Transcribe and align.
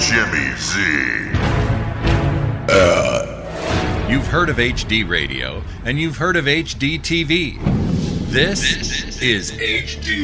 Jimmy 0.00 0.56
Z. 0.56 1.30
Uh. 2.68 3.36
You've 4.08 4.26
heard 4.26 4.48
of 4.48 4.56
HD 4.56 5.08
radio 5.08 5.62
and 5.84 6.00
you've 6.00 6.16
heard 6.16 6.36
of 6.36 6.46
HD 6.46 6.98
TV. 6.98 7.58
This, 8.30 9.20
is 9.22 9.52
HDZ. 9.52 10.16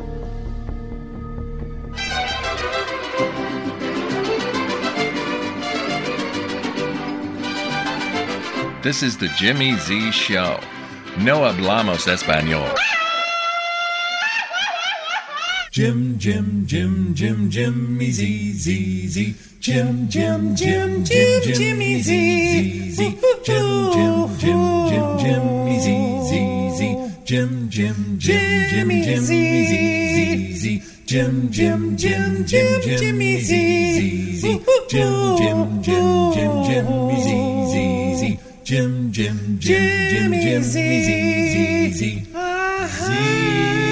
This 8.82 9.02
is 9.02 9.16
the 9.18 9.26
Jimmy 9.36 9.76
Z 9.76 10.12
Show. 10.12 10.60
No 11.18 11.40
hablamos 11.40 12.06
español. 12.06 12.72
Jim, 15.76 16.16
Jim, 16.18 16.64
Jim, 16.66 17.12
Jim, 17.14 17.50
Jimmy 17.50 18.10
Z, 18.10 18.52
Z, 18.54 19.08
Z. 19.08 19.34
Jim, 19.60 20.08
Jim, 20.08 20.56
Jim, 20.56 21.04
Jim, 21.04 21.42
Jimmy 21.44 22.00
Z, 22.00 22.92
Z, 22.92 23.02
Jim, 23.44 23.68
Jim, 23.92 24.30
Jim, 24.40 24.64
Jim, 24.88 25.18
Jimmy 25.20 25.76
Z, 25.78 25.86
Z, 26.28 26.78
Z. 26.78 26.80
Jim, 27.26 27.68
Jim, 27.68 28.16
Jim, 28.16 28.40
Jim, 28.56 28.70
Jimmy 28.70 29.02
Z, 29.20 30.56
Z, 30.56 30.82
Jim, 31.04 31.50
Jim, 31.52 31.96
Jim, 31.98 32.46
Jim, 32.46 32.80
Jimmy 32.86 33.40
Z, 33.42 33.52
Z, 34.32 34.60
Jim, 34.88 35.36
Jim, 35.36 35.82
Jim, 35.82 36.32
Jim, 36.32 36.52
Jimmy 36.64 37.16
Z, 37.20 37.28
Z, 37.68 38.16
Z. 38.16 38.38
Jim, 38.64 39.12
Jim, 39.12 39.58
Jim, 39.60 39.82
Jim, 40.08 40.32
Jimmy 40.32 40.62
Z, 40.62 40.72
Z, 41.04 41.92
Z. 41.92 42.26
The 42.32 43.85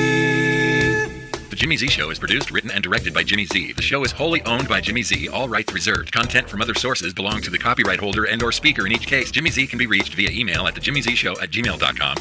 Jimmy 1.65 1.79
Z 1.79 1.89
Show 1.89 2.11
is 2.11 2.19
produced, 2.19 2.51
written, 2.51 2.71
and 2.71 2.85
directed 2.85 3.15
by 3.15 3.23
Jimmy 3.23 3.47
Z. 3.47 3.73
The 3.73 3.81
show 3.81 4.05
is 4.05 4.13
wholly 4.13 4.43
owned 4.43 4.69
by 4.69 4.83
Jimmy 4.83 5.03
Z, 5.03 5.29
all 5.29 5.49
rights 5.49 5.73
reserved. 5.73 6.13
Content 6.13 6.47
from 6.47 6.61
other 6.61 6.75
sources 6.75 7.15
belong 7.15 7.41
to 7.41 7.49
the 7.49 7.57
copyright 7.57 7.99
holder 7.99 8.25
and 8.25 8.43
or 8.43 8.53
speaker 8.53 8.85
in 8.85 8.93
each 8.93 9.07
case. 9.07 9.31
Jimmy 9.31 9.49
Z 9.49 9.69
can 9.69 9.79
be 9.79 9.87
reached 9.87 10.13
via 10.13 10.29
email 10.31 10.67
at 10.67 10.75
thejimmyzshow 10.75 11.43
at 11.43 11.51
gmail.com. 11.51 12.17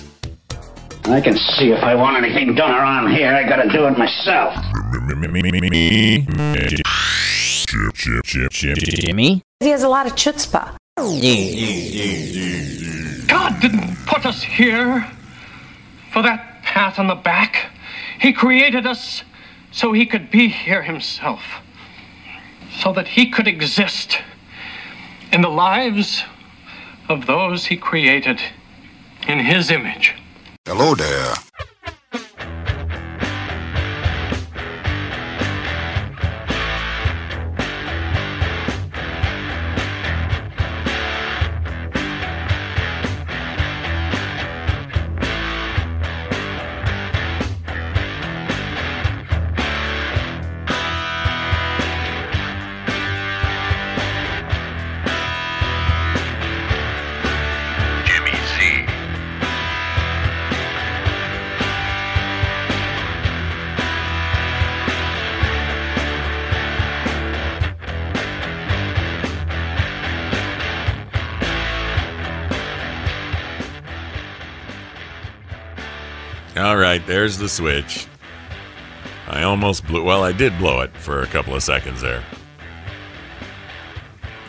I 1.13 1.19
can 1.19 1.35
see 1.35 1.73
if 1.73 1.83
I 1.83 1.93
want 1.93 2.23
anything 2.23 2.55
done 2.55 2.71
around 2.71 3.13
here, 3.13 3.35
I 3.35 3.43
gotta 3.43 3.67
do 3.67 3.85
it 3.85 3.97
myself. 3.97 4.55
Jimmy? 9.01 9.41
He 9.59 9.67
has 9.71 9.83
a 9.83 9.89
lot 9.89 10.05
of 10.05 10.13
chutzpah. 10.13 10.77
God 13.27 13.59
didn't 13.59 13.97
put 14.05 14.25
us 14.25 14.41
here 14.41 15.05
for 16.13 16.23
that 16.23 16.63
pat 16.63 16.97
on 16.97 17.07
the 17.07 17.15
back. 17.15 17.71
He 18.21 18.31
created 18.31 18.87
us 18.87 19.21
so 19.73 19.91
he 19.91 20.05
could 20.05 20.29
be 20.29 20.47
here 20.47 20.83
himself, 20.83 21.41
so 22.79 22.93
that 22.93 23.07
he 23.07 23.29
could 23.29 23.47
exist 23.47 24.19
in 25.31 25.41
the 25.41 25.49
lives 25.49 26.23
of 27.09 27.25
those 27.25 27.65
he 27.65 27.75
created 27.75 28.39
in 29.27 29.39
his 29.39 29.71
image. 29.71 30.13
Hello 30.65 30.93
there. 30.95 31.33
Right, 77.03 77.07
there's 77.07 77.37
the 77.37 77.49
switch. 77.49 78.07
I 79.27 79.43
almost 79.43 79.85
blew. 79.87 80.03
Well, 80.03 80.23
I 80.23 80.31
did 80.31 80.57
blow 80.57 80.81
it 80.81 80.95
for 80.97 81.21
a 81.21 81.27
couple 81.27 81.55
of 81.55 81.63
seconds 81.63 82.01
there. 82.01 82.23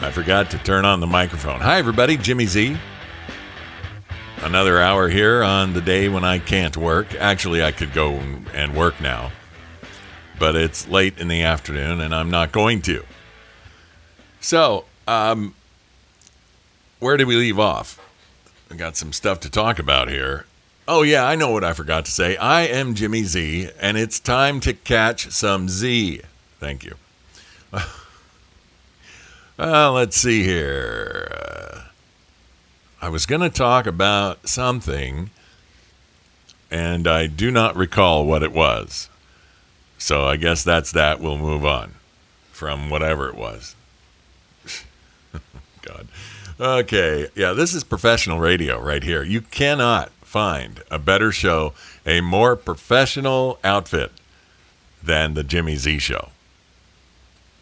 I 0.01 0.11
forgot 0.11 0.51
to 0.51 0.59
turn 0.59 0.85
on 0.85 1.01
the 1.01 1.07
microphone. 1.07 1.61
Hi, 1.61 1.79
everybody. 1.79 2.17
Jimmy 2.17 2.47
Z. 2.47 2.77
Another 4.43 4.81
hour 4.81 5.09
here 5.09 5.43
on 5.43 5.73
the 5.73 5.81
day 5.81 6.09
when 6.09 6.25
I 6.25 6.39
can't 6.39 6.77
work. 6.77 7.15
Actually, 7.15 7.63
I 7.63 7.73
could 7.73 7.95
go 7.95 8.13
and 8.53 8.77
work 8.77 9.01
now, 9.01 9.33
but 10.39 10.55
it's 10.55 10.87
late 10.89 11.19
in 11.19 11.29
the 11.29 11.43
afternoon 11.43 12.01
and 12.01 12.15
I'm 12.15 12.31
not 12.31 12.53
going 12.53 12.83
to. 12.83 13.05
So, 14.41 14.85
um, 15.09 15.55
where 16.99 17.17
did 17.17 17.27
we 17.27 17.37
leave 17.37 17.59
off? 17.59 17.99
I 18.71 18.75
got 18.75 18.97
some 18.97 19.15
stuff 19.15 19.41
to 19.41 19.51
talk 19.51 19.79
about 19.79 20.11
here. 20.11 20.45
Oh, 20.87 21.03
yeah, 21.03 21.27
I 21.27 21.35
know 21.35 21.51
what 21.51 21.65
I 21.65 21.73
forgot 21.73 22.05
to 22.05 22.11
say. 22.11 22.37
I 22.37 22.63
am 22.63 22.95
Jimmy 22.95 23.23
Z, 23.23 23.71
and 23.81 23.97
it's 23.97 24.21
time 24.21 24.61
to 24.61 24.75
catch 24.75 25.31
some 25.31 25.69
Z. 25.69 26.21
Thank 26.61 26.85
you. 26.85 26.95
Uh, 29.57 29.93
let's 29.93 30.17
see 30.17 30.43
here. 30.43 31.29
Uh, 31.31 31.81
I 33.01 33.09
was 33.09 33.25
going 33.25 33.41
to 33.41 33.49
talk 33.49 33.87
about 33.87 34.49
something, 34.49 35.31
and 36.73 37.07
I 37.07 37.29
do 37.29 37.53
not 37.53 37.77
recall 37.77 38.27
what 38.27 38.43
it 38.43 38.51
was. 38.51 39.09
So 39.97 40.25
I 40.25 40.39
guess 40.39 40.65
that's 40.65 40.91
that. 40.91 41.21
We'll 41.21 41.39
move 41.39 41.65
on 41.65 41.95
from 42.51 42.91
whatever 42.91 43.29
it 43.29 43.37
was. 43.37 43.77
God. 45.83 46.09
Okay. 46.59 47.29
Yeah, 47.37 47.53
this 47.53 47.75
is 47.75 47.85
professional 47.85 48.41
radio 48.41 48.81
right 48.81 49.05
here. 49.05 49.23
You 49.23 49.41
cannot 49.41 50.11
find 50.35 50.83
a 50.91 50.99
better 50.99 51.31
show, 51.31 51.73
a 52.05 52.21
more 52.21 52.57
professional 52.57 53.57
outfit 53.63 54.11
than 55.01 55.35
the 55.35 55.45
Jimmy 55.45 55.77
Z 55.77 56.01
show. 56.01 56.31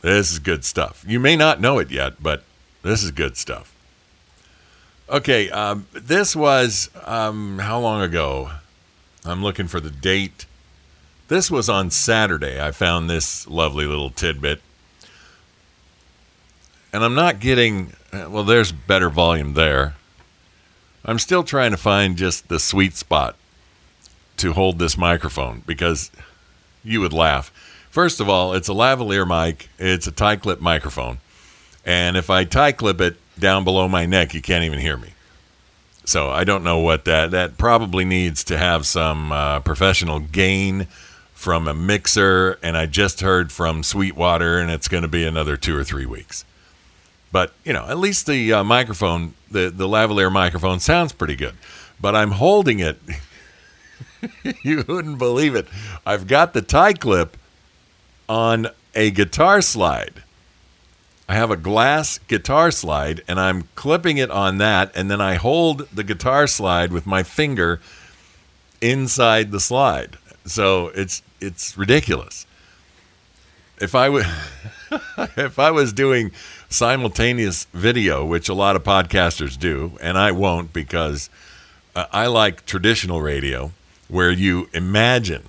This 0.00 0.33
is 0.33 0.38
good 0.38 0.65
stuff. 0.65 1.05
You 1.06 1.21
may 1.21 1.37
not 1.37 1.61
know 1.61 1.78
it 1.78 1.91
yet, 1.91 2.22
but 2.22 2.44
this 2.82 3.03
is 3.03 3.11
good 3.11 3.37
stuff. 3.37 3.75
Okay, 5.11 5.50
um, 5.50 5.87
this 5.93 6.34
was 6.34 6.88
um, 7.05 7.59
how 7.59 7.78
long 7.78 8.00
ago? 8.00 8.50
I'm 9.22 9.43
looking 9.43 9.69
for 9.69 9.78
the 9.78 9.91
date. 9.91 10.47
This 11.28 11.50
was 11.50 11.69
on 11.69 11.91
Saturday. 11.91 12.59
I 12.59 12.71
found 12.71 13.11
this 13.11 13.47
lovely 13.47 13.84
little 13.84 14.09
tidbit. 14.09 14.62
And 16.91 17.05
I'm 17.05 17.15
not 17.15 17.38
getting, 17.38 17.93
well, 18.15 18.44
there's 18.44 18.72
better 18.72 19.11
volume 19.11 19.53
there. 19.53 19.94
I'm 21.05 21.19
still 21.19 21.43
trying 21.43 21.73
to 21.73 21.77
find 21.77 22.17
just 22.17 22.49
the 22.49 22.61
sweet 22.61 22.95
spot 22.95 23.37
to 24.37 24.53
hold 24.53 24.79
this 24.79 24.97
microphone 24.97 25.63
because 25.67 26.11
you 26.85 27.01
would 27.01 27.13
laugh. 27.13 27.53
First 27.91 28.21
of 28.21 28.29
all, 28.29 28.55
it's 28.55 28.69
a 28.69 28.73
lavalier 28.73 29.27
mic, 29.27 29.69
it's 29.79 30.07
a 30.07 30.12
tie 30.12 30.37
clip 30.37 30.61
microphone. 30.61 31.19
And 31.85 32.17
if 32.17 32.31
I 32.31 32.45
tie 32.45 32.73
clip 32.73 33.01
it 33.01 33.17
down 33.39 33.65
below 33.65 33.89
my 33.89 34.07
neck, 34.07 34.35
you 34.35 34.41
can't 34.41 34.65
even 34.65 34.79
hear 34.79 34.97
me. 34.97 35.11
So 36.05 36.31
I 36.31 36.45
don't 36.45 36.65
know 36.65 36.79
what 36.79 37.05
that 37.05 37.31
that 37.33 37.59
probably 37.59 38.05
needs 38.05 38.45
to 38.45 38.59
have 38.59 38.87
some 38.87 39.33
uh, 39.33 39.61
professional 39.61 40.21
gain 40.21 40.87
from 41.35 41.69
a 41.69 41.75
mixer. 41.75 42.59
And 42.62 42.76
I 42.76 42.87
just 42.87 43.21
heard 43.21 43.53
from 43.53 43.82
Sweetwater, 43.82 44.59
and 44.59 44.71
it's 44.71 44.88
going 44.88 45.03
to 45.03 45.09
be 45.09 45.25
another 45.25 45.56
two 45.56 45.76
or 45.76 45.85
three 45.85 46.06
weeks. 46.06 46.44
But 47.32 47.55
you 47.64 47.73
know, 47.73 47.87
at 47.88 47.99
least 47.99 48.26
the 48.26 48.52
uh, 48.52 48.64
microphone, 48.64 49.34
the 49.50 49.70
the 49.70 49.88
lavalier 49.88 50.31
microphone, 50.31 50.79
sounds 50.79 51.12
pretty 51.12 51.34
good. 51.34 51.55
But 52.00 52.14
I'm 52.14 52.32
holding 52.32 52.79
it. 52.81 53.00
you 54.62 54.84
wouldn't 54.87 55.19
believe 55.19 55.55
it. 55.55 55.67
I've 56.06 56.26
got 56.26 56.52
the 56.52 56.62
tie 56.62 56.93
clip 56.93 57.37
on 58.29 58.69
a 58.94 59.11
guitar 59.11 59.62
slide. 59.62 60.23
I 61.29 61.34
have 61.34 61.50
a 61.50 61.56
glass 61.56 62.19
guitar 62.19 62.70
slide 62.70 63.23
and 63.26 63.40
I'm 63.40 63.69
clipping 63.75 64.19
it 64.19 64.31
on 64.31 64.58
that 64.58 64.93
and 64.94 65.11
then 65.11 65.20
I 65.20 65.37
hold 65.37 65.88
the 65.90 66.05
guitar 66.05 66.46
slide 66.46 66.93
with 66.93 67.06
my 67.06 67.23
finger 67.23 67.81
inside 68.81 69.50
the 69.50 69.61
slide. 69.61 70.19
So 70.44 70.88
it's 70.88 71.23
it's 71.40 71.78
ridiculous. 71.78 72.46
If 73.81 73.94
I 73.94 74.08
would 74.08 74.26
if 75.37 75.58
I 75.58 75.70
was 75.70 75.93
doing 75.93 76.32
simultaneous 76.73 77.67
video, 77.73 78.25
which 78.25 78.49
a 78.49 78.55
lot 78.55 78.77
of 78.77 78.83
podcasters 78.83 79.59
do, 79.59 79.93
and 80.01 80.19
I 80.19 80.33
won't 80.33 80.73
because 80.73 81.31
uh, 81.95 82.07
I 82.13 82.27
like 82.27 82.67
traditional 82.67 83.23
radio 83.23 83.73
where 84.09 84.31
you 84.31 84.69
imagine 84.73 85.45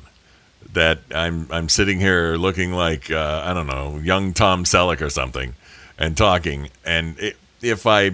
that 0.74 1.00
I'm 1.14 1.48
I'm 1.52 1.70
sitting 1.70 2.00
here 2.00 2.36
looking 2.36 2.72
like 2.72 3.12
uh, 3.12 3.44
I 3.46 3.54
don't 3.54 3.68
know 3.68 4.00
young 4.00 4.34
Tom 4.34 4.64
Selleck 4.64 5.02
or 5.02 5.10
something, 5.10 5.56
and 5.98 6.18
talking. 6.18 6.70
And 6.86 7.18
it, 7.20 7.38
if 7.62 7.86
I 7.86 8.12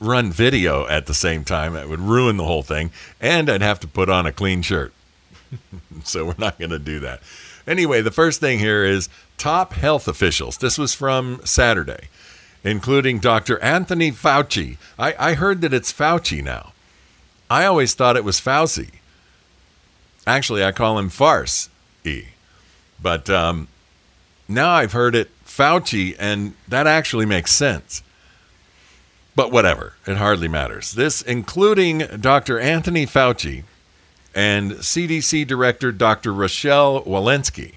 run 0.00 0.32
video 0.32 0.86
at 0.86 1.06
the 1.06 1.14
same 1.14 1.44
time, 1.44 1.76
it 1.76 1.88
would 1.88 2.00
ruin 2.00 2.36
the 2.36 2.44
whole 2.44 2.62
thing, 2.62 2.90
and 3.20 3.50
I'd 3.50 3.62
have 3.62 3.80
to 3.80 3.88
put 3.88 4.08
on 4.08 4.26
a 4.26 4.32
clean 4.32 4.62
shirt. 4.62 4.92
so 6.04 6.26
we're 6.26 6.34
not 6.38 6.58
going 6.58 6.70
to 6.70 6.78
do 6.78 7.00
that. 7.00 7.20
Anyway, 7.66 8.00
the 8.00 8.10
first 8.10 8.40
thing 8.40 8.58
here 8.58 8.84
is 8.84 9.08
top 9.36 9.74
health 9.74 10.08
officials. 10.08 10.58
This 10.58 10.78
was 10.78 10.94
from 10.94 11.40
Saturday, 11.44 12.08
including 12.64 13.18
Dr. 13.18 13.58
Anthony 13.60 14.10
Fauci. 14.12 14.76
I, 14.98 15.14
I 15.18 15.34
heard 15.34 15.60
that 15.62 15.74
it's 15.74 15.92
Fauci 15.92 16.42
now. 16.42 16.72
I 17.48 17.64
always 17.64 17.94
thought 17.94 18.16
it 18.16 18.24
was 18.24 18.40
Fauci. 18.40 18.90
Actually, 20.26 20.62
I 20.62 20.72
call 20.72 20.98
him 20.98 21.08
Farce 21.08 21.68
E. 22.04 22.26
But 23.02 23.28
um, 23.30 23.68
now 24.48 24.70
I've 24.70 24.92
heard 24.92 25.14
it 25.14 25.30
Fauci, 25.44 26.14
and 26.18 26.54
that 26.68 26.86
actually 26.86 27.26
makes 27.26 27.52
sense. 27.52 28.02
But 29.34 29.50
whatever, 29.50 29.94
it 30.06 30.18
hardly 30.18 30.48
matters. 30.48 30.92
This, 30.92 31.22
including 31.22 31.98
Dr. 32.20 32.60
Anthony 32.60 33.06
Fauci 33.06 33.64
and 34.34 34.72
CDC 34.72 35.46
Director 35.46 35.92
Dr. 35.92 36.32
Rochelle 36.32 37.02
Walensky, 37.04 37.74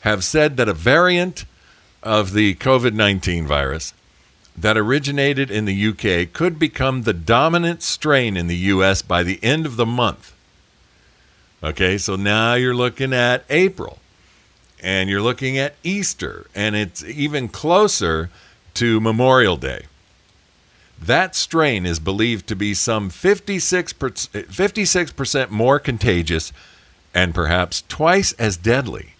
have 0.00 0.22
said 0.22 0.56
that 0.56 0.68
a 0.68 0.74
variant 0.74 1.44
of 2.02 2.32
the 2.32 2.54
COVID 2.56 2.92
19 2.92 3.46
virus 3.46 3.94
that 4.56 4.76
originated 4.76 5.50
in 5.50 5.64
the 5.64 5.88
UK 5.88 6.32
could 6.32 6.58
become 6.58 7.02
the 7.02 7.12
dominant 7.12 7.82
strain 7.82 8.36
in 8.36 8.46
the 8.46 8.56
US 8.56 9.02
by 9.02 9.22
the 9.22 9.42
end 9.42 9.66
of 9.66 9.76
the 9.76 9.86
month. 9.86 10.34
Okay, 11.62 11.96
so 11.96 12.16
now 12.16 12.54
you're 12.54 12.74
looking 12.74 13.12
at 13.12 13.44
April 13.48 13.98
and 14.82 15.08
you're 15.08 15.22
looking 15.22 15.56
at 15.56 15.76
Easter, 15.84 16.46
and 16.56 16.74
it's 16.74 17.04
even 17.04 17.48
closer 17.48 18.30
to 18.74 19.00
Memorial 19.00 19.56
Day. 19.56 19.84
That 21.00 21.36
strain 21.36 21.86
is 21.86 22.00
believed 22.00 22.46
to 22.48 22.56
be 22.56 22.74
some 22.74 23.10
56%, 23.10 23.94
56% 23.94 25.50
more 25.50 25.78
contagious 25.78 26.52
and 27.14 27.34
perhaps 27.34 27.82
twice 27.88 28.32
as 28.34 28.56
deadly 28.56 29.14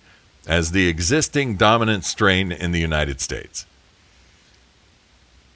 as 0.47 0.73
the 0.73 0.89
existing 0.89 1.57
dominant 1.57 2.05
strain 2.05 2.51
in 2.51 2.73
the 2.73 2.81
United 2.81 3.21
States. 3.21 3.67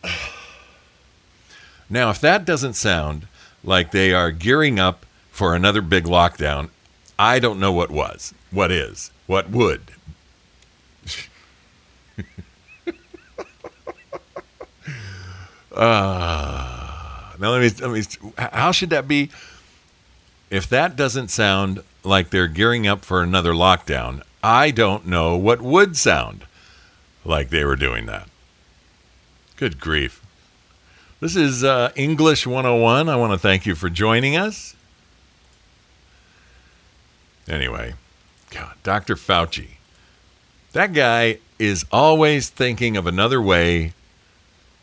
Now, 1.88 2.10
if 2.10 2.20
that 2.20 2.44
doesn't 2.44 2.74
sound 2.74 3.28
like 3.62 3.92
they 3.92 4.12
are 4.12 4.32
gearing 4.32 4.80
up 4.80 5.06
for 5.30 5.54
another 5.54 5.80
big 5.80 6.04
lockdown, 6.04 6.70
I 7.18 7.38
don't 7.38 7.60
know 7.60 7.72
what 7.72 7.90
was, 7.90 8.34
what 8.50 8.72
is, 8.72 9.10
what 9.26 9.50
would. 9.50 9.82
uh, 15.72 17.32
now 17.38 17.50
let 17.50 17.60
me, 17.60 17.70
let 17.86 17.90
me. 17.90 18.02
How 18.36 18.72
should 18.72 18.90
that 18.90 19.06
be? 19.06 19.30
If 20.50 20.68
that 20.68 20.96
doesn't 20.96 21.28
sound 21.28 21.82
like 22.04 22.30
they're 22.30 22.46
gearing 22.46 22.86
up 22.86 23.04
for 23.04 23.22
another 23.22 23.52
lockdown, 23.52 24.22
I 24.42 24.70
don't 24.70 25.06
know 25.06 25.36
what 25.36 25.60
would 25.60 25.96
sound 25.96 26.44
like 27.24 27.50
they 27.50 27.64
were 27.64 27.76
doing 27.76 28.06
that. 28.06 28.28
Good 29.56 29.80
grief. 29.80 30.22
This 31.18 31.34
is 31.34 31.64
uh, 31.64 31.90
English 31.96 32.46
101. 32.46 33.08
I 33.08 33.16
want 33.16 33.32
to 33.32 33.38
thank 33.38 33.64
you 33.64 33.74
for 33.74 33.88
joining 33.88 34.36
us. 34.36 34.76
Anyway, 37.48 37.94
God, 38.50 38.74
Dr. 38.82 39.14
Fauci. 39.14 39.76
That 40.72 40.92
guy 40.92 41.38
is 41.58 41.86
always 41.90 42.50
thinking 42.50 42.98
of 42.98 43.06
another 43.06 43.40
way 43.40 43.94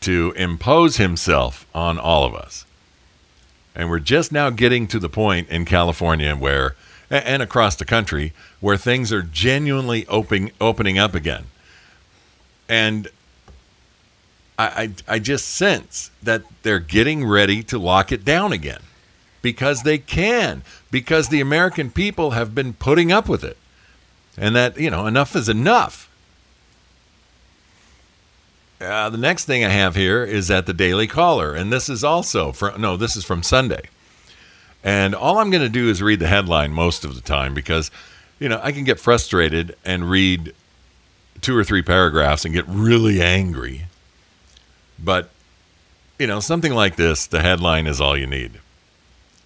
to 0.02 0.34
impose 0.36 0.98
himself 0.98 1.68
on 1.76 2.00
all 2.00 2.26
of 2.26 2.34
us. 2.34 2.66
And 3.76 3.92
we're 3.92 4.00
just 4.00 4.32
now 4.32 4.50
getting 4.50 4.88
to 4.88 4.98
the 4.98 5.08
point 5.08 5.50
in 5.50 5.66
California 5.66 6.36
where, 6.36 6.76
and 7.12 7.44
across 7.44 7.76
the 7.76 7.86
country, 7.86 8.34
where 8.60 8.78
things 8.78 9.14
are 9.14 9.22
genuinely 9.22 10.08
opening, 10.08 10.52
opening 10.60 10.98
up 10.98 11.14
again. 11.14 11.46
And 12.68 13.10
I, 14.58 14.66
I, 15.08 15.16
I 15.16 15.20
just 15.20 15.48
sense 15.50 16.12
that 16.22 16.44
they're 16.64 16.80
getting 16.80 17.26
ready 17.26 17.64
to 17.64 17.80
lock 17.80 18.12
it 18.12 18.24
down 18.24 18.54
again 18.54 18.82
because 19.42 19.84
they 19.84 19.98
can, 19.98 20.64
because 20.92 21.30
the 21.30 21.42
American 21.42 21.92
people 21.92 22.32
have 22.32 22.56
been 22.56 22.74
putting 22.74 23.12
up 23.12 23.28
with 23.28 23.44
it. 23.44 23.58
And 24.38 24.56
that, 24.56 24.80
you 24.80 24.90
know, 24.90 25.06
enough 25.06 25.36
is 25.36 25.50
enough. 25.50 26.10
Uh, 28.82 29.10
the 29.10 29.18
next 29.18 29.46
thing 29.46 29.64
I 29.64 29.70
have 29.70 29.96
here 29.96 30.24
is 30.24 30.52
at 30.52 30.66
the 30.66 30.74
Daily 30.74 31.08
Caller, 31.08 31.54
and 31.56 31.72
this 31.72 31.88
is 31.88 32.04
also 32.04 32.52
from 32.52 32.82
no, 32.82 32.98
this 32.98 33.16
is 33.16 33.24
from 33.24 33.42
Sunday. 33.42 33.84
And 34.84 35.16
all 35.16 35.38
I'm 35.38 35.50
going 35.50 35.64
to 35.64 35.70
do 35.70 35.90
is 35.90 36.02
read 36.02 36.20
the 36.20 36.28
headline 36.28 36.74
most 36.74 37.06
of 37.06 37.16
the 37.16 37.22
time 37.22 37.54
because, 37.54 37.90
you 38.40 38.50
know, 38.50 38.60
I 38.62 38.74
can 38.74 38.84
get 38.84 39.00
frustrated 39.00 39.78
and 39.86 40.10
read 40.10 40.54
two 41.40 41.56
or 41.56 41.64
three 41.64 41.82
paragraphs 41.82 42.44
and 42.44 42.54
get 42.54 42.66
really 42.68 43.22
angry. 43.22 43.86
But, 44.98 45.30
you 46.20 46.28
know, 46.28 46.40
something 46.40 46.74
like 46.74 46.96
this, 46.96 47.26
the 47.28 47.42
headline 47.42 47.88
is 47.88 48.00
all 48.00 48.18
you 48.18 48.28
need. 48.28 48.60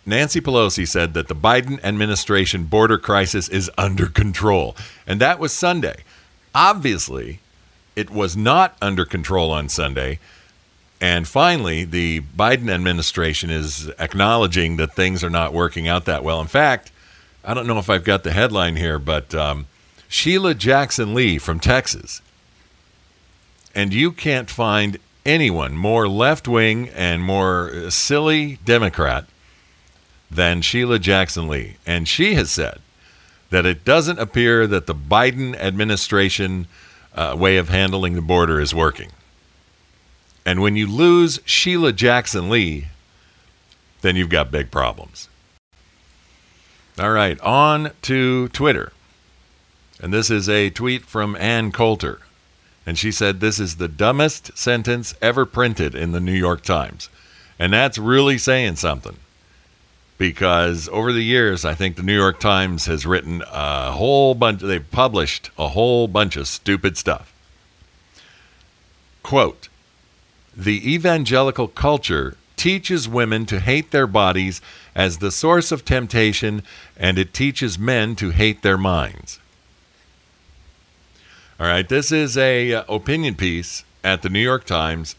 Nancy 0.05 0.39
Pelosi 0.39 0.87
said 0.87 1.13
that 1.15 1.27
the 1.27 1.35
Biden 1.35 1.83
administration 1.83 2.63
border 2.63 2.97
crisis 2.97 3.49
is 3.49 3.69
under 3.77 4.05
control. 4.05 4.75
And 5.05 5.19
that 5.19 5.37
was 5.37 5.51
Sunday. 5.51 6.03
Obviously, 6.55 7.39
it 7.95 8.09
was 8.09 8.37
not 8.37 8.77
under 8.81 9.03
control 9.03 9.51
on 9.51 9.67
Sunday. 9.67 10.19
And 11.01 11.27
finally, 11.27 11.83
the 11.83 12.21
Biden 12.21 12.69
administration 12.69 13.49
is 13.49 13.89
acknowledging 13.99 14.77
that 14.77 14.95
things 14.95 15.23
are 15.23 15.29
not 15.29 15.53
working 15.53 15.87
out 15.87 16.05
that 16.05 16.23
well. 16.23 16.39
In 16.39 16.47
fact, 16.47 16.91
I 17.43 17.53
don't 17.53 17.67
know 17.67 17.77
if 17.77 17.89
I've 17.89 18.03
got 18.03 18.23
the 18.23 18.31
headline 18.31 18.77
here, 18.77 18.97
but 18.99 19.35
um, 19.35 19.67
Sheila 20.07 20.53
Jackson 20.53 21.13
Lee 21.13 21.37
from 21.37 21.59
Texas. 21.59 22.21
And 23.75 23.93
you 23.93 24.11
can't 24.11 24.49
find 24.49 24.97
anyone 25.27 25.75
more 25.75 26.07
left 26.07 26.47
wing 26.47 26.89
and 26.89 27.21
more 27.21 27.91
silly 27.91 28.57
Democrat 28.65 29.25
than 30.31 30.61
Sheila 30.61 30.97
Jackson 30.97 31.47
Lee. 31.47 31.75
And 31.85 32.07
she 32.07 32.33
has 32.33 32.49
said 32.49 32.79
that 33.49 33.65
it 33.65 33.85
doesn't 33.85 34.19
appear 34.19 34.65
that 34.67 34.87
the 34.87 34.95
Biden 34.95 35.55
administration 35.55 36.67
uh, 37.13 37.35
way 37.37 37.57
of 37.57 37.69
handling 37.69 38.13
the 38.13 38.21
border 38.21 38.59
is 38.59 38.73
working. 38.73 39.11
And 40.45 40.61
when 40.61 40.75
you 40.75 40.87
lose 40.87 41.41
Sheila 41.45 41.91
Jackson 41.91 42.49
Lee, 42.49 42.87
then 44.01 44.15
you've 44.15 44.29
got 44.29 44.51
big 44.51 44.71
problems. 44.71 45.27
All 46.97 47.11
right, 47.11 47.39
on 47.41 47.91
to 48.03 48.47
Twitter. 48.49 48.91
And 49.99 50.13
this 50.13 50.29
is 50.29 50.47
a 50.47 50.69
tweet 50.69 51.03
from 51.03 51.35
Ann 51.35 51.71
Coulter. 51.71 52.19
And 52.87 52.97
she 52.97 53.11
said, 53.11 53.41
This 53.41 53.59
is 53.59 53.75
the 53.75 53.89
dumbest 53.89 54.57
sentence 54.57 55.13
ever 55.21 55.45
printed 55.45 55.93
in 55.93 56.13
the 56.13 56.21
New 56.21 56.31
York 56.31 56.61
Times. 56.63 57.09
And 57.59 57.73
that's 57.73 57.97
really 57.97 58.37
saying 58.37 58.77
something. 58.77 59.17
Because 60.17 60.87
over 60.87 61.11
the 61.11 61.23
years, 61.23 61.65
I 61.65 61.75
think 61.75 61.97
the 61.97 62.01
New 62.01 62.15
York 62.15 62.39
Times 62.39 62.85
has 62.85 63.05
written 63.05 63.43
a 63.51 63.91
whole 63.91 64.33
bunch, 64.35 64.61
they've 64.61 64.89
published 64.89 65.51
a 65.57 65.67
whole 65.67 66.07
bunch 66.07 66.37
of 66.37 66.47
stupid 66.47 66.97
stuff. 66.97 67.33
Quote 69.21 69.67
The 70.55 70.93
evangelical 70.93 71.67
culture 71.67 72.37
teaches 72.55 73.07
women 73.07 73.45
to 73.47 73.59
hate 73.59 73.91
their 73.91 74.07
bodies 74.07 74.61
as 74.95 75.17
the 75.17 75.29
source 75.29 75.73
of 75.73 75.83
temptation, 75.83 76.63
and 76.95 77.19
it 77.19 77.33
teaches 77.33 77.77
men 77.77 78.15
to 78.15 78.29
hate 78.29 78.61
their 78.61 78.77
minds. 78.77 79.39
All 81.59 81.65
right, 81.65 81.89
this 81.89 82.11
is 82.11 82.37
a 82.37 82.71
uh, 82.71 82.83
opinion 82.87 83.33
piece 83.33 83.83
at 84.03 84.21
the 84.21 84.29
New 84.29 84.39
York 84.39 84.63
Times 84.63 85.15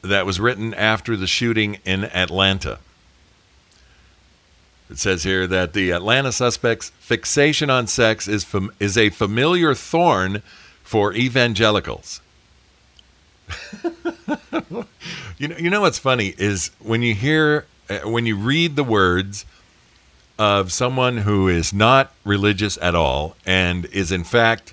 that 0.00 0.24
was 0.24 0.38
written 0.38 0.72
after 0.74 1.16
the 1.16 1.26
shooting 1.26 1.80
in 1.84 2.04
Atlanta. 2.04 2.78
It 4.88 4.98
says 4.98 5.24
here 5.24 5.48
that 5.48 5.72
the 5.72 5.90
Atlanta 5.90 6.30
suspect's 6.30 6.90
fixation 7.00 7.68
on 7.68 7.88
sex 7.88 8.28
is 8.28 8.44
fam- 8.44 8.70
is 8.78 8.96
a 8.96 9.10
familiar 9.10 9.74
thorn 9.74 10.42
for 10.84 11.12
evangelicals. 11.12 12.20
you 15.36 15.48
know, 15.48 15.56
you 15.56 15.68
know 15.68 15.80
what's 15.80 15.98
funny 15.98 16.32
is 16.38 16.70
when 16.78 17.02
you 17.02 17.12
hear 17.12 17.66
uh, 17.90 17.98
when 18.08 18.24
you 18.24 18.36
read 18.36 18.76
the 18.76 18.84
words 18.84 19.44
of 20.38 20.72
someone 20.72 21.18
who 21.18 21.48
is 21.48 21.72
not 21.72 22.12
religious 22.24 22.78
at 22.80 22.94
all 22.94 23.34
and 23.44 23.86
is 23.86 24.12
in 24.12 24.24
fact 24.24 24.72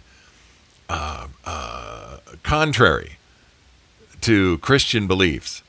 uh, 0.89 1.27
uh, 1.43 2.17
contrary 2.43 3.17
to 4.21 4.57
Christian 4.59 5.07
beliefs 5.07 5.63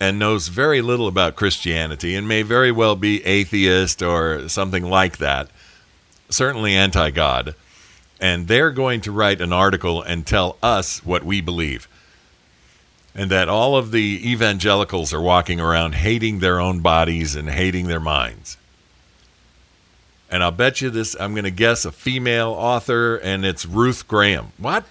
and 0.00 0.18
knows 0.18 0.48
very 0.48 0.80
little 0.80 1.08
about 1.08 1.36
Christianity 1.36 2.14
and 2.14 2.28
may 2.28 2.42
very 2.42 2.70
well 2.70 2.96
be 2.96 3.24
atheist 3.24 4.02
or 4.02 4.48
something 4.48 4.84
like 4.84 5.18
that. 5.18 5.48
certainly 6.30 6.74
anti 6.74 7.10
God, 7.10 7.54
and 8.20 8.48
they're 8.48 8.70
going 8.70 9.00
to 9.02 9.12
write 9.12 9.40
an 9.40 9.52
article 9.52 10.02
and 10.02 10.26
tell 10.26 10.58
us 10.62 11.04
what 11.04 11.24
we 11.24 11.40
believe. 11.40 11.88
And 13.14 13.30
that 13.30 13.48
all 13.48 13.76
of 13.76 13.90
the 13.90 14.20
evangelicals 14.30 15.12
are 15.12 15.20
walking 15.20 15.58
around 15.58 15.94
hating 15.94 16.38
their 16.38 16.60
own 16.60 16.80
bodies 16.80 17.34
and 17.34 17.48
hating 17.48 17.86
their 17.88 18.00
minds. 18.00 18.58
And 20.30 20.42
I'll 20.42 20.50
bet 20.50 20.80
you 20.80 20.90
this, 20.90 21.16
I'm 21.18 21.32
going 21.32 21.44
to 21.44 21.50
guess 21.50 21.84
a 21.84 21.92
female 21.92 22.50
author, 22.50 23.16
and 23.16 23.46
it's 23.46 23.64
Ruth 23.64 24.06
Graham. 24.06 24.52
What? 24.58 24.84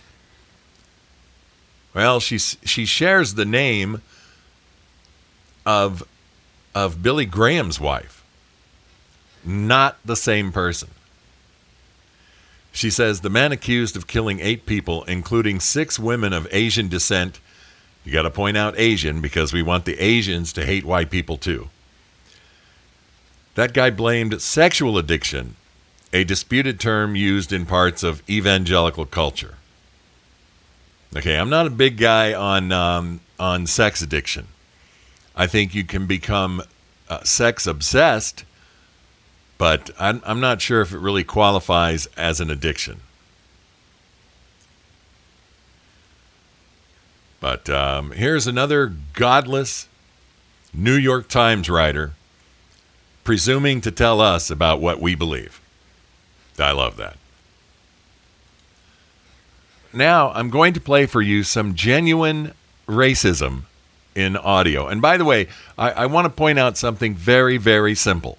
Well, 1.94 2.20
she, 2.20 2.38
she 2.38 2.86
shares 2.86 3.36
the 3.36 3.46
name 3.46 4.02
of, 5.66 6.08
of 6.74 7.04
Billy 7.04 7.26
Graham's 7.26 7.80
wife, 7.80 8.24
not 9.44 9.98
the 10.04 10.16
same 10.16 10.52
person. 10.52 10.90
She 12.72 12.90
says 12.92 13.22
the 13.22 13.30
man 13.30 13.52
accused 13.52 13.96
of 13.98 14.06
killing 14.06 14.40
eight 14.40 14.66
people, 14.68 15.04
including 15.06 15.60
six 15.60 15.98
women 15.98 16.34
of 16.34 16.48
Asian 16.52 16.88
descent. 16.88 17.40
You 18.06 18.14
got 18.14 18.22
to 18.22 18.30
point 18.30 18.58
out 18.58 18.78
Asian 18.78 19.20
because 19.20 19.52
we 19.52 19.64
want 19.64 19.86
the 19.86 19.98
Asians 19.98 20.54
to 20.54 20.66
hate 20.66 20.86
white 20.86 21.10
people 21.10 21.38
too. 21.38 21.70
That 23.58 23.74
guy 23.74 23.90
blamed 23.90 24.40
sexual 24.40 25.00
addiction, 25.00 25.56
a 26.14 26.24
disputed 26.24 26.80
term 26.80 27.16
used 27.16 27.52
in 27.52 27.66
parts 27.66 28.04
of 28.04 28.22
evangelical 28.30 29.08
culture. 29.08 29.56
Okay, 31.16 31.36
I'm 31.36 31.50
not 31.50 31.66
a 31.66 31.72
big 31.72 31.98
guy 31.98 32.36
on 32.36 32.72
um, 32.72 33.20
on 33.40 33.66
sex 33.66 34.04
addiction. 34.04 34.50
I 35.36 35.48
think 35.48 35.74
you 35.74 35.84
can 35.84 36.06
become 36.06 36.62
uh, 37.10 37.24
sex 37.24 37.66
obsessed, 37.66 38.46
but 39.58 39.90
I'm, 40.00 40.22
I'm 40.24 40.40
not 40.40 40.62
sure 40.62 40.82
if 40.82 40.94
it 40.94 41.00
really 41.00 41.24
qualifies 41.24 42.06
as 42.16 42.40
an 42.40 42.52
addiction. 42.52 43.00
But 47.40 47.72
um, 47.72 48.12
here's 48.12 48.46
another 48.46 48.94
godless 49.14 49.88
New 50.76 50.94
York 50.94 51.28
Times 51.28 51.72
writer 51.72 52.14
presuming 53.28 53.82
to 53.82 53.92
tell 53.92 54.22
us 54.22 54.50
about 54.50 54.80
what 54.80 55.02
we 55.02 55.14
believe. 55.14 55.60
I 56.58 56.72
love 56.72 56.96
that. 56.96 57.18
Now, 59.92 60.32
I'm 60.32 60.50
going 60.50 60.72
to 60.76 60.80
play 60.80 61.06
for 61.08 61.22
you 61.22 61.44
some 61.44 61.76
genuine 61.76 62.54
racism 62.88 63.64
in 64.16 64.38
audio. 64.38 64.88
And 64.88 65.02
by 65.02 65.18
the 65.18 65.26
way, 65.26 65.50
I, 65.78 65.92
I 65.92 66.06
want 66.06 66.24
to 66.24 66.30
point 66.30 66.58
out 66.58 66.78
something 66.78 67.16
very, 67.16 67.58
very 67.58 67.96
simple 67.96 68.38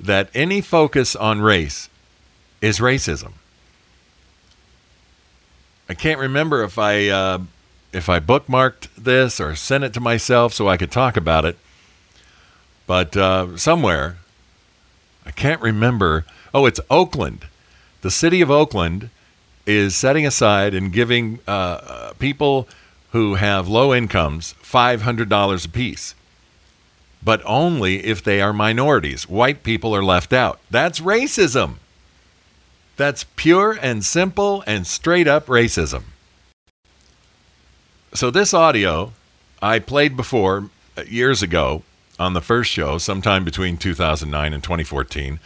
that 0.00 0.28
any 0.34 0.60
focus 0.60 1.14
on 1.14 1.40
race 1.40 1.88
is 2.60 2.80
racism. 2.80 3.34
I 5.88 5.94
can't 5.94 6.18
remember 6.18 6.64
if 6.64 6.80
I 6.80 7.06
uh, 7.06 7.38
if 7.92 8.08
I 8.08 8.18
bookmarked 8.18 8.88
this 8.98 9.38
or 9.38 9.54
sent 9.54 9.84
it 9.84 9.94
to 9.94 10.00
myself 10.00 10.52
so 10.52 10.66
I 10.66 10.76
could 10.76 10.90
talk 10.90 11.16
about 11.16 11.44
it. 11.44 11.56
But 12.86 13.16
uh, 13.16 13.56
somewhere, 13.56 14.16
I 15.24 15.30
can't 15.30 15.60
remember. 15.60 16.24
Oh, 16.52 16.66
it's 16.66 16.80
Oakland. 16.90 17.46
The 18.02 18.10
city 18.10 18.40
of 18.40 18.50
Oakland 18.50 19.10
is 19.64 19.94
setting 19.94 20.26
aside 20.26 20.74
and 20.74 20.92
giving 20.92 21.38
uh, 21.46 21.50
uh 21.50 22.12
people 22.14 22.68
who 23.12 23.34
have 23.34 23.68
low 23.68 23.94
incomes 23.94 24.54
$500 24.62 25.66
apiece, 25.66 26.14
but 27.22 27.42
only 27.44 28.04
if 28.04 28.24
they 28.24 28.40
are 28.40 28.52
minorities. 28.52 29.28
White 29.28 29.62
people 29.62 29.94
are 29.94 30.02
left 30.02 30.32
out. 30.32 30.58
That's 30.70 30.98
racism. 31.00 31.74
That's 32.96 33.24
pure 33.36 33.78
and 33.80 34.04
simple 34.04 34.64
and 34.66 34.86
straight 34.86 35.28
up 35.28 35.46
racism. 35.46 36.04
So, 38.14 38.30
this 38.30 38.52
audio 38.52 39.12
I 39.62 39.78
played 39.78 40.16
before 40.16 40.70
uh, 40.96 41.02
years 41.06 41.42
ago 41.42 41.82
on 42.22 42.32
the 42.32 42.40
first 42.40 42.70
show, 42.70 42.96
sometime 42.98 43.44
between 43.44 43.76
2009 43.76 44.52
and 44.52 44.62
2014. 44.62 45.40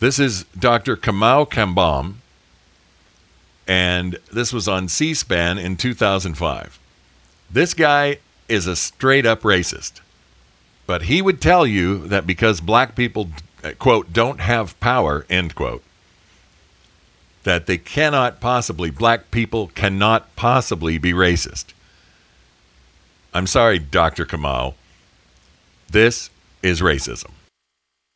This 0.00 0.18
is 0.18 0.44
Dr. 0.58 0.96
Kamau 0.96 1.48
Kambon, 1.48 2.14
and 3.68 4.18
this 4.32 4.52
was 4.52 4.66
on 4.66 4.88
C 4.88 5.14
SPAN 5.14 5.58
in 5.58 5.76
2005. 5.76 6.80
This 7.50 7.74
guy 7.74 8.18
is 8.48 8.66
a 8.66 8.74
straight 8.74 9.26
up 9.26 9.42
racist, 9.42 10.00
but 10.86 11.02
he 11.02 11.22
would 11.22 11.40
tell 11.40 11.66
you 11.66 12.08
that 12.08 12.26
because 12.26 12.60
black 12.60 12.96
people, 12.96 13.28
quote, 13.78 14.12
don't 14.12 14.40
have 14.40 14.78
power, 14.80 15.24
end 15.30 15.54
quote, 15.54 15.84
that 17.44 17.66
they 17.66 17.78
cannot 17.78 18.40
possibly, 18.40 18.90
black 18.90 19.30
people 19.30 19.68
cannot 19.68 20.34
possibly 20.36 20.98
be 20.98 21.12
racist. 21.12 21.66
I'm 23.34 23.46
sorry, 23.46 23.78
Dr. 23.78 24.24
Kamau. 24.24 24.74
This 25.92 26.30
is 26.62 26.80
racism. 26.80 27.30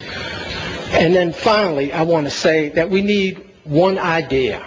And 0.01 1.15
then 1.15 1.35
finally, 1.35 1.93
I 1.93 2.03
want 2.03 2.27
to 2.27 2.31
say 2.31 2.71
that 2.71 2.89
we 2.89 3.03
need 3.03 3.51
one 3.65 3.99
idea. 3.99 4.65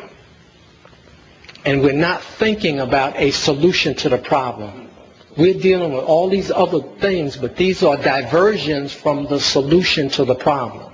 And 1.66 1.82
we're 1.82 1.92
not 1.92 2.22
thinking 2.22 2.80
about 2.80 3.18
a 3.18 3.32
solution 3.32 3.96
to 3.96 4.10
the 4.10 4.20
problem. 4.20 4.90
We're 5.36 5.60
dealing 5.60 5.92
with 5.92 6.04
all 6.04 6.30
these 6.30 6.52
other 6.52 6.82
things, 6.82 7.36
but 7.36 7.56
these 7.56 7.82
are 7.82 7.98
diversions 7.98 8.94
from 8.94 9.26
the 9.26 9.40
solution 9.40 10.10
to 10.10 10.24
the 10.24 10.36
problem. 10.36 10.89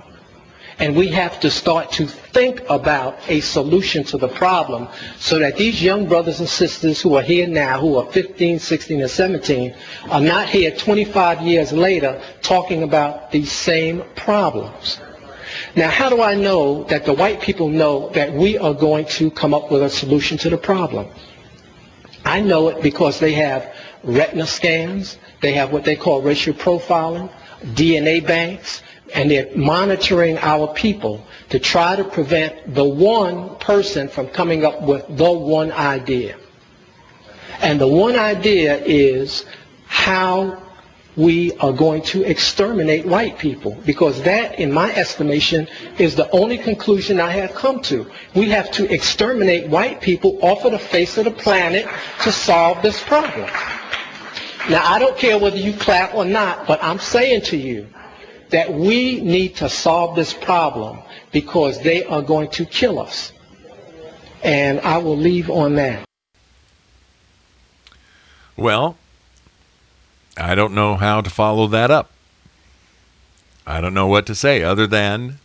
And 0.78 0.94
we 0.94 1.08
have 1.08 1.40
to 1.40 1.50
start 1.50 1.92
to 1.92 2.06
think 2.06 2.62
about 2.68 3.18
a 3.28 3.40
solution 3.40 4.04
to 4.04 4.18
the 4.18 4.28
problem 4.28 4.88
so 5.18 5.38
that 5.38 5.56
these 5.56 5.82
young 5.82 6.06
brothers 6.06 6.40
and 6.40 6.48
sisters 6.48 7.00
who 7.00 7.14
are 7.14 7.22
here 7.22 7.46
now, 7.46 7.80
who 7.80 7.96
are 7.96 8.04
15, 8.12 8.58
16, 8.58 9.00
and 9.00 9.10
17, 9.10 9.74
are 10.10 10.20
not 10.20 10.50
here 10.50 10.70
25 10.70 11.40
years 11.42 11.72
later 11.72 12.20
talking 12.42 12.82
about 12.82 13.30
these 13.32 13.50
same 13.50 14.02
problems. 14.16 15.00
Now, 15.74 15.88
how 15.88 16.10
do 16.10 16.20
I 16.20 16.34
know 16.34 16.84
that 16.84 17.06
the 17.06 17.14
white 17.14 17.40
people 17.40 17.68
know 17.68 18.10
that 18.10 18.34
we 18.34 18.58
are 18.58 18.74
going 18.74 19.06
to 19.16 19.30
come 19.30 19.54
up 19.54 19.70
with 19.70 19.82
a 19.82 19.90
solution 19.90 20.36
to 20.38 20.50
the 20.50 20.58
problem? 20.58 21.08
I 22.24 22.40
know 22.40 22.68
it 22.68 22.82
because 22.82 23.18
they 23.18 23.32
have 23.32 23.74
retina 24.02 24.46
scans, 24.46 25.16
they 25.40 25.52
have 25.52 25.72
what 25.72 25.84
they 25.84 25.96
call 25.96 26.20
racial 26.20 26.54
profiling, 26.54 27.30
DNA 27.62 28.26
banks, 28.26 28.82
and 29.14 29.30
they're 29.30 29.54
monitoring 29.56 30.38
our 30.38 30.72
people 30.74 31.24
to 31.50 31.58
try 31.58 31.96
to 31.96 32.04
prevent 32.04 32.74
the 32.74 32.84
one 32.84 33.56
person 33.56 34.08
from 34.08 34.28
coming 34.28 34.64
up 34.64 34.82
with 34.82 35.04
the 35.16 35.30
one 35.30 35.72
idea. 35.72 36.36
And 37.60 37.80
the 37.80 37.88
one 37.88 38.16
idea 38.16 38.76
is 38.84 39.44
how 39.86 40.62
we 41.16 41.52
are 41.56 41.72
going 41.72 42.02
to 42.02 42.22
exterminate 42.24 43.06
white 43.06 43.38
people 43.38 43.76
because 43.86 44.22
that, 44.22 44.58
in 44.58 44.70
my 44.70 44.94
estimation, 44.94 45.66
is 45.98 46.14
the 46.14 46.30
only 46.30 46.58
conclusion 46.58 47.18
I 47.18 47.30
have 47.30 47.54
come 47.54 47.80
to. 47.84 48.06
We 48.34 48.50
have 48.50 48.70
to 48.72 48.92
exterminate 48.92 49.68
white 49.68 50.02
people 50.02 50.38
off 50.42 50.64
of 50.66 50.72
the 50.72 50.78
face 50.78 51.16
of 51.16 51.24
the 51.24 51.30
planet 51.30 51.86
to 52.22 52.32
solve 52.32 52.82
this 52.82 53.02
problem. 53.02 53.48
Now, 54.68 54.84
I 54.84 54.98
don't 54.98 55.16
care 55.16 55.38
whether 55.38 55.56
you 55.56 55.72
clap 55.72 56.14
or 56.14 56.24
not, 56.24 56.66
but 56.66 56.82
I'm 56.82 56.98
saying 56.98 57.42
to 57.42 57.56
you, 57.56 57.86
that 58.50 58.72
we 58.72 59.20
need 59.20 59.56
to 59.56 59.68
solve 59.68 60.16
this 60.16 60.32
problem 60.32 60.98
because 61.32 61.82
they 61.82 62.04
are 62.04 62.22
going 62.22 62.48
to 62.50 62.64
kill 62.64 62.98
us. 62.98 63.32
And 64.42 64.80
I 64.80 64.98
will 64.98 65.16
leave 65.16 65.50
on 65.50 65.74
that. 65.76 66.04
Well, 68.56 68.96
I 70.36 70.54
don't 70.54 70.74
know 70.74 70.96
how 70.96 71.20
to 71.20 71.30
follow 71.30 71.66
that 71.68 71.90
up. 71.90 72.10
I 73.66 73.80
don't 73.80 73.94
know 73.94 74.06
what 74.06 74.26
to 74.26 74.34
say 74.34 74.62
other 74.62 74.86
than 74.86 75.38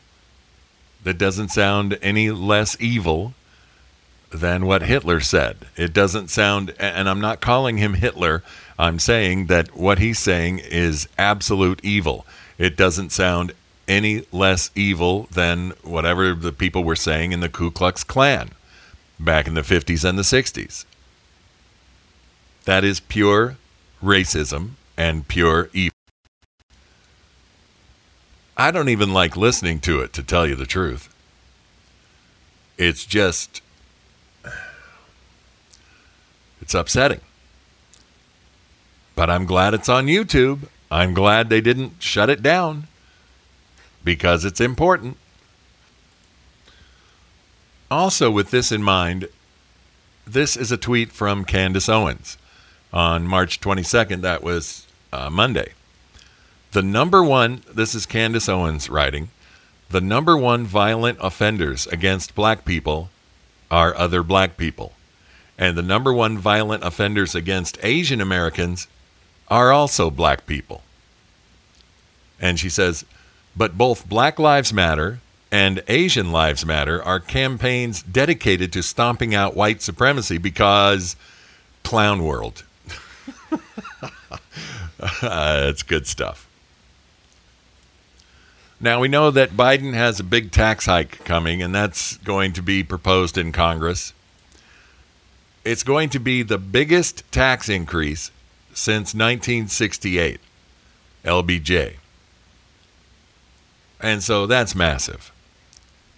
that 1.03 1.17
doesn't 1.17 1.49
sound 1.49 1.97
any 2.01 2.29
less 2.29 2.77
evil 2.79 3.33
than 4.29 4.65
what 4.65 4.83
Hitler 4.83 5.19
said. 5.19 5.57
It 5.75 5.91
doesn't 5.91 6.29
sound, 6.29 6.73
and 6.79 7.09
I'm 7.09 7.19
not 7.19 7.41
calling 7.41 7.77
him 7.77 7.95
Hitler. 7.95 8.43
I'm 8.77 8.99
saying 8.99 9.47
that 9.47 9.75
what 9.75 9.99
he's 9.99 10.19
saying 10.19 10.59
is 10.59 11.07
absolute 11.17 11.79
evil 11.83 12.25
it 12.61 12.77
doesn't 12.77 13.11
sound 13.11 13.53
any 13.87 14.23
less 14.31 14.69
evil 14.75 15.27
than 15.31 15.71
whatever 15.81 16.35
the 16.35 16.51
people 16.51 16.83
were 16.83 16.95
saying 16.95 17.31
in 17.31 17.39
the 17.39 17.49
Ku 17.49 17.71
Klux 17.71 18.03
Klan 18.03 18.51
back 19.19 19.47
in 19.47 19.55
the 19.55 19.61
50s 19.61 20.07
and 20.07 20.15
the 20.15 20.21
60s. 20.21 20.85
That 22.65 22.83
is 22.83 22.99
pure 22.99 23.57
racism 23.99 24.73
and 24.95 25.27
pure 25.27 25.71
evil. 25.73 25.95
I 28.55 28.69
don't 28.69 28.89
even 28.89 29.11
like 29.11 29.35
listening 29.35 29.79
to 29.79 29.99
it, 30.01 30.13
to 30.13 30.21
tell 30.21 30.45
you 30.45 30.55
the 30.55 30.67
truth. 30.67 31.11
It's 32.77 33.07
just, 33.07 33.63
it's 36.61 36.75
upsetting. 36.75 37.21
But 39.15 39.31
I'm 39.31 39.47
glad 39.47 39.73
it's 39.73 39.89
on 39.89 40.05
YouTube 40.05 40.67
I'm 40.91 41.13
glad 41.13 41.49
they 41.49 41.61
didn't 41.61 41.93
shut 41.99 42.29
it 42.29 42.43
down 42.43 42.87
because 44.03 44.43
it's 44.43 44.59
important. 44.59 45.15
Also, 47.89 48.29
with 48.29 48.51
this 48.51 48.73
in 48.73 48.83
mind, 48.83 49.29
this 50.27 50.57
is 50.57 50.71
a 50.71 50.77
tweet 50.77 51.11
from 51.11 51.45
Candace 51.45 51.87
Owens 51.87 52.37
on 52.91 53.25
March 53.25 53.61
22nd. 53.61 54.21
That 54.21 54.43
was 54.43 54.85
uh, 55.13 55.29
Monday. 55.29 55.71
The 56.73 56.81
number 56.81 57.23
one, 57.23 57.63
this 57.73 57.95
is 57.95 58.05
Candace 58.05 58.49
Owens 58.49 58.89
writing, 58.89 59.29
the 59.89 60.01
number 60.01 60.37
one 60.37 60.65
violent 60.65 61.17
offenders 61.21 61.87
against 61.87 62.35
black 62.35 62.63
people 62.63 63.09
are 63.69 63.95
other 63.97 64.23
black 64.23 64.57
people. 64.57 64.93
And 65.57 65.77
the 65.77 65.81
number 65.81 66.13
one 66.13 66.37
violent 66.37 66.83
offenders 66.83 67.35
against 67.35 67.77
Asian 67.83 68.19
Americans 68.21 68.87
are 69.51 69.71
also 69.73 70.09
black 70.09 70.47
people. 70.47 70.81
And 72.39 72.57
she 72.57 72.69
says, 72.69 73.05
but 73.55 73.77
both 73.77 74.07
Black 74.07 74.39
Lives 74.39 74.71
Matter 74.71 75.19
and 75.51 75.83
Asian 75.89 76.31
Lives 76.31 76.65
Matter 76.65 77.03
are 77.03 77.19
campaigns 77.19 78.01
dedicated 78.01 78.71
to 78.73 78.81
stomping 78.81 79.35
out 79.35 79.55
white 79.55 79.81
supremacy 79.81 80.37
because 80.37 81.17
clown 81.83 82.23
world. 82.23 82.63
uh, 85.21 85.65
it's 85.67 85.83
good 85.83 86.07
stuff. 86.07 86.47
Now, 88.79 88.99
we 88.99 89.09
know 89.09 89.29
that 89.29 89.51
Biden 89.51 89.93
has 89.93 90.19
a 90.19 90.23
big 90.23 90.51
tax 90.51 90.85
hike 90.85 91.23
coming, 91.25 91.61
and 91.61 91.75
that's 91.75 92.17
going 92.17 92.53
to 92.53 92.63
be 92.63 92.83
proposed 92.83 93.37
in 93.37 93.51
Congress. 93.51 94.13
It's 95.63 95.83
going 95.83 96.09
to 96.11 96.19
be 96.19 96.41
the 96.41 96.57
biggest 96.57 97.29
tax 97.31 97.69
increase 97.69 98.31
since 98.73 99.13
1968, 99.13 100.39
LBJ. 101.23 101.95
And 103.99 104.23
so 104.23 104.47
that's 104.47 104.75
massive. 104.75 105.31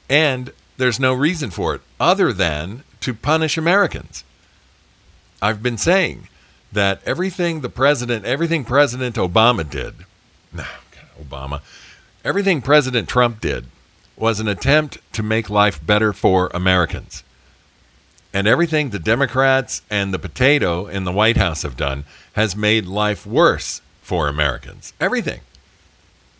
And 0.09 0.51
there's 0.77 0.99
no 0.99 1.13
reason 1.13 1.49
for 1.49 1.75
it 1.75 1.81
other 1.99 2.33
than 2.33 2.83
to 3.01 3.13
punish 3.13 3.57
Americans. 3.57 4.23
I've 5.41 5.61
been 5.61 5.77
saying 5.77 6.29
that 6.71 7.01
everything 7.05 7.61
the 7.61 7.69
president, 7.69 8.25
everything 8.25 8.63
President 8.63 9.15
Obama 9.15 9.69
did, 9.69 9.93
Obama, 11.21 11.61
everything 12.23 12.61
President 12.61 13.09
Trump 13.09 13.41
did 13.41 13.65
was 14.15 14.39
an 14.39 14.47
attempt 14.47 14.99
to 15.13 15.23
make 15.23 15.49
life 15.49 15.85
better 15.85 16.13
for 16.13 16.49
Americans. 16.53 17.23
And 18.33 18.47
everything 18.47 18.89
the 18.89 18.99
Democrats 18.99 19.83
and 19.89 20.13
the 20.13 20.19
potato 20.19 20.87
in 20.87 21.03
the 21.03 21.11
White 21.11 21.37
House 21.37 21.61
have 21.61 21.77
done 21.77 22.05
has 22.33 22.55
made 22.55 22.85
life 22.85 23.27
worse 23.27 23.81
for 24.01 24.27
Americans. 24.27 24.93
Everything. 24.99 25.41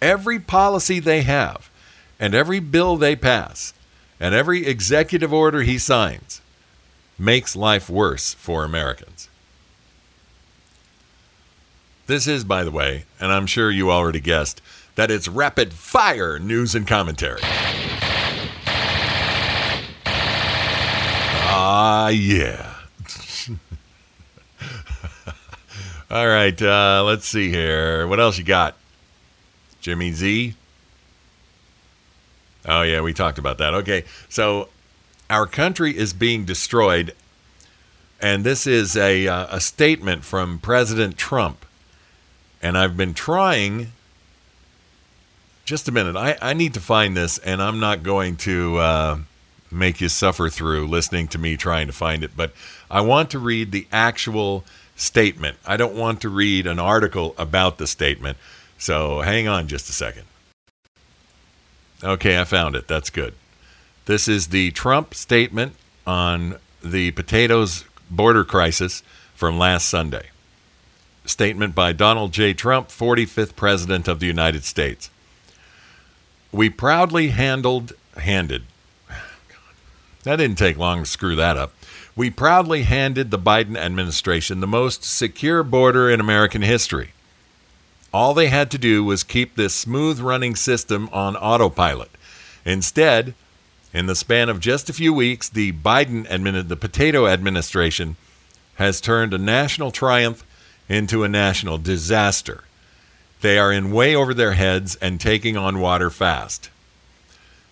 Every 0.02 0.40
policy 0.40 1.00
they 1.00 1.22
have, 1.22 1.70
and 2.20 2.34
every 2.34 2.60
bill 2.60 2.98
they 2.98 3.16
pass, 3.16 3.74
and 4.20 4.34
every 4.34 4.66
executive 4.66 5.32
order 5.32 5.62
he 5.62 5.78
signs 5.78 6.42
makes 7.18 7.56
life 7.56 7.90
worse 7.90 8.34
for 8.34 8.66
Americans. 8.66 9.30
This 12.08 12.28
is, 12.28 12.44
by 12.44 12.64
the 12.64 12.72
way, 12.72 13.06
and 13.20 13.32
I'm 13.32 13.46
sure 13.46 13.72
you 13.72 13.92
already 13.92 14.20
guessed, 14.20 14.62
that 14.96 15.10
it's 15.10 15.28
rapid 15.28 15.74
fire 15.74 16.38
news 16.38 16.76
and 16.76 16.86
commentary. 16.86 17.42
Ah, 21.56 22.08
yeah. 22.08 22.74
All 26.10 26.28
right, 26.28 26.60
uh, 26.60 27.04
let's 27.06 27.28
see 27.28 27.52
here. 27.52 28.08
What 28.08 28.20
else 28.20 28.40
you 28.40 28.44
got? 28.44 28.76
Jimmy 29.80 30.12
Z? 30.14 30.56
Oh, 32.66 32.82
yeah, 32.82 33.02
we 33.02 33.14
talked 33.14 33.38
about 33.38 33.60
that. 33.60 33.76
Okay, 33.76 34.04
so 34.30 34.70
our 35.30 35.46
country 35.46 35.96
is 35.96 36.12
being 36.12 36.44
destroyed, 36.44 37.14
and 38.20 38.44
this 38.44 38.66
is 38.66 38.98
a, 38.98 39.28
uh, 39.28 39.56
a 39.56 39.60
statement 39.60 40.24
from 40.24 40.58
President 40.58 41.18
Trump. 41.18 41.68
And 42.64 42.76
I've 42.78 42.98
been 42.98 43.14
trying. 43.14 43.92
Just 45.66 45.88
a 45.88 45.92
minute. 45.92 46.16
I, 46.16 46.36
I 46.42 46.54
need 46.54 46.74
to 46.74 46.80
find 46.80 47.16
this, 47.16 47.38
and 47.38 47.62
I'm 47.62 47.80
not 47.80 48.02
going 48.02 48.38
to 48.38 48.78
uh, 48.78 49.18
make 49.74 50.02
you 50.02 50.10
suffer 50.10 50.50
through 50.50 50.88
listening 50.88 51.28
to 51.30 51.38
me 51.38 51.58
trying 51.58 51.88
to 51.88 51.94
find 51.94 52.24
it, 52.24 52.32
but 52.36 52.54
I 52.90 53.02
want 53.02 53.32
to 53.32 53.40
read 53.40 53.72
the 53.72 53.88
actual 53.92 54.64
statement. 54.96 55.58
I 55.66 55.78
don't 55.78 55.96
want 55.96 56.22
to 56.22 56.30
read 56.30 56.68
an 56.68 56.80
article 56.80 57.34
about 57.38 57.78
the 57.78 57.88
statement. 57.88 58.38
So 58.78 59.22
hang 59.22 59.48
on 59.48 59.68
just 59.68 59.90
a 59.90 59.94
second. 59.94 60.24
Okay, 62.04 62.40
I 62.40 62.44
found 62.44 62.76
it. 62.76 62.88
That's 62.88 63.10
good. 63.10 63.34
This 64.06 64.28
is 64.28 64.48
the 64.48 64.72
Trump 64.72 65.14
statement 65.14 65.76
on 66.06 66.58
the 66.84 67.12
potatoes 67.12 67.86
border 68.10 68.44
crisis 68.44 69.02
from 69.34 69.58
last 69.58 69.90
Sunday. 69.90 70.28
Statement 71.26 71.74
by 71.74 71.94
Donald 71.94 72.34
J. 72.34 72.54
Trump, 72.54 72.90
45th 72.90 73.56
President 73.56 74.10
of 74.10 74.20
the 74.20 74.26
United 74.26 74.66
States. 74.66 75.10
We 76.52 76.70
proudly 76.70 77.30
handled, 77.30 77.94
handed, 78.18 78.64
that 80.24 80.38
didn't 80.38 80.58
take 80.58 80.78
long 80.78 81.00
to 81.04 81.06
screw 81.06 81.36
that 81.36 81.58
up. 81.58 81.74
We 82.16 82.30
proudly 82.30 82.84
handed 82.84 83.32
the 83.32 83.40
Biden 83.40 83.78
administration 83.78 84.60
the 84.60 84.68
most 84.68 85.04
secure 85.04 85.64
border 85.64 86.10
in 86.10 86.20
American 86.20 86.62
history. 86.62 87.12
All 88.14 88.34
they 88.34 88.48
had 88.48 88.70
to 88.72 88.78
do 88.78 89.04
was 89.04 89.24
keep 89.24 89.56
this 89.56 89.74
smooth 89.74 90.20
running 90.20 90.56
system 90.56 91.10
on 91.12 91.36
autopilot. 91.36 92.12
Instead, 92.64 93.34
in 93.92 94.06
the 94.06 94.16
span 94.16 94.50
of 94.50 94.60
just 94.60 94.90
a 94.90 94.94
few 94.94 95.14
weeks, 95.14 95.50
the 95.50 95.72
Biden 95.72 96.28
admin- 96.28 96.68
the 96.68 96.76
potato 96.76 97.28
administration 97.28 98.16
has 98.76 99.02
turned 99.02 99.34
a 99.34 99.38
national 99.38 99.92
triumph 99.92 100.46
into 100.88 101.24
a 101.24 101.30
national 101.30 101.78
disaster. 101.78 102.64
They 103.42 103.58
are 103.58 103.72
in 103.72 103.92
way 103.92 104.16
over 104.16 104.34
their 104.34 104.54
heads 104.54 104.96
and 104.96 105.20
taking 105.20 105.58
on 105.58 105.80
water 105.80 106.10
fast. 106.10 106.70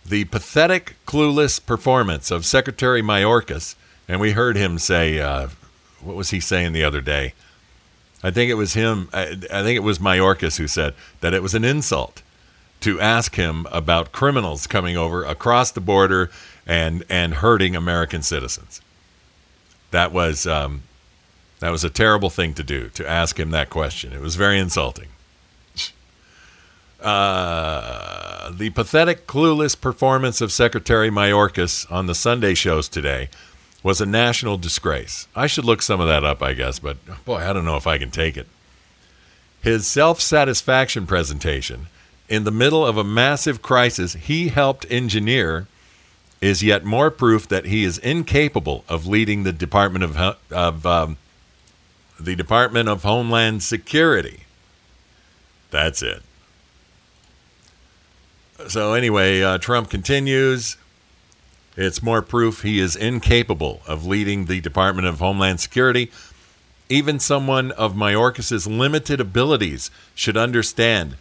The 0.05 0.25
pathetic, 0.25 0.95
clueless 1.05 1.63
performance 1.63 2.31
of 2.31 2.45
Secretary 2.45 3.01
Mayorkas, 3.01 3.75
and 4.07 4.19
we 4.19 4.31
heard 4.31 4.57
him 4.57 4.77
say, 4.77 5.19
uh, 5.19 5.49
what 6.01 6.15
was 6.15 6.31
he 6.31 6.39
saying 6.39 6.73
the 6.73 6.83
other 6.83 7.01
day? 7.01 7.33
I 8.23 8.31
think 8.31 8.49
it 8.49 8.55
was 8.55 8.73
him. 8.73 9.09
I, 9.13 9.37
I 9.51 9.63
think 9.63 9.77
it 9.77 9.83
was 9.83 9.99
Mayorkas 9.99 10.57
who 10.57 10.67
said 10.67 10.93
that 11.21 11.33
it 11.33 11.41
was 11.41 11.55
an 11.55 11.63
insult 11.63 12.21
to 12.81 12.99
ask 12.99 13.35
him 13.35 13.67
about 13.71 14.11
criminals 14.11 14.67
coming 14.67 14.97
over 14.97 15.23
across 15.23 15.71
the 15.71 15.81
border 15.81 16.29
and 16.67 17.03
and 17.09 17.35
hurting 17.35 17.75
American 17.75 18.21
citizens. 18.21 18.81
That 19.91 20.11
was 20.11 20.45
um, 20.45 20.83
that 21.59 21.69
was 21.69 21.83
a 21.83 21.89
terrible 21.89 22.29
thing 22.29 22.53
to 22.55 22.63
do 22.63 22.89
to 22.89 23.07
ask 23.07 23.39
him 23.39 23.51
that 23.51 23.69
question. 23.69 24.13
It 24.13 24.21
was 24.21 24.35
very 24.35 24.59
insulting. 24.59 25.09
Uh, 27.01 28.51
the 28.51 28.69
pathetic, 28.69 29.25
clueless 29.25 29.79
performance 29.79 30.39
of 30.41 30.51
Secretary 30.51 31.09
Mayorkas 31.09 31.91
on 31.91 32.05
the 32.05 32.15
Sunday 32.15 32.53
shows 32.53 32.87
today 32.87 33.29
was 33.83 33.99
a 33.99 34.05
national 34.05 34.57
disgrace. 34.57 35.27
I 35.35 35.47
should 35.47 35.65
look 35.65 35.81
some 35.81 35.99
of 35.99 36.07
that 36.07 36.23
up, 36.23 36.43
I 36.43 36.53
guess, 36.53 36.79
but 36.79 36.97
boy, 37.25 37.37
I 37.37 37.53
don't 37.53 37.65
know 37.65 37.77
if 37.77 37.87
I 37.87 37.97
can 37.97 38.11
take 38.11 38.37
it. 38.37 38.47
His 39.61 39.87
self 39.87 40.21
satisfaction 40.21 41.07
presentation 41.07 41.87
in 42.29 42.43
the 42.43 42.51
middle 42.51 42.85
of 42.85 42.97
a 42.97 43.03
massive 43.03 43.61
crisis 43.61 44.13
he 44.13 44.49
helped 44.49 44.85
engineer 44.89 45.67
is 46.39 46.63
yet 46.63 46.83
more 46.83 47.11
proof 47.11 47.47
that 47.47 47.65
he 47.65 47.83
is 47.83 47.97
incapable 47.99 48.83
of 48.89 49.05
leading 49.05 49.43
the 49.43 49.51
Department 49.51 50.03
of, 50.03 50.37
of 50.51 50.85
um, 50.85 51.17
the 52.19 52.35
Department 52.35 52.89
of 52.89 53.03
Homeland 53.03 53.61
Security. 53.61 54.41
That's 55.69 56.01
it. 56.01 56.23
So 58.67 58.93
anyway, 58.93 59.41
uh, 59.41 59.57
Trump 59.57 59.89
continues. 59.89 60.77
It's 61.77 62.03
more 62.03 62.21
proof 62.21 62.61
he 62.61 62.79
is 62.79 62.95
incapable 62.95 63.81
of 63.87 64.05
leading 64.05 64.45
the 64.45 64.61
Department 64.61 65.07
of 65.07 65.19
Homeland 65.19 65.59
Security. 65.59 66.11
Even 66.89 67.19
someone 67.19 67.71
of 67.71 67.95
Mayorkas's 67.95 68.67
limited 68.67 69.21
abilities 69.21 69.89
should 70.13 70.35
understand 70.35 71.15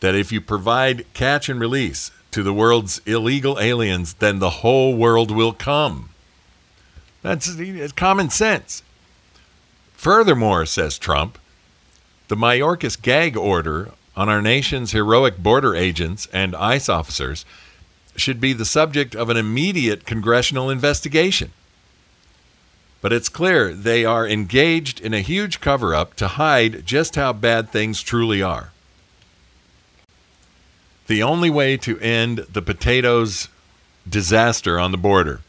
that 0.00 0.14
if 0.14 0.32
you 0.32 0.40
provide 0.40 1.04
catch 1.12 1.48
and 1.48 1.60
release 1.60 2.10
to 2.30 2.42
the 2.42 2.54
world's 2.54 3.00
illegal 3.04 3.58
aliens, 3.60 4.14
then 4.14 4.38
the 4.38 4.50
whole 4.50 4.96
world 4.96 5.30
will 5.30 5.52
come. 5.52 6.10
That's 7.22 7.52
common 7.92 8.30
sense. 8.30 8.82
Furthermore, 9.92 10.64
says 10.64 10.98
Trump, 10.98 11.38
the 12.28 12.36
Mayorkas 12.36 13.00
gag 13.00 13.36
order 13.36 13.90
on 14.20 14.28
our 14.28 14.42
nation's 14.42 14.92
heroic 14.92 15.38
border 15.38 15.74
agents 15.74 16.28
and 16.30 16.54
ICE 16.54 16.90
officers 16.90 17.46
should 18.14 18.38
be 18.38 18.52
the 18.52 18.66
subject 18.66 19.16
of 19.16 19.30
an 19.30 19.36
immediate 19.38 20.04
congressional 20.04 20.68
investigation. 20.68 21.50
But 23.00 23.14
it's 23.14 23.30
clear 23.30 23.72
they 23.72 24.04
are 24.04 24.28
engaged 24.28 25.00
in 25.00 25.14
a 25.14 25.22
huge 25.22 25.62
cover 25.62 25.94
up 25.94 26.16
to 26.16 26.28
hide 26.28 26.84
just 26.84 27.16
how 27.16 27.32
bad 27.32 27.70
things 27.70 28.02
truly 28.02 28.42
are. 28.42 28.72
The 31.06 31.22
only 31.22 31.48
way 31.48 31.78
to 31.78 31.98
end 32.00 32.40
the 32.40 32.60
potatoes 32.60 33.48
disaster 34.06 34.78
on 34.78 34.92
the 34.92 34.98
border 34.98 35.40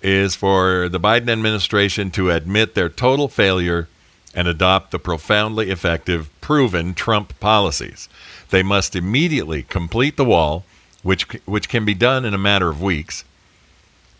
is 0.00 0.36
for 0.36 0.88
the 0.88 1.00
Biden 1.00 1.28
administration 1.28 2.12
to 2.12 2.30
admit 2.30 2.76
their 2.76 2.88
total 2.88 3.26
failure 3.26 3.88
and 4.34 4.48
adopt 4.48 4.90
the 4.90 4.98
profoundly 4.98 5.70
effective, 5.70 6.28
proven 6.40 6.94
Trump 6.94 7.38
policies. 7.40 8.08
They 8.50 8.62
must 8.62 8.96
immediately 8.96 9.62
complete 9.62 10.16
the 10.16 10.24
wall, 10.24 10.64
which, 11.02 11.24
which 11.44 11.68
can 11.68 11.84
be 11.84 11.94
done 11.94 12.24
in 12.24 12.34
a 12.34 12.38
matter 12.38 12.68
of 12.68 12.82
weeks. 12.82 13.24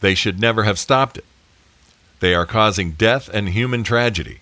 They 0.00 0.14
should 0.14 0.40
never 0.40 0.64
have 0.64 0.78
stopped 0.78 1.18
it. 1.18 1.24
They 2.20 2.34
are 2.34 2.46
causing 2.46 2.92
death 2.92 3.28
and 3.32 3.48
human 3.48 3.84
tragedy. 3.84 4.40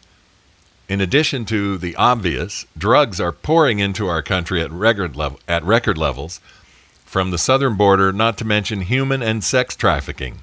In 0.88 1.00
addition 1.00 1.44
to 1.46 1.78
the 1.78 1.96
obvious, 1.96 2.66
drugs 2.76 3.20
are 3.20 3.32
pouring 3.32 3.78
into 3.78 4.08
our 4.08 4.22
country 4.22 4.60
at 4.60 4.70
record, 4.70 5.16
level, 5.16 5.40
at 5.48 5.64
record 5.64 5.96
levels 5.96 6.40
from 7.04 7.30
the 7.30 7.38
southern 7.38 7.74
border, 7.74 8.12
not 8.12 8.36
to 8.38 8.44
mention 8.44 8.82
human 8.82 9.22
and 9.22 9.42
sex 9.44 9.76
trafficking. 9.76 10.42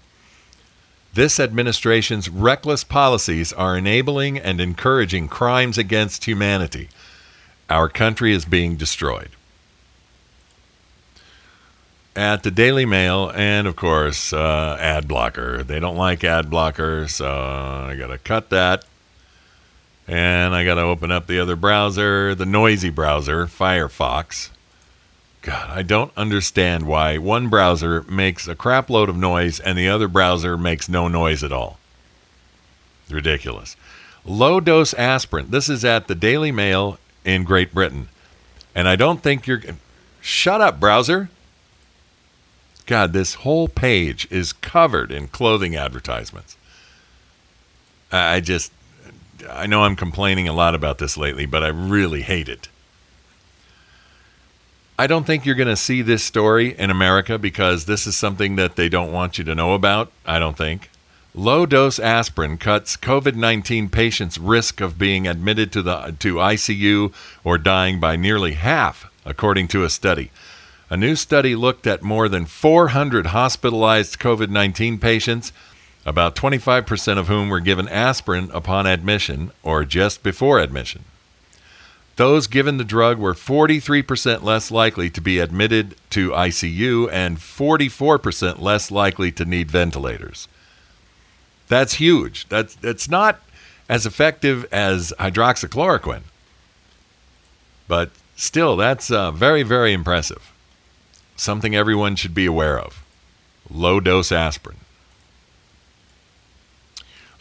This 1.13 1.39
administration's 1.39 2.29
reckless 2.29 2.83
policies 2.83 3.51
are 3.53 3.77
enabling 3.77 4.37
and 4.37 4.61
encouraging 4.61 5.27
crimes 5.27 5.77
against 5.77 6.25
humanity. 6.25 6.89
Our 7.69 7.89
country 7.89 8.31
is 8.31 8.45
being 8.45 8.75
destroyed. 8.75 9.29
At 12.15 12.43
the 12.43 12.51
Daily 12.51 12.85
Mail, 12.85 13.31
and 13.33 13.67
of 13.67 13.75
course, 13.75 14.33
uh, 14.33 14.77
ad 14.79 15.07
blocker. 15.07 15.63
They 15.63 15.79
don't 15.79 15.95
like 15.95 16.23
ad 16.23 16.49
blocker, 16.49 17.07
so 17.07 17.27
I 17.27 17.95
got 17.95 18.07
to 18.07 18.17
cut 18.17 18.49
that. 18.49 18.85
And 20.07 20.55
I 20.55 20.65
got 20.65 20.75
to 20.75 20.81
open 20.81 21.11
up 21.11 21.27
the 21.27 21.39
other 21.39 21.55
browser, 21.55 22.33
the 22.33 22.45
noisy 22.45 22.89
browser, 22.89 23.45
Firefox. 23.45 24.49
God, 25.41 25.69
I 25.69 25.83
don't 25.83 26.11
understand 26.17 26.85
why 26.85 27.17
one 27.17 27.47
browser 27.47 28.03
makes 28.03 28.47
a 28.47 28.55
crap 28.55 28.89
load 28.89 29.07
of 29.07 29.15
noise 29.15 29.59
and 29.59 29.77
the 29.77 29.87
other 29.87 30.07
browser 30.07 30.57
makes 30.57 30.89
no 30.89 31.07
noise 31.07 31.43
at 31.43 31.53
all. 31.53 31.79
Ridiculous. 33.09 33.77
Low 34.25 34.59
dose 34.59 34.93
aspirin. 34.93 35.49
This 35.49 35.69
is 35.69 35.85
at 35.85 36.07
the 36.07 36.15
Daily 36.15 36.51
Mail 36.51 36.99
in 37.23 37.43
Great 37.43 37.73
Britain. 37.73 38.09
And 38.75 38.87
I 38.87 38.95
don't 38.95 39.23
think 39.23 39.47
you're. 39.47 39.61
Shut 40.21 40.61
up, 40.61 40.79
browser. 40.79 41.29
God, 42.85 43.13
this 43.13 43.35
whole 43.35 43.67
page 43.67 44.27
is 44.29 44.51
covered 44.51 45.11
in 45.11 45.27
clothing 45.27 45.75
advertisements. 45.75 46.57
I 48.11 48.39
just. 48.41 48.71
I 49.49 49.67
know 49.67 49.83
I'm 49.83 49.95
complaining 49.95 50.47
a 50.49 50.53
lot 50.53 50.75
about 50.75 50.97
this 50.97 51.15
lately, 51.15 51.45
but 51.45 51.63
I 51.63 51.69
really 51.69 52.21
hate 52.21 52.49
it. 52.49 52.67
I 54.99 55.07
don't 55.07 55.25
think 55.25 55.45
you're 55.45 55.55
going 55.55 55.69
to 55.69 55.77
see 55.77 56.01
this 56.01 56.25
story 56.25 56.77
in 56.77 56.89
America 56.89 57.37
because 57.37 57.85
this 57.85 58.05
is 58.05 58.17
something 58.17 58.57
that 58.57 58.75
they 58.75 58.89
don't 58.89 59.13
want 59.13 59.37
you 59.37 59.45
to 59.45 59.55
know 59.55 59.73
about. 59.73 60.11
I 60.25 60.39
don't 60.39 60.57
think. 60.57 60.89
Low 61.33 61.65
dose 61.65 61.99
aspirin 61.99 62.57
cuts 62.57 62.97
COVID 62.97 63.35
19 63.35 63.87
patients' 63.87 64.37
risk 64.37 64.81
of 64.81 64.97
being 64.97 65.25
admitted 65.25 65.71
to, 65.71 65.81
the, 65.81 66.17
to 66.19 66.35
ICU 66.35 67.13
or 67.45 67.57
dying 67.57 68.01
by 68.01 68.17
nearly 68.17 68.55
half, 68.55 69.09
according 69.23 69.69
to 69.69 69.85
a 69.85 69.89
study. 69.89 70.31
A 70.89 70.97
new 70.97 71.15
study 71.15 71.55
looked 71.55 71.87
at 71.87 72.01
more 72.01 72.27
than 72.27 72.45
400 72.45 73.27
hospitalized 73.27 74.19
COVID 74.19 74.49
19 74.49 74.99
patients, 74.99 75.53
about 76.05 76.35
25% 76.35 77.17
of 77.17 77.29
whom 77.29 77.47
were 77.47 77.61
given 77.61 77.87
aspirin 77.87 78.49
upon 78.53 78.85
admission 78.85 79.51
or 79.63 79.85
just 79.85 80.23
before 80.23 80.59
admission. 80.59 81.05
Those 82.19 82.47
given 82.47 82.75
the 82.75 82.83
drug 82.83 83.17
were 83.17 83.33
43% 83.33 84.43
less 84.43 84.71
likely 84.71 85.09
to 85.09 85.21
be 85.21 85.39
admitted 85.39 85.95
to 86.09 86.31
ICU 86.31 87.09
and 87.09 87.37
44% 87.37 88.59
less 88.59 88.91
likely 88.91 89.31
to 89.31 89.45
need 89.45 89.71
ventilators. 89.71 90.49
That's 91.69 91.93
huge. 91.93 92.49
That's, 92.49 92.75
that's 92.75 93.09
not 93.09 93.39
as 93.87 94.05
effective 94.05 94.65
as 94.69 95.13
hydroxychloroquine, 95.17 96.23
but 97.87 98.11
still, 98.35 98.75
that's 98.75 99.09
uh, 99.09 99.31
very, 99.31 99.63
very 99.63 99.93
impressive. 99.93 100.51
Something 101.37 101.73
everyone 101.73 102.17
should 102.17 102.35
be 102.35 102.45
aware 102.45 102.77
of 102.77 103.01
low 103.69 104.01
dose 104.01 104.33
aspirin. 104.33 104.79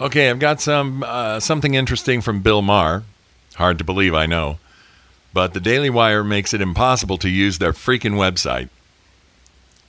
Okay, 0.01 0.31
I've 0.31 0.39
got 0.39 0.61
some 0.61 1.03
uh, 1.03 1.41
something 1.41 1.75
interesting 1.75 2.21
from 2.21 2.43
Bill 2.43 2.63
Maher. 2.63 3.03
Hard 3.57 3.79
to 3.79 3.85
believe, 3.85 4.15
I 4.15 4.27
know. 4.27 4.61
But 5.39 5.55
the 5.55 5.61
Daily 5.61 5.89
Wire 5.89 6.25
makes 6.25 6.53
it 6.53 6.61
impossible 6.61 7.17
to 7.19 7.29
use 7.29 7.59
their 7.59 7.73
freaking 7.73 8.15
website 8.15 8.71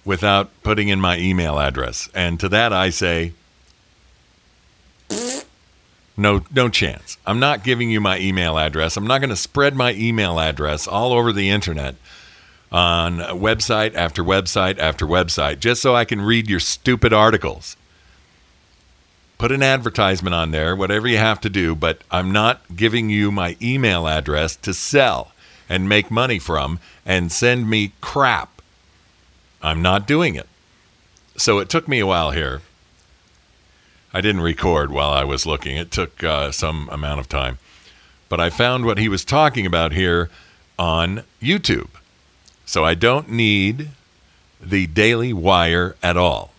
without 0.06 0.52
putting 0.62 0.90
in 0.90 1.02
my 1.02 1.18
email 1.18 1.60
address. 1.60 2.08
And 2.14 2.40
to 2.42 2.50
that 2.50 2.72
I 2.72 2.92
say, 2.92 3.34
no, 6.16 6.44
no 6.54 6.70
chance. 6.70 7.18
I'm 7.26 7.40
not 7.40 7.64
giving 7.64 7.90
you 7.90 8.00
my 8.00 8.20
email 8.20 8.60
address. 8.60 8.96
I'm 8.96 9.08
not 9.08 9.22
going 9.22 9.32
to 9.32 9.36
spread 9.36 9.76
my 9.76 9.94
email 9.94 10.40
address 10.40 10.88
all 10.88 11.14
over 11.14 11.34
the 11.34 11.50
internet 11.50 11.96
on 12.72 13.18
website 13.18 13.96
after 13.96 14.24
website 14.24 14.78
after 14.78 15.08
website 15.08 15.60
just 15.60 15.82
so 15.82 15.96
I 15.96 16.06
can 16.06 16.22
read 16.22 16.48
your 16.48 16.60
stupid 16.60 17.12
articles. 17.12 17.76
Put 19.40 19.52
an 19.52 19.64
advertisement 19.64 20.36
on 20.36 20.52
there, 20.52 20.76
whatever 20.76 21.08
you 21.08 21.18
have 21.18 21.42
to 21.42 21.50
do, 21.50 21.74
but 21.74 22.04
I'm 22.12 22.32
not 22.32 22.62
giving 22.76 23.10
you 23.10 23.32
my 23.32 23.58
email 23.60 24.08
address 24.08 24.56
to 24.58 24.76
sell 24.76 25.32
and 25.70 25.88
make 25.88 26.10
money 26.10 26.40
from 26.40 26.80
and 27.06 27.32
send 27.32 27.70
me 27.70 27.94
crap. 28.02 28.62
I'm 29.62 29.82
not 29.82 30.08
doing 30.08 30.36
it. 30.36 30.48
So 31.38 31.60
it 31.60 31.70
took 31.70 31.88
me 31.88 32.00
a 32.00 32.08
while 32.08 32.32
here. 32.32 32.62
I 34.12 34.22
didn't 34.22 34.42
record 34.42 34.92
while 34.92 35.12
I 35.12 35.24
was 35.24 35.46
looking, 35.46 35.78
it 35.78 35.92
took 35.92 36.24
uh, 36.24 36.52
some 36.52 36.90
amount 36.92 37.20
of 37.20 37.30
time. 37.30 37.60
But 38.28 38.40
I 38.40 38.50
found 38.50 38.86
what 38.86 38.98
he 38.98 39.08
was 39.08 39.24
talking 39.24 39.66
about 39.66 39.92
here 39.92 40.30
on 40.78 41.24
YouTube. 41.42 41.90
So 42.66 42.84
I 42.84 42.96
don't 42.96 43.30
need 43.30 43.90
the 44.62 44.88
Daily 44.88 45.32
Wire 45.34 45.96
at 46.02 46.18
all. 46.18 46.52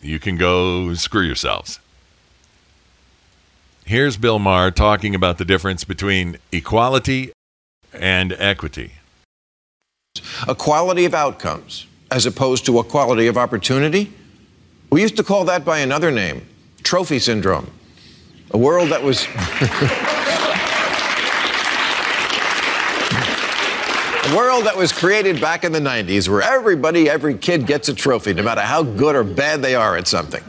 You 0.00 0.18
can 0.18 0.36
go 0.36 0.94
screw 0.94 1.22
yourselves. 1.22 1.80
Here's 3.84 4.16
Bill 4.16 4.38
Maher 4.38 4.72
talking 4.72 5.14
about 5.14 5.38
the 5.38 5.44
difference 5.44 5.84
between 5.84 6.38
equality 6.50 7.32
and 8.00 8.32
equity. 8.38 8.92
Equality 10.48 11.04
of 11.04 11.14
outcomes 11.14 11.86
as 12.10 12.26
opposed 12.26 12.64
to 12.66 12.78
equality 12.78 13.26
of 13.26 13.36
opportunity. 13.36 14.12
We 14.90 15.02
used 15.02 15.16
to 15.16 15.24
call 15.24 15.44
that 15.46 15.64
by 15.64 15.80
another 15.80 16.10
name 16.10 16.46
trophy 16.82 17.18
syndrome. 17.18 17.70
A 18.52 18.58
world 18.58 18.90
that 18.90 19.02
was. 19.02 19.26
A 24.26 24.36
world 24.36 24.64
that 24.64 24.76
was 24.76 24.90
created 24.90 25.40
back 25.40 25.62
in 25.62 25.70
the 25.70 25.78
90s 25.78 26.28
where 26.28 26.42
everybody, 26.42 27.08
every 27.08 27.38
kid 27.38 27.64
gets 27.64 27.88
a 27.88 27.94
trophy, 27.94 28.34
no 28.34 28.42
matter 28.42 28.60
how 28.60 28.82
good 28.82 29.14
or 29.14 29.22
bad 29.22 29.62
they 29.62 29.76
are 29.76 29.96
at 29.96 30.08
something. 30.08 30.42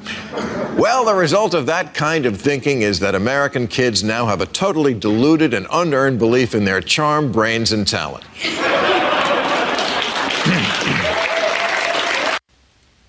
Well, 0.77 1.05
the 1.05 1.15
result 1.15 1.55
of 1.55 1.65
that 1.65 1.95
kind 1.95 2.27
of 2.27 2.39
thinking 2.39 2.83
is 2.83 2.99
that 2.99 3.15
American 3.15 3.67
kids 3.67 4.03
now 4.03 4.27
have 4.27 4.41
a 4.41 4.45
totally 4.45 4.93
diluted 4.93 5.53
and 5.55 5.65
unearned 5.71 6.19
belief 6.19 6.53
in 6.53 6.65
their 6.65 6.81
charm, 6.81 7.31
brains, 7.31 7.71
and 7.71 7.87
talent. 7.87 8.23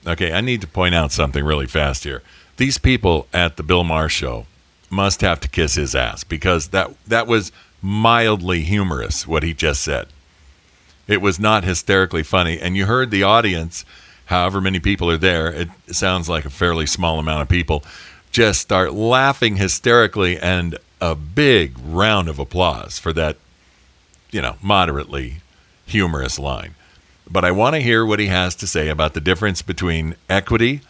Okay, 0.07 0.33
I 0.33 0.41
need 0.41 0.63
to 0.63 0.67
point 0.67 0.95
out 0.95 1.13
something 1.13 1.45
really 1.45 1.67
fast 1.67 2.05
here. 2.05 2.23
These 2.57 2.79
people 2.79 3.27
at 3.35 3.59
the 3.59 3.63
Bill 3.63 3.85
Maher 3.85 4.09
show 4.09 4.47
must 4.89 5.21
have 5.21 5.39
to 5.41 5.49
kiss 5.49 5.75
his 5.75 5.95
ass 5.95 6.25
because 6.25 6.69
that 6.69 6.91
that 7.07 7.27
was 7.27 7.53
mildly 7.83 8.63
humorous 8.63 9.29
what 9.29 9.43
he 9.43 9.53
just 9.53 9.83
said. 9.83 10.09
It 11.07 11.21
was 11.21 11.39
not 11.39 11.65
hysterically 11.65 12.23
funny. 12.23 12.59
And 12.59 12.77
you 12.77 12.87
heard 12.87 13.11
the 13.11 13.23
audience, 13.23 13.85
however 14.29 14.61
many 14.61 14.79
people 14.79 15.11
are 15.11 15.17
there, 15.17 15.53
it 15.53 15.69
sounds 15.91 16.29
like 16.29 16.45
a 16.45 16.51
fairly 16.51 16.87
small 16.87 17.19
amount 17.19 17.43
of 17.43 17.49
people, 17.49 17.83
just 18.31 18.61
start 18.61 18.93
laughing 18.93 19.57
hysterically 19.57 20.38
and 20.38 20.79
a 21.01 21.14
big 21.14 21.75
round 21.83 22.29
of 22.29 22.38
applause 22.38 22.99
for 22.99 23.12
that, 23.12 23.37
you 24.31 24.43
know, 24.43 24.57
moderately 24.62 25.37
humorous 25.87 26.38
line. 26.38 26.75
But 27.31 27.45
I 27.45 27.51
want 27.51 27.75
to 27.75 27.81
hear 27.81 28.05
what 28.05 28.21
he 28.21 28.27
has 28.27 28.55
to 28.57 28.67
say 28.67 28.88
about 28.88 29.14
the 29.14 29.21
difference 29.21 29.62
between 29.62 30.14
equity 30.29 30.83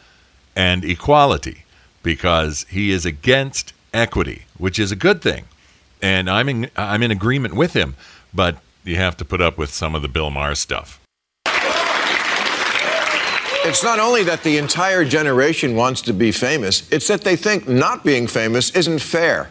and 0.56 0.84
equality 0.84 1.64
because 2.02 2.66
he 2.68 2.90
is 2.90 3.06
against 3.06 3.72
equity, 3.94 4.46
which 4.56 4.78
is 4.78 4.90
a 4.90 4.96
good 4.96 5.22
thing. 5.22 5.44
And 6.02 6.28
I'm 6.28 6.48
in, 6.48 6.70
I'm 6.76 7.02
in 7.02 7.10
agreement 7.10 7.54
with 7.54 7.74
him. 7.74 7.94
But 8.34 8.58
you 8.84 8.96
have 8.96 9.16
to 9.18 9.24
put 9.24 9.40
up 9.40 9.58
with 9.58 9.70
some 9.72 9.94
of 9.94 10.02
the 10.02 10.08
Bill 10.08 10.30
Maher 10.30 10.54
stuff. 10.54 10.97
It's 13.68 13.84
not 13.84 14.00
only 14.00 14.24
that 14.24 14.42
the 14.44 14.56
entire 14.56 15.04
generation 15.04 15.76
wants 15.76 16.00
to 16.02 16.14
be 16.14 16.32
famous, 16.32 16.90
it's 16.90 17.06
that 17.08 17.20
they 17.20 17.36
think 17.36 17.68
not 17.68 18.02
being 18.02 18.26
famous 18.26 18.70
isn't 18.70 19.00
fair. 19.00 19.50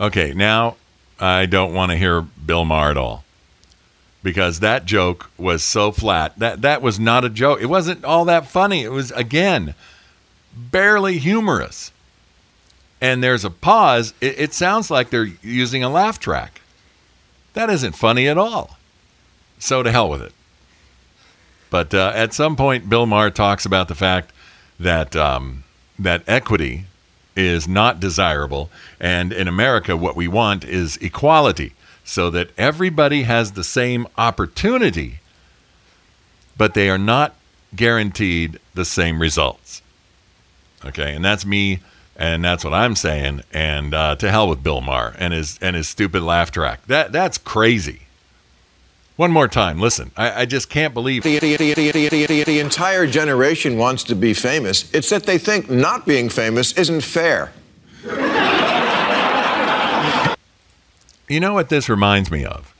okay, 0.00 0.32
now 0.34 0.76
I 1.20 1.46
don't 1.46 1.72
want 1.72 1.92
to 1.92 1.96
hear 1.96 2.22
Bill 2.22 2.64
Maher 2.64 2.90
at 2.90 2.96
all. 2.96 3.24
because 4.22 4.60
that 4.60 4.84
joke 4.84 5.30
was 5.38 5.62
so 5.62 5.92
flat. 5.92 6.38
That 6.38 6.62
that 6.62 6.82
was 6.82 6.98
not 7.00 7.24
a 7.24 7.30
joke. 7.30 7.60
It 7.62 7.66
wasn't 7.66 8.04
all 8.04 8.24
that 8.26 8.46
funny. 8.46 8.82
It 8.82 8.92
was 8.92 9.12
again 9.12 9.74
barely 10.54 11.18
humorous. 11.18 11.92
And 13.00 13.22
there's 13.22 13.44
a 13.44 13.50
pause. 13.50 14.12
It, 14.20 14.38
it 14.38 14.52
sounds 14.52 14.90
like 14.90 15.10
they're 15.10 15.28
using 15.42 15.82
a 15.82 15.88
laugh 15.88 16.18
track. 16.18 16.60
That 17.54 17.70
isn't 17.70 17.92
funny 17.92 18.28
at 18.28 18.36
all. 18.36 18.76
So 19.58 19.82
to 19.82 19.90
hell 19.90 20.10
with 20.10 20.22
it. 20.22 20.32
But 21.70 21.94
uh, 21.94 22.12
at 22.14 22.34
some 22.34 22.56
point, 22.56 22.88
Bill 22.88 23.06
Maher 23.06 23.30
talks 23.30 23.64
about 23.64 23.88
the 23.88 23.94
fact 23.94 24.32
that 24.78 25.14
um, 25.14 25.64
that 25.98 26.22
equity 26.26 26.86
is 27.36 27.68
not 27.68 28.00
desirable, 28.00 28.70
and 28.98 29.32
in 29.32 29.46
America, 29.48 29.96
what 29.96 30.16
we 30.16 30.26
want 30.28 30.64
is 30.64 30.96
equality, 30.98 31.72
so 32.04 32.28
that 32.30 32.50
everybody 32.58 33.22
has 33.22 33.52
the 33.52 33.64
same 33.64 34.06
opportunity, 34.18 35.20
but 36.56 36.74
they 36.74 36.90
are 36.90 36.98
not 36.98 37.34
guaranteed 37.74 38.58
the 38.74 38.84
same 38.84 39.20
results. 39.20 39.80
Okay, 40.84 41.14
and 41.14 41.24
that's 41.24 41.46
me, 41.46 41.80
and 42.16 42.44
that's 42.44 42.64
what 42.64 42.74
I'm 42.74 42.96
saying. 42.96 43.42
And 43.52 43.94
uh, 43.94 44.16
to 44.16 44.30
hell 44.30 44.48
with 44.48 44.62
Bill 44.62 44.80
Maher 44.80 45.14
and 45.18 45.32
his 45.32 45.58
and 45.62 45.76
his 45.76 45.88
stupid 45.88 46.22
laugh 46.22 46.50
track. 46.50 46.84
That 46.86 47.12
that's 47.12 47.38
crazy. 47.38 48.02
One 49.20 49.32
more 49.32 49.48
time, 49.48 49.78
listen. 49.78 50.12
I, 50.16 50.40
I 50.40 50.46
just 50.46 50.70
can't 50.70 50.94
believe 50.94 51.24
The, 51.24 51.38
the, 51.38 51.56
the, 51.58 52.44
the, 52.44 52.58
entire 52.58 53.06
generation 53.06 53.76
wants 53.76 54.02
to 54.04 54.14
be 54.14 54.32
famous. 54.32 54.90
It's 54.94 55.10
that 55.10 55.24
they 55.24 55.36
think 55.36 55.68
not 55.68 56.06
being 56.06 56.30
famous 56.30 56.72
isn't 56.72 57.02
fair. 57.02 57.52
You 61.28 61.38
know 61.38 61.52
what 61.52 61.68
this 61.68 61.90
reminds 61.90 62.30
me 62.30 62.46
of 62.46 62.74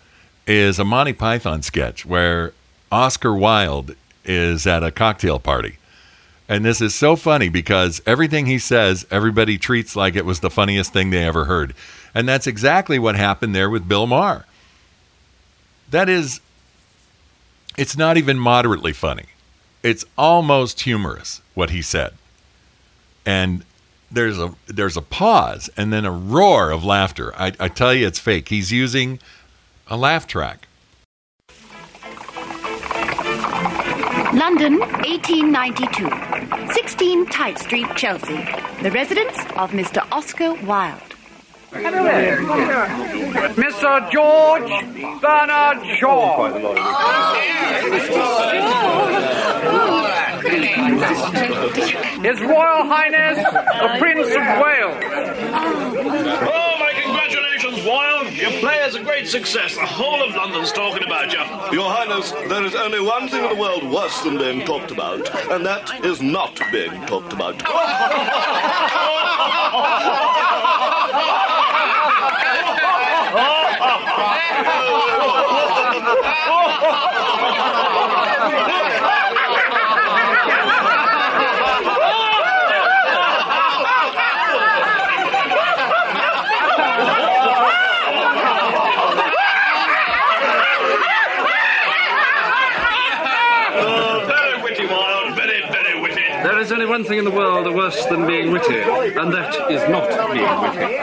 is 0.47 0.79
a 0.79 0.85
Monty 0.85 1.13
Python 1.13 1.61
sketch 1.61 2.07
where 2.07 2.55
Oscar 2.91 3.35
Wilde 3.35 3.95
is 4.25 4.67
at 4.67 4.83
a 4.83 4.91
cocktail 4.91 5.39
party. 5.41 5.77
And 6.49 6.65
this 6.65 6.81
is 6.81 6.95
so 6.95 7.17
funny 7.17 7.51
because 7.51 8.01
everything 8.07 8.47
he 8.47 8.59
says, 8.59 9.07
everybody 9.11 9.59
treats 9.59 9.95
like 9.95 10.17
it 10.17 10.25
was 10.25 10.41
the 10.41 10.49
funniest 10.49 10.95
thing 10.95 11.11
they 11.11 11.23
ever 11.23 11.45
heard. 11.45 11.75
And 12.15 12.27
that's 12.27 12.47
exactly 12.47 12.99
what 12.99 13.15
happened 13.15 13.55
there 13.55 13.69
with 13.69 13.87
Bill 13.87 14.07
Maher. 14.07 14.47
That 15.91 16.09
is, 16.09 16.41
it's 17.77 17.97
not 17.97 18.17
even 18.17 18.39
moderately 18.39 18.93
funny. 18.93 19.27
It's 19.83 20.05
almost 20.17 20.81
humorous 20.81 21.43
what 21.55 21.71
he 21.71 21.83
said. 21.83 22.15
And 23.27 23.65
there's 24.11 24.39
a 24.39 24.55
there's 24.67 24.97
a 24.97 25.03
pause 25.03 25.71
and 25.77 25.93
then 25.93 26.05
a 26.05 26.11
roar 26.11 26.71
of 26.71 26.85
laughter. 26.85 27.35
I, 27.37 27.53
I 27.61 27.69
tell 27.69 27.95
you, 27.95 28.07
it's 28.07 28.19
fake. 28.19 28.49
He's 28.49 28.73
using 28.73 29.21
a 29.87 29.97
laugh 29.97 30.27
track. 30.27 30.67
London, 34.33 34.79
1892. 34.79 36.73
16 36.73 37.27
Tite 37.27 37.59
Street, 37.59 37.87
Chelsea. 37.97 38.47
The 38.83 38.91
residence 38.93 39.37
of 39.57 39.73
Mr. 39.73 40.07
Oscar 40.13 40.55
Wilde. 40.65 41.10
Mr. 43.55 44.11
George 44.11 44.71
Bernard 45.21 45.87
Shaw. 45.99 46.51
His 52.23 52.41
Royal 52.41 52.85
Highness, 52.87 53.39
the 53.39 53.99
Prince 53.99 54.27
of 54.29 54.43
Wales. 54.61 55.05
Oh, 56.43 56.77
my 56.81 56.93
congratulations, 57.03 57.85
Wilde. 57.87 58.33
Your 58.33 58.51
play 58.61 58.79
is 58.79 58.97
a 58.97 59.03
great 59.05 59.29
success. 59.29 59.77
The 59.77 59.87
whole 59.87 60.23
of 60.29 60.35
London's 60.35 60.73
talking 60.73 61.05
about 61.05 61.33
you. 61.33 61.39
Your 61.73 61.89
Highness, 61.89 62.33
there 62.49 62.65
is 62.65 62.75
only 62.75 63.01
one 63.01 63.29
thing 63.29 63.45
in 63.45 63.51
the 63.51 63.61
world 63.61 63.85
worse 63.89 64.21
than 64.23 64.39
being 64.39 64.67
talked 64.67 64.91
about, 64.91 65.29
and 65.53 65.65
that 65.65 66.05
is 66.05 66.21
not 66.21 66.61
being 66.73 67.07
talked 67.07 67.33
about. 67.33 67.63
Oh, 69.23 69.27
very 69.61 69.89
witty, 70.11 70.41
Wilde. 70.41 70.61
Very, 72.41 72.67
very 72.67 73.01
witty. 73.01 73.20
There 96.43 96.59
is 96.59 96.73
only 96.73 96.87
one 96.87 97.05
thing 97.05 97.19
in 97.19 97.25
the 97.25 97.31
world 97.31 97.73
worse 97.75 98.05
than 98.07 98.27
being 98.27 98.51
witty, 98.51 98.81
and 98.81 99.33
that 99.33 99.71
is 99.71 99.87
not 99.89 100.09
being 100.33 100.61
witty. 100.61 101.01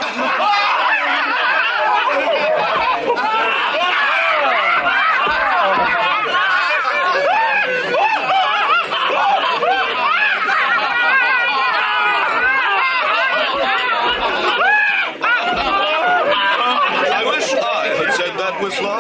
I 17.10 17.24
wish 17.26 17.54
I 17.54 17.88
had 17.98 18.14
said 18.16 18.38
that, 18.38 18.62
Whistler. 18.62 19.00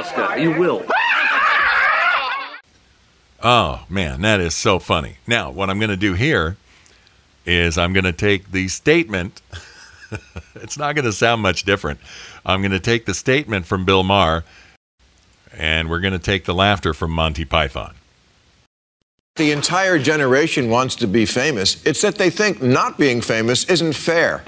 Oscar. 0.00 0.38
You 0.38 0.52
will. 0.58 0.84
Oh 3.42 3.84
man, 3.88 4.22
that 4.22 4.40
is 4.40 4.54
so 4.54 4.78
funny. 4.78 5.16
Now, 5.26 5.50
what 5.50 5.68
I'm 5.70 5.78
going 5.78 5.90
to 5.90 5.96
do 5.96 6.14
here 6.14 6.56
is 7.46 7.76
I'm 7.76 7.92
going 7.92 8.04
to 8.04 8.12
take 8.12 8.50
the 8.50 8.68
statement. 8.68 9.42
it's 10.54 10.78
not 10.78 10.94
going 10.94 11.04
to 11.04 11.12
sound 11.12 11.42
much 11.42 11.64
different. 11.64 12.00
I'm 12.44 12.60
going 12.60 12.72
to 12.72 12.80
take 12.80 13.06
the 13.06 13.14
statement 13.14 13.66
from 13.66 13.84
Bill 13.84 14.02
Maher, 14.02 14.44
and 15.52 15.90
we're 15.90 16.00
going 16.00 16.12
to 16.12 16.18
take 16.18 16.44
the 16.44 16.54
laughter 16.54 16.94
from 16.94 17.10
Monty 17.10 17.44
Python. 17.44 17.94
The 19.36 19.52
entire 19.52 19.98
generation 19.98 20.68
wants 20.70 20.96
to 20.96 21.06
be 21.06 21.24
famous. 21.24 21.82
It's 21.86 22.02
that 22.02 22.16
they 22.16 22.30
think 22.30 22.62
not 22.62 22.98
being 22.98 23.20
famous 23.20 23.64
isn't 23.64 23.94
fair. 23.94 24.42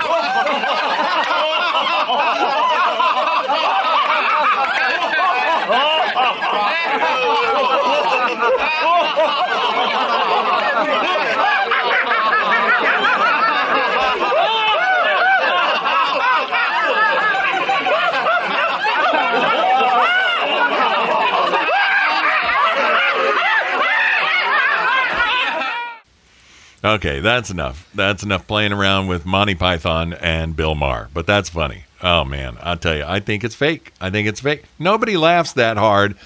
Okay, 26.84 27.20
that's 27.20 27.50
enough. 27.50 27.88
That's 27.94 28.22
enough 28.24 28.46
playing 28.46 28.72
around 28.72 29.06
with 29.06 29.24
Monty 29.24 29.54
Python 29.54 30.14
and 30.14 30.56
Bill 30.56 30.74
Maher. 30.74 31.08
But 31.14 31.26
that's 31.26 31.48
funny. 31.48 31.84
Oh 32.02 32.24
man, 32.24 32.56
I'll 32.60 32.76
tell 32.76 32.96
you, 32.96 33.04
I 33.06 33.20
think 33.20 33.44
it's 33.44 33.54
fake. 33.54 33.92
I 34.00 34.10
think 34.10 34.26
it's 34.26 34.40
fake. 34.40 34.64
Nobody 34.78 35.16
laughs 35.16 35.52
that 35.52 35.76
hard 35.76 36.16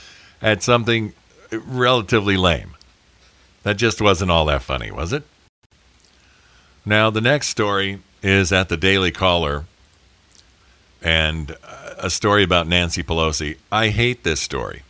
at 0.40 0.62
something 0.62 1.12
relatively 1.52 2.38
lame. 2.38 2.74
That 3.64 3.76
just 3.76 4.00
wasn't 4.00 4.30
all 4.30 4.46
that 4.46 4.62
funny, 4.62 4.90
was 4.90 5.12
it? 5.12 5.24
Now, 6.86 7.10
the 7.10 7.20
next 7.20 7.48
story 7.48 7.98
is 8.22 8.52
at 8.52 8.68
the 8.68 8.76
Daily 8.76 9.10
Caller 9.10 9.64
and 11.02 11.50
uh, 11.50 11.94
a 11.98 12.10
story 12.10 12.42
about 12.42 12.66
Nancy 12.66 13.02
Pelosi. 13.02 13.58
I 13.70 13.88
hate 13.88 14.24
this 14.24 14.40
story. 14.40 14.82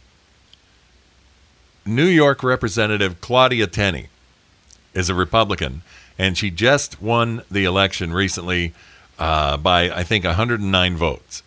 New 1.85 2.07
York 2.07 2.43
Representative 2.43 3.21
Claudia 3.21 3.67
Tenney 3.67 4.09
is 4.97 5.09
a 5.09 5.15
Republican, 5.15 5.83
and 6.19 6.37
she 6.37 6.51
just 6.51 7.01
won 7.01 7.43
the 7.51 7.65
election 7.65 8.13
recently 8.13 8.73
uh, 9.19 9.57
by, 9.57 9.91
I 9.91 10.03
think, 10.03 10.25
109 10.25 10.97
votes. 10.97 11.43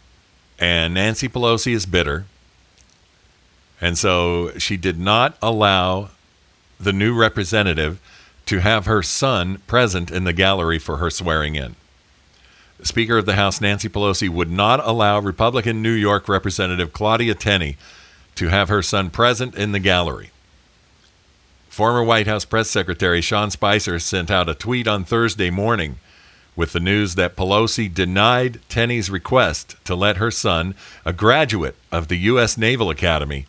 And 0.57 0.93
Nancy 0.93 1.27
Pelosi 1.27 1.73
is 1.73 1.85
bitter. 1.85 2.25
And 3.81 3.97
so 3.97 4.51
she 4.57 4.77
did 4.77 4.99
not 4.99 5.38
allow 5.41 6.09
the 6.79 6.93
new 6.93 7.17
representative 7.17 7.99
to 8.45 8.59
have 8.59 8.85
her 8.85 9.01
son 9.01 9.59
present 9.67 10.12
in 10.12 10.23
the 10.23 10.33
gallery 10.33 10.79
for 10.79 10.97
her 10.97 11.09
swearing 11.09 11.55
in. 11.55 11.75
Speaker 12.81 13.17
of 13.17 13.25
the 13.25 13.35
House 13.35 13.59
Nancy 13.59 13.89
Pelosi 13.89 14.29
would 14.29 14.49
not 14.49 14.79
allow 14.85 15.19
Republican 15.19 15.81
New 15.81 15.91
York 15.91 16.29
Representative 16.29 16.93
Claudia 16.93 17.35
Tenney 17.35 17.77
to 18.35 18.47
have 18.47 18.69
her 18.69 18.81
son 18.81 19.09
present 19.09 19.55
in 19.55 19.73
the 19.73 19.79
gallery. 19.79 20.31
Former 21.69 22.03
White 22.03 22.27
House 22.27 22.45
Press 22.45 22.69
Secretary 22.69 23.21
Sean 23.21 23.51
Spicer 23.51 23.99
sent 23.99 24.32
out 24.32 24.49
a 24.49 24.55
tweet 24.55 24.88
on 24.88 25.05
Thursday 25.05 25.49
morning 25.49 25.99
with 26.55 26.73
the 26.73 26.79
news 26.79 27.15
that 27.15 27.38
Pelosi 27.38 27.93
denied 27.93 28.60
Tenney's 28.67 29.10
request 29.10 29.77
to 29.86 29.95
let 29.95 30.17
her 30.17 30.32
son, 30.32 30.75
a 31.05 31.13
graduate 31.13 31.75
of 31.89 32.10
the 32.10 32.17
U.S. 32.17 32.58
Naval 32.58 32.89
Academy, 32.89 33.45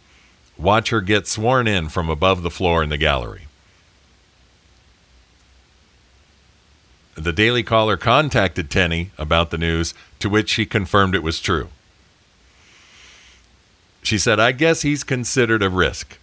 watch 0.57 0.91
her 0.91 1.01
get 1.01 1.27
sworn 1.27 1.67
in 1.67 1.89
from 1.89 2.09
above 2.09 2.43
the 2.43 2.51
floor 2.51 2.85
in 2.85 2.89
the 2.89 2.97
gallery. 2.97 3.49
The 7.17 7.33
Daily 7.33 7.65
Caller 7.65 7.97
contacted 7.97 8.71
Tenney 8.71 9.11
about 9.19 9.51
the 9.51 9.59
news, 9.59 9.93
to 10.21 10.29
which 10.29 10.49
she 10.49 10.65
confirmed 10.65 11.17
it 11.17 11.25
was 11.25 11.41
true. 11.41 11.69
She 14.03 14.19
said, 14.19 14.39
I 14.39 14.53
guess 14.53 14.83
he's 14.83 15.03
considered 15.03 15.65
a 15.65 15.69
risk. 15.69 16.20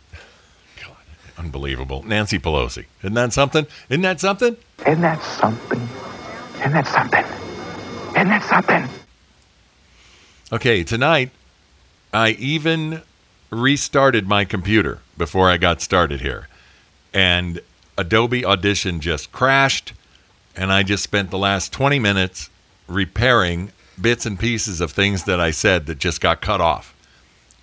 Unbelievable. 1.38 2.04
Nancy 2.04 2.40
Pelosi. 2.40 2.86
Isn't 3.02 3.14
that 3.14 3.34
something? 3.34 3.68
Isn't 3.90 4.02
that 4.02 4.20
something? 4.20 4.58
Isn't 4.86 5.02
that 5.02 5.22
something? 5.24 5.88
Isn't 6.60 6.74
that 6.74 6.88
something? 6.88 7.26
Isn't 8.16 8.28
that 8.30 8.44
something? 8.44 8.90
Okay, 10.52 10.84
tonight, 10.84 11.32
I 12.14 12.30
even 12.32 13.02
restarted 13.52 14.28
my 14.28 14.46
computer 14.46 15.00
before 15.18 15.50
I 15.50 15.58
got 15.58 15.82
started 15.82 16.22
here. 16.22 16.48
And 17.14 17.62
Adobe 17.98 18.46
Audition 18.46 19.00
just 19.00 19.32
crashed. 19.32 19.94
And 20.56 20.72
I 20.72 20.82
just 20.84 21.04
spent 21.04 21.30
the 21.30 21.38
last 21.38 21.72
20 21.72 22.00
minutes 22.00 22.50
repairing 22.88 23.72
bits 24.00 24.26
and 24.26 24.40
pieces 24.40 24.82
of 24.82 24.92
things 24.92 25.26
that 25.26 25.40
I 25.40 25.52
said 25.52 25.86
that 25.86 26.00
just 26.00 26.22
got 26.22 26.42
cut 26.42 26.62
off. 26.62 26.96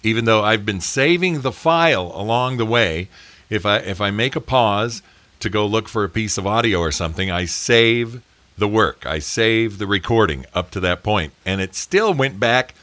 Even 0.03 0.27
though 0.27 0.45
I've 0.45 0.67
been 0.67 0.81
saving 0.81 1.41
the 1.41 1.53
file 1.53 2.13
along 2.15 2.59
the 2.59 2.67
way, 2.67 3.09
if 3.55 3.65
I 3.65 3.79
if 3.79 4.01
I 4.01 4.11
make 4.11 4.37
a 4.37 4.41
pause 4.41 5.03
to 5.41 5.49
go 5.49 5.67
look 5.67 5.89
for 5.89 6.05
a 6.05 6.09
piece 6.09 6.39
of 6.39 6.47
audio 6.47 6.79
or 6.81 6.93
something, 6.93 7.31
I 7.31 7.45
save 7.45 8.23
the 8.57 8.69
work. 8.69 9.07
I 9.07 9.19
save 9.19 9.79
the 9.79 9.87
recording 9.87 10.47
up 10.55 10.71
to 10.73 10.81
that 10.81 11.03
point, 11.03 11.33
and 11.45 11.61
it 11.61 11.75
still 11.75 12.15
went 12.15 12.41
back 12.41 12.75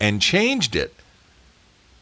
and 0.00 0.22
changed 0.22 0.76
it 0.76 0.94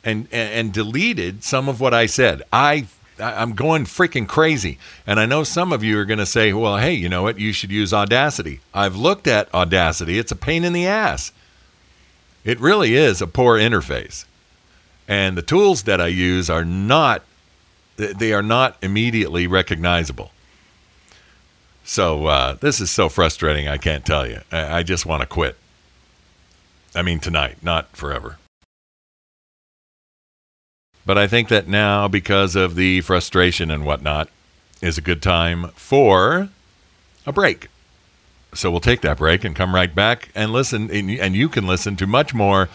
and 0.04 0.28
and, 0.33 0.52
and 0.52 0.72
deleted 0.72 1.44
some 1.44 1.68
of 1.68 1.80
what 1.80 1.94
I 1.94 2.06
said. 2.06 2.42
I 2.52 2.87
I'm 3.18 3.54
going 3.54 3.85
freaking 3.85 4.26
crazy. 4.26 4.78
And 5.06 5.20
I 5.20 5.26
know 5.26 5.44
some 5.44 5.72
of 5.72 5.85
you 5.85 5.98
are 5.98 6.06
going 6.06 6.18
to 6.18 6.26
say, 6.26 6.52
well, 6.54 6.78
hey, 6.78 6.94
you 6.94 7.09
know 7.09 7.22
what? 7.22 7.38
You 7.38 7.52
should 7.52 7.70
use 7.70 7.92
Audacity. 7.92 8.61
I've 8.72 8.96
looked 8.96 9.26
at 9.26 9.52
Audacity. 9.54 10.18
It's 10.18 10.33
a 10.33 10.37
pain 10.37 10.64
in 10.64 10.72
the 10.72 10.87
ass. 10.87 11.30
It 12.44 12.59
really 12.61 12.96
is 12.96 13.20
a 13.20 13.26
poor 13.26 13.59
interface. 13.59 14.24
And 15.06 15.37
the 15.37 15.42
tools 15.42 15.83
that 15.83 16.00
I 16.00 16.06
use 16.06 16.48
are 16.48 16.64
not 16.64 17.22
they 18.00 18.32
are 18.32 18.42
not 18.42 18.76
immediately 18.82 19.46
recognizable. 19.46 20.30
So 21.84 22.26
uh, 22.26 22.52
this 22.54 22.80
is 22.80 22.90
so 22.90 23.08
frustrating. 23.08 23.68
I 23.68 23.76
can't 23.76 24.04
tell 24.04 24.26
you. 24.26 24.40
I, 24.52 24.78
I 24.78 24.82
just 24.82 25.06
want 25.06 25.22
to 25.22 25.26
quit. 25.26 25.56
I 26.94 27.02
mean, 27.02 27.20
tonight, 27.20 27.62
not 27.62 27.96
forever. 27.96 28.38
But 31.06 31.18
I 31.18 31.26
think 31.26 31.48
that 31.48 31.66
now, 31.66 32.08
because 32.08 32.54
of 32.56 32.74
the 32.74 33.00
frustration 33.00 33.70
and 33.70 33.84
whatnot, 33.84 34.28
is 34.80 34.98
a 34.98 35.00
good 35.00 35.22
time 35.22 35.68
for 35.74 36.48
a 37.26 37.32
break. 37.32 37.68
So 38.54 38.70
we'll 38.70 38.80
take 38.80 39.00
that 39.02 39.18
break 39.18 39.44
and 39.44 39.54
come 39.54 39.74
right 39.74 39.94
back 39.94 40.30
and 40.34 40.52
listen, 40.52 40.90
and 40.90 41.36
you 41.36 41.48
can 41.48 41.66
listen 41.66 41.96
to 41.96 42.06
much 42.06 42.34
more 42.34 42.68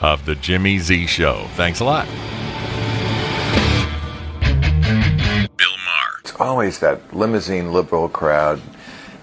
of 0.00 0.26
the 0.26 0.34
Jimmy 0.34 0.78
Z 0.78 1.06
Show. 1.06 1.46
Thanks 1.54 1.80
a 1.80 1.84
lot. 1.84 2.06
Always 6.40 6.78
that 6.80 7.14
limousine 7.14 7.72
liberal 7.72 8.08
crowd 8.08 8.60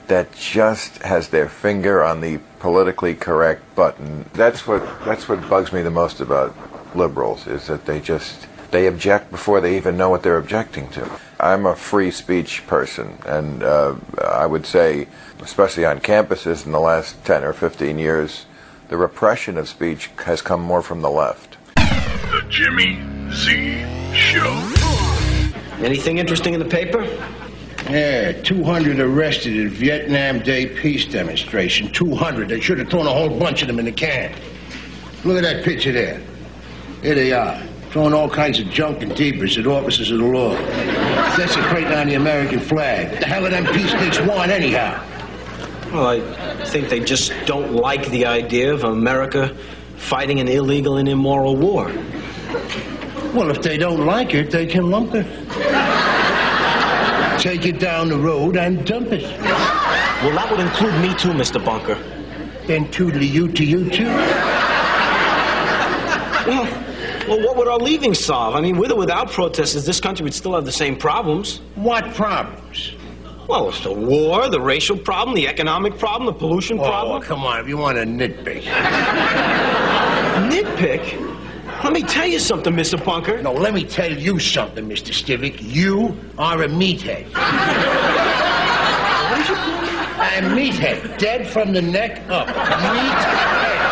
that 0.07 0.33
just 0.33 0.97
has 1.03 1.29
their 1.29 1.47
finger 1.47 2.03
on 2.03 2.21
the 2.21 2.39
politically 2.59 3.15
correct 3.15 3.75
button. 3.75 4.25
That's 4.33 4.67
what 4.67 4.83
that's 5.05 5.29
what 5.29 5.47
bugs 5.49 5.71
me 5.71 5.81
the 5.81 5.91
most 5.91 6.19
about 6.19 6.55
liberals 6.95 7.47
is 7.47 7.67
that 7.67 7.85
they 7.85 7.99
just 7.99 8.47
they 8.71 8.87
object 8.87 9.31
before 9.31 9.61
they 9.61 9.77
even 9.77 9.97
know 9.97 10.09
what 10.09 10.23
they're 10.23 10.37
objecting 10.37 10.89
to. 10.89 11.09
I'm 11.39 11.65
a 11.65 11.75
free 11.75 12.11
speech 12.11 12.65
person, 12.67 13.17
and 13.25 13.63
uh, 13.63 13.95
I 14.25 14.45
would 14.45 14.65
say, 14.65 15.07
especially 15.41 15.85
on 15.85 15.99
campuses 15.99 16.65
in 16.65 16.71
the 16.71 16.79
last 16.79 17.23
10 17.25 17.43
or 17.43 17.53
15 17.53 17.99
years, 17.99 18.45
the 18.89 18.97
repression 18.97 19.57
of 19.57 19.67
speech 19.67 20.09
has 20.25 20.41
come 20.41 20.61
more 20.61 20.81
from 20.81 21.01
the 21.01 21.09
left. 21.09 21.57
The 21.75 22.45
Jimmy 22.49 22.99
Z 23.31 23.85
Show. 24.13 25.22
Anything 25.83 26.17
interesting 26.17 26.53
in 26.53 26.59
the 26.61 26.65
paper? 26.65 27.03
Yeah, 27.89 28.31
200 28.31 28.99
arrested 28.99 29.65
at 29.65 29.71
Vietnam 29.73 30.39
Day 30.39 30.65
peace 30.65 31.05
demonstration. 31.05 31.91
200. 31.91 32.47
They 32.47 32.61
should 32.61 32.79
have 32.79 32.89
thrown 32.89 33.05
a 33.05 33.11
whole 33.11 33.37
bunch 33.37 33.61
of 33.61 33.67
them 33.67 33.79
in 33.79 33.85
the 33.85 33.91
can. 33.91 34.33
Look 35.25 35.35
at 35.35 35.43
that 35.43 35.65
picture 35.65 35.91
there. 35.91 36.21
Here 37.01 37.15
they 37.15 37.33
are, 37.33 37.61
throwing 37.91 38.13
all 38.13 38.29
kinds 38.29 38.59
of 38.59 38.69
junk 38.69 39.01
and 39.03 39.13
debris 39.13 39.57
at 39.57 39.67
officers 39.67 40.09
of 40.09 40.19
the 40.19 40.25
law. 40.25 40.55
Desecrating 41.35 41.91
on 41.91 42.07
the 42.07 42.15
American 42.15 42.61
flag. 42.61 43.19
The 43.19 43.25
hell 43.25 43.45
of 43.45 43.51
them 43.51 43.65
peace 43.65 43.91
peaceniks 43.91 44.25
want, 44.25 44.51
anyhow? 44.51 45.05
Well, 45.91 46.07
I 46.07 46.65
think 46.65 46.87
they 46.87 47.01
just 47.01 47.33
don't 47.45 47.73
like 47.73 48.09
the 48.09 48.25
idea 48.25 48.73
of 48.73 48.85
America 48.85 49.53
fighting 49.97 50.39
an 50.39 50.47
illegal 50.47 50.95
and 50.95 51.09
immoral 51.09 51.57
war. 51.57 51.91
Well, 53.33 53.49
if 53.49 53.61
they 53.61 53.77
don't 53.77 54.05
like 54.05 54.33
it, 54.35 54.51
they 54.51 54.65
can 54.67 54.89
lump 54.91 55.11
it. 55.15 55.25
Take 57.39 57.65
it 57.65 57.79
down 57.79 58.09
the 58.09 58.17
road 58.17 58.55
and 58.57 58.85
dump 58.85 59.11
it. 59.11 59.23
Well, 59.23 60.31
that 60.35 60.47
would 60.51 60.59
include 60.59 60.93
me 61.01 61.13
too, 61.15 61.29
Mr. 61.31 61.63
Bunker. 61.63 61.95
Then 62.67 62.85
toodly 62.89 63.27
you 63.29 63.47
to 63.49 63.65
you 63.65 63.89
too. 63.89 64.05
Well, 66.45 66.65
well, 67.27 67.41
what 67.45 67.55
would 67.57 67.67
our 67.67 67.77
leaving 67.79 68.13
solve? 68.13 68.55
I 68.55 68.61
mean, 68.61 68.77
with 68.77 68.91
or 68.91 68.97
without 68.97 69.31
protesters, 69.31 69.85
this 69.85 69.99
country 69.99 70.23
would 70.25 70.33
still 70.33 70.53
have 70.53 70.65
the 70.65 70.71
same 70.71 70.95
problems. 70.95 71.59
What 71.75 72.13
problems? 72.13 72.93
Well, 73.47 73.69
it's 73.69 73.81
the 73.83 73.91
war, 73.91 74.47
the 74.49 74.61
racial 74.61 74.97
problem, 74.97 75.35
the 75.35 75.47
economic 75.47 75.97
problem, 75.97 76.25
the 76.27 76.33
pollution 76.33 76.79
Oh, 76.79 76.83
problem. 76.83 77.21
come 77.21 77.43
on, 77.43 77.59
if 77.59 77.67
you 77.67 77.77
want 77.77 77.97
to 77.97 78.03
nitpick. 78.03 78.61
Nitpick? 80.49 81.32
Let 81.83 81.91
me 81.91 82.01
tell 82.01 82.25
you 82.25 82.39
something, 82.39 82.73
Mr. 82.73 83.03
Bunker. 83.03 83.41
No, 83.41 83.51
let 83.51 83.73
me 83.73 83.83
tell 83.83 84.09
you 84.09 84.39
something, 84.39 84.87
Mr. 84.87 85.11
Stivic. 85.11 85.57
You 85.61 86.17
are 86.37 86.63
a 86.63 86.67
meathead. 86.69 87.25
What 89.29 89.37
did 89.37 89.49
you 89.49 89.55
call 89.55 89.81
me? 89.81 89.89
A 89.89 90.71
meathead, 90.71 91.17
dead 91.17 91.45
from 91.45 91.73
the 91.73 91.81
neck 91.81 92.21
up. 92.29 92.47
Meathead. 92.47 93.82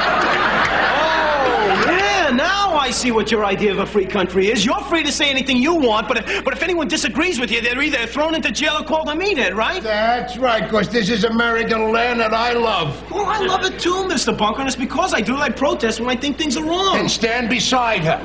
I 2.81 2.89
see 2.89 3.11
what 3.11 3.29
your 3.29 3.45
idea 3.45 3.71
of 3.71 3.77
a 3.77 3.85
free 3.85 4.07
country 4.07 4.49
is. 4.49 4.65
You're 4.65 4.81
free 4.85 5.03
to 5.03 5.11
say 5.11 5.29
anything 5.29 5.57
you 5.57 5.75
want, 5.75 6.07
but 6.07 6.17
if, 6.17 6.43
but 6.43 6.51
if 6.51 6.63
anyone 6.63 6.87
disagrees 6.87 7.39
with 7.39 7.51
you, 7.51 7.61
they're 7.61 7.79
either 7.79 8.07
thrown 8.07 8.33
into 8.33 8.51
jail 8.51 8.77
or 8.79 8.83
called 8.83 9.07
a 9.07 9.11
meathead, 9.11 9.53
right? 9.53 9.83
That's 9.83 10.35
right, 10.35 10.63
because 10.63 10.89
this 10.89 11.11
is 11.11 11.23
American 11.23 11.91
land 11.91 12.19
that 12.21 12.33
I 12.33 12.53
love. 12.53 12.89
Well, 13.11 13.27
I 13.27 13.45
love 13.45 13.63
it 13.65 13.79
too, 13.79 14.07
Mr. 14.09 14.35
Bunker, 14.35 14.61
and 14.61 14.67
it's 14.67 14.75
because 14.75 15.13
I 15.13 15.21
do 15.21 15.37
I 15.37 15.49
protest 15.49 15.99
when 15.99 16.09
I 16.09 16.15
think 16.15 16.39
things 16.39 16.57
are 16.57 16.65
wrong. 16.65 16.97
And 16.97 17.11
stand 17.11 17.49
beside 17.49 18.01
her. 18.01 18.19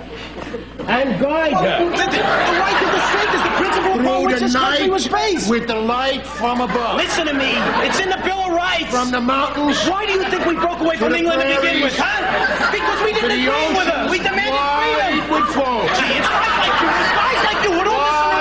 And 0.86 1.18
guide 1.18 1.52
her. 1.56 1.84
the, 1.88 1.96
the- 1.96 2.20
the 2.20 2.54
right 2.60 2.76
to 2.78 2.86
dissent 2.92 3.30
is 3.34 3.42
the 3.42 3.54
principle 3.56 3.94
upon 4.00 4.24
which 4.24 4.34
the 4.36 4.40
this 4.46 4.52
country 4.54 4.86
night 4.86 4.90
was 4.92 5.08
based. 5.08 5.50
with 5.50 5.66
the 5.66 5.74
light 5.74 6.24
from 6.26 6.60
above. 6.60 6.96
Listen 6.96 7.26
to 7.26 7.34
me. 7.34 7.52
It's 7.82 7.98
in 7.98 8.10
the 8.10 8.20
Bill 8.22 8.38
of 8.46 8.52
Rights. 8.52 8.90
From 8.92 9.10
the 9.10 9.20
mountains. 9.20 9.76
Why 9.88 10.06
do 10.06 10.12
you 10.12 10.22
think 10.30 10.44
we 10.46 10.54
broke 10.54 10.78
away 10.80 10.96
from 10.96 11.10
the 11.12 11.18
England 11.18 11.40
to 11.42 11.48
begin 11.48 11.82
with, 11.82 11.96
prairies. 11.96 11.96
huh? 11.98 12.70
Because 12.70 12.98
we 13.02 13.12
didn't 13.16 13.30
the 13.34 13.40
agree 13.48 13.72
with 13.74 13.88
her. 13.88 14.04
oceans 14.04 14.10
We 14.12 14.18
demanded 14.20 14.52
freedom. 14.52 15.32
with 15.32 15.46
foam. 15.56 15.86
Gee, 15.96 16.12
it's 16.20 16.28
guys 16.28 16.54
like 16.60 16.76
you. 16.78 16.86
It's 16.86 17.12
guys 17.16 17.40
like 17.50 17.60
you 17.66 17.72
who 17.72 17.82
don't 17.82 17.96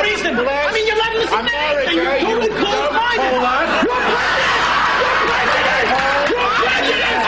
listen 0.05 0.35
to 0.35 0.43
God 0.43 0.45
reason. 0.45 0.45
I 0.45 0.71
mean, 0.75 0.85
you're 0.85 1.01
not 1.01 1.13
listening 1.17 1.49
to 1.49 1.55
anything. 1.55 1.95
You're 1.97 2.05
America, 2.05 2.29
totally 2.29 2.51
you 2.51 2.61
closed-minded. 2.61 3.25
dumb 3.25 3.31
hold 3.31 3.47
on. 3.47 3.65
You're 3.81 4.03
prejudice. 4.05 4.53
You're 5.01 5.17
prejudice. 5.25 5.87
You're 6.29 6.51
prejudice. 6.61 7.25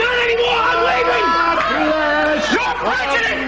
Not 0.00 0.16
anymore. 0.24 0.62
I'm 0.70 0.80
leaving. 0.88 1.26
You're 2.54 2.74
prejudice. 2.88 3.39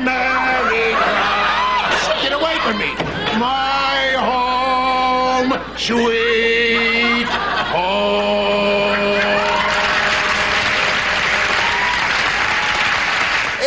Sweet 5.82 7.26
home. 7.74 8.22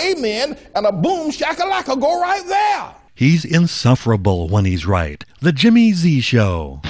Amen, 0.02 0.58
and 0.76 0.86
a 0.86 0.92
boom 0.94 1.30
shakalaka 1.32 2.00
go 2.00 2.22
right 2.22 2.46
there. 2.48 2.96
He's 3.14 3.44
insufferable 3.44 4.48
when 4.48 4.66
he's 4.66 4.86
right. 4.86 5.24
The 5.42 5.52
Jimmy 5.52 5.92
Z 5.92 6.22
Show. 6.22 6.82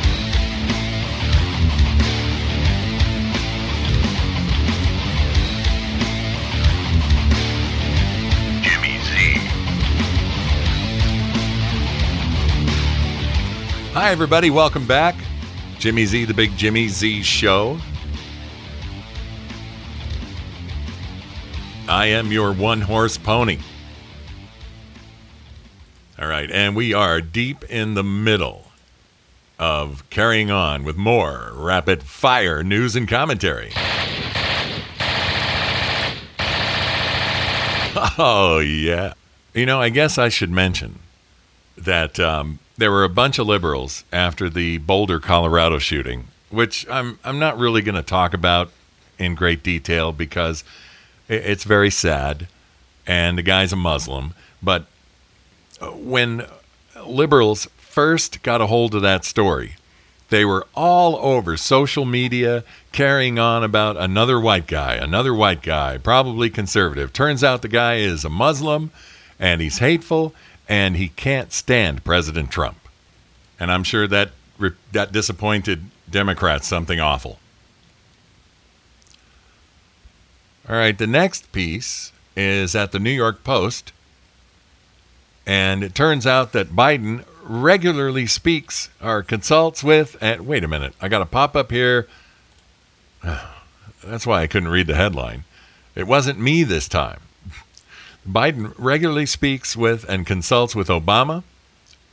Hi, 13.95 14.11
everybody. 14.11 14.49
Welcome 14.49 14.85
back. 14.85 15.15
Jimmy 15.79 16.05
Z, 16.05 16.25
the 16.25 16.33
big 16.33 16.57
Jimmy 16.57 16.89
Z 16.89 17.23
show. 17.23 17.79
I 21.87 22.07
am 22.07 22.29
your 22.29 22.51
one 22.51 22.81
horse 22.81 23.17
pony. 23.17 23.59
All 26.19 26.27
right. 26.27 26.51
And 26.51 26.75
we 26.75 26.93
are 26.93 27.21
deep 27.21 27.63
in 27.69 27.93
the 27.93 28.03
middle 28.03 28.65
of 29.57 30.03
carrying 30.09 30.51
on 30.51 30.83
with 30.83 30.97
more 30.97 31.51
rapid 31.53 32.03
fire 32.03 32.63
news 32.63 32.97
and 32.97 33.07
commentary. 33.07 33.71
Oh, 38.17 38.59
yeah. 38.59 39.13
You 39.53 39.65
know, 39.65 39.79
I 39.79 39.87
guess 39.87 40.17
I 40.17 40.27
should 40.27 40.51
mention 40.51 40.99
that 41.77 42.19
um, 42.19 42.59
there 42.77 42.91
were 42.91 43.03
a 43.03 43.09
bunch 43.09 43.39
of 43.39 43.47
liberals 43.47 44.03
after 44.11 44.49
the 44.49 44.77
Boulder, 44.79 45.19
Colorado 45.19 45.79
shooting, 45.79 46.27
which 46.49 46.87
I'm, 46.89 47.19
I'm 47.23 47.39
not 47.39 47.57
really 47.57 47.81
going 47.81 47.95
to 47.95 48.03
talk 48.03 48.33
about 48.33 48.71
in 49.17 49.35
great 49.35 49.63
detail 49.63 50.11
because 50.11 50.63
it's 51.27 51.63
very 51.63 51.89
sad 51.89 52.47
and 53.07 53.37
the 53.37 53.43
guy's 53.43 53.71
a 53.71 53.77
Muslim. 53.77 54.33
But 54.61 54.85
uh, 55.79 55.91
when 55.91 56.45
liberals 57.05 57.67
first 57.77 58.43
got 58.43 58.61
a 58.61 58.67
hold 58.67 58.93
of 58.95 59.01
that 59.03 59.23
story, 59.23 59.75
they 60.29 60.43
were 60.43 60.67
all 60.75 61.15
over 61.17 61.55
social 61.55 62.03
media 62.03 62.63
carrying 62.91 63.37
on 63.37 63.63
about 63.63 63.95
another 63.95 64.39
white 64.39 64.67
guy, 64.67 64.95
another 64.95 65.33
white 65.33 65.61
guy, 65.61 65.97
probably 65.97 66.49
conservative. 66.49 67.13
Turns 67.13 67.43
out 67.43 67.61
the 67.61 67.67
guy 67.67 67.95
is 67.95 68.25
a 68.25 68.29
Muslim 68.29 68.91
and 69.39 69.61
he's 69.61 69.77
hateful 69.77 70.33
and 70.67 70.95
he 70.95 71.09
can't 71.09 71.51
stand 71.51 72.03
President 72.03 72.51
Trump. 72.51 72.77
And 73.59 73.71
I'm 73.71 73.83
sure 73.83 74.07
that 74.07 74.31
that 74.91 75.11
disappointed 75.11 75.85
Democrats 76.09 76.67
something 76.67 76.99
awful. 76.99 77.39
All 80.67 80.75
right, 80.75 80.97
the 80.97 81.07
next 81.07 81.51
piece 81.51 82.11
is 82.35 82.75
at 82.75 82.91
the 82.91 82.99
New 82.99 83.11
York 83.11 83.43
Post. 83.43 83.91
And 85.45 85.83
it 85.83 85.93
turns 85.93 86.25
out 86.25 86.53
that 86.53 86.69
Biden 86.69 87.23
regularly 87.43 88.25
speaks 88.25 88.89
or 89.01 89.21
consults 89.21 89.83
with. 89.83 90.17
And 90.21 90.47
wait 90.47 90.63
a 90.63 90.67
minute, 90.67 90.95
I 90.99 91.07
got 91.07 91.21
a 91.21 91.27
pop 91.27 91.55
up 91.55 91.71
here. 91.71 92.07
That's 94.03 94.25
why 94.25 94.41
I 94.41 94.47
couldn't 94.47 94.69
read 94.69 94.87
the 94.87 94.95
headline. 94.95 95.43
It 95.93 96.07
wasn't 96.07 96.39
me 96.39 96.63
this 96.63 96.87
time. 96.87 97.19
Biden 98.27 98.73
regularly 98.77 99.25
speaks 99.25 99.77
with 99.77 100.03
and 100.09 100.25
consults 100.25 100.75
with 100.75 100.87
Obama, 100.87 101.43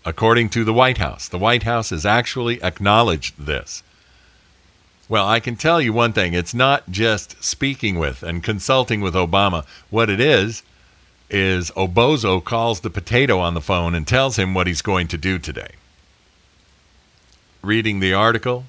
according 0.05 0.51
to 0.51 0.65
the 0.65 0.73
White 0.73 0.99
House. 0.99 1.29
The 1.29 1.39
White 1.39 1.63
House 1.63 1.91
has 1.91 2.05
actually 2.05 2.63
acknowledged 2.63 3.39
this. 3.39 3.83
Well, 5.09 5.27
I 5.27 5.41
can 5.41 5.57
tell 5.57 5.81
you 5.81 5.93
one 5.93 6.13
thing 6.13 6.33
it's 6.35 6.55
not 6.55 6.91
just 6.91 7.43
speaking 7.43 7.99
with 7.99 8.23
and 8.23 8.43
consulting 8.43 9.01
with 9.01 9.15
Obama. 9.15 9.65
What 9.91 10.11
it 10.11 10.21
is, 10.21 10.63
is 11.33 11.71
Obozo 11.71 12.45
calls 12.45 12.81
the 12.81 12.91
potato 12.91 13.39
on 13.39 13.55
the 13.55 13.61
phone 13.61 13.95
and 13.95 14.07
tells 14.07 14.39
him 14.39 14.53
what 14.53 14.67
he's 14.67 14.83
going 14.83 15.09
to 15.09 15.17
do 15.17 15.39
today. 15.39 15.71
Reading 17.63 18.01
the 18.01 18.13
article, 18.13 18.67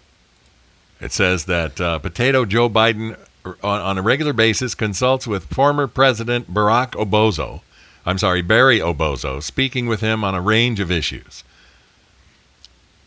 it 1.01 1.11
says 1.11 1.45
that 1.45 1.81
uh, 1.81 1.99
Potato 1.99 2.45
Joe 2.45 2.69
Biden, 2.69 3.17
on, 3.45 3.55
on 3.63 3.97
a 3.97 4.01
regular 4.01 4.33
basis, 4.33 4.75
consults 4.75 5.27
with 5.27 5.45
former 5.45 5.87
President 5.87 6.53
Barack 6.53 6.91
Obozo. 6.91 7.61
I'm 8.05 8.17
sorry, 8.17 8.41
Barry 8.41 8.79
Obozo, 8.79 9.41
speaking 9.41 9.87
with 9.87 10.01
him 10.01 10.23
on 10.23 10.35
a 10.35 10.41
range 10.41 10.79
of 10.79 10.91
issues. 10.91 11.43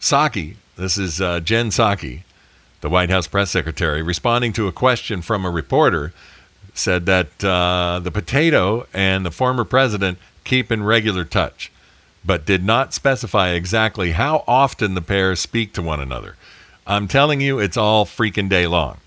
Psaki, 0.00 0.56
this 0.76 0.96
is 0.96 1.20
uh, 1.20 1.40
Jen 1.40 1.70
Psaki, 1.70 2.22
the 2.80 2.88
White 2.88 3.10
House 3.10 3.26
press 3.26 3.50
secretary, 3.50 4.02
responding 4.02 4.52
to 4.54 4.68
a 4.68 4.72
question 4.72 5.22
from 5.22 5.44
a 5.44 5.50
reporter, 5.50 6.12
said 6.74 7.06
that 7.06 7.42
uh, 7.44 8.00
the 8.02 8.10
potato 8.10 8.86
and 8.92 9.24
the 9.24 9.30
former 9.30 9.64
president 9.64 10.18
keep 10.44 10.70
in 10.70 10.82
regular 10.82 11.24
touch, 11.24 11.72
but 12.24 12.44
did 12.44 12.64
not 12.64 12.94
specify 12.94 13.50
exactly 13.50 14.12
how 14.12 14.44
often 14.46 14.94
the 14.94 15.02
pair 15.02 15.34
speak 15.34 15.72
to 15.72 15.82
one 15.82 16.00
another. 16.00 16.36
I'm 16.86 17.08
telling 17.08 17.40
you, 17.40 17.58
it's 17.58 17.76
all 17.76 18.04
freaking 18.04 18.48
day 18.48 18.66
long 18.66 18.98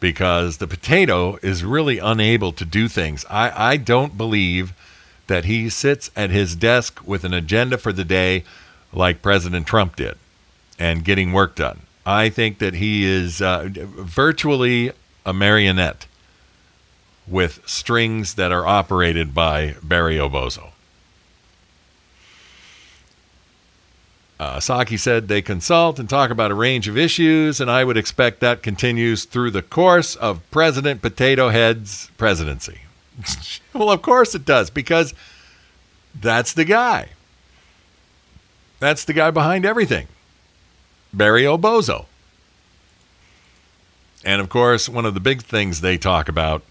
because 0.00 0.58
the 0.58 0.66
potato 0.66 1.38
is 1.42 1.64
really 1.64 1.98
unable 1.98 2.52
to 2.52 2.64
do 2.64 2.88
things. 2.88 3.24
I, 3.28 3.72
I 3.72 3.76
don't 3.76 4.16
believe 4.16 4.72
that 5.26 5.44
he 5.44 5.68
sits 5.68 6.10
at 6.16 6.30
his 6.30 6.56
desk 6.56 7.00
with 7.06 7.24
an 7.24 7.34
agenda 7.34 7.78
for 7.78 7.92
the 7.92 8.04
day 8.04 8.44
like 8.92 9.22
President 9.22 9.66
Trump 9.66 9.96
did 9.96 10.16
and 10.78 11.04
getting 11.04 11.32
work 11.32 11.54
done. 11.56 11.80
I 12.06 12.30
think 12.30 12.58
that 12.58 12.74
he 12.74 13.04
is 13.04 13.42
uh, 13.42 13.68
virtually 13.70 14.92
a 15.26 15.32
marionette 15.32 16.06
with 17.26 17.60
strings 17.66 18.34
that 18.34 18.50
are 18.52 18.66
operated 18.66 19.34
by 19.34 19.74
Barry 19.82 20.16
Obozo. 20.16 20.70
Uh, 24.40 24.58
Psaki 24.58 24.98
said 24.98 25.26
they 25.26 25.42
consult 25.42 25.98
and 25.98 26.08
talk 26.08 26.30
about 26.30 26.52
a 26.52 26.54
range 26.54 26.86
of 26.86 26.96
issues, 26.96 27.60
and 27.60 27.68
I 27.68 27.82
would 27.82 27.96
expect 27.96 28.38
that 28.40 28.62
continues 28.62 29.24
through 29.24 29.50
the 29.50 29.62
course 29.62 30.14
of 30.14 30.48
President 30.52 31.02
Potato 31.02 31.48
Head's 31.48 32.10
presidency. 32.16 32.82
well, 33.74 33.90
of 33.90 34.00
course 34.00 34.36
it 34.36 34.44
does, 34.44 34.70
because 34.70 35.12
that's 36.14 36.52
the 36.52 36.64
guy. 36.64 37.08
That's 38.78 39.04
the 39.04 39.12
guy 39.12 39.32
behind 39.32 39.66
everything 39.66 40.06
Barry 41.12 41.42
Obozo. 41.42 42.06
And 44.24 44.40
of 44.40 44.48
course, 44.48 44.88
one 44.88 45.04
of 45.04 45.14
the 45.14 45.20
big 45.20 45.42
things 45.42 45.80
they 45.80 45.96
talk 45.96 46.28
about 46.28 46.62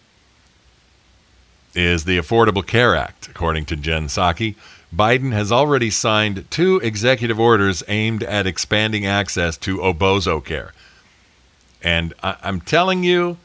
is 1.74 2.06
the 2.06 2.18
Affordable 2.18 2.66
Care 2.66 2.96
Act, 2.96 3.28
according 3.28 3.66
to 3.66 3.76
Jen 3.76 4.08
Psaki. 4.08 4.56
Biden 4.96 5.34
has 5.34 5.52
already 5.52 5.90
signed 5.90 6.46
two 6.50 6.80
executive 6.84 7.40
orders 7.40 7.84
aimed 7.88 8.24
at 8.24 8.48
expanding 8.48 9.06
access 9.06 9.58
to 9.58 9.78
Obozo 9.80 10.44
care. 10.44 10.74
And 11.84 12.14
I- 12.24 12.38
I'm 12.42 12.62
telling 12.62 13.04
you 13.04 13.38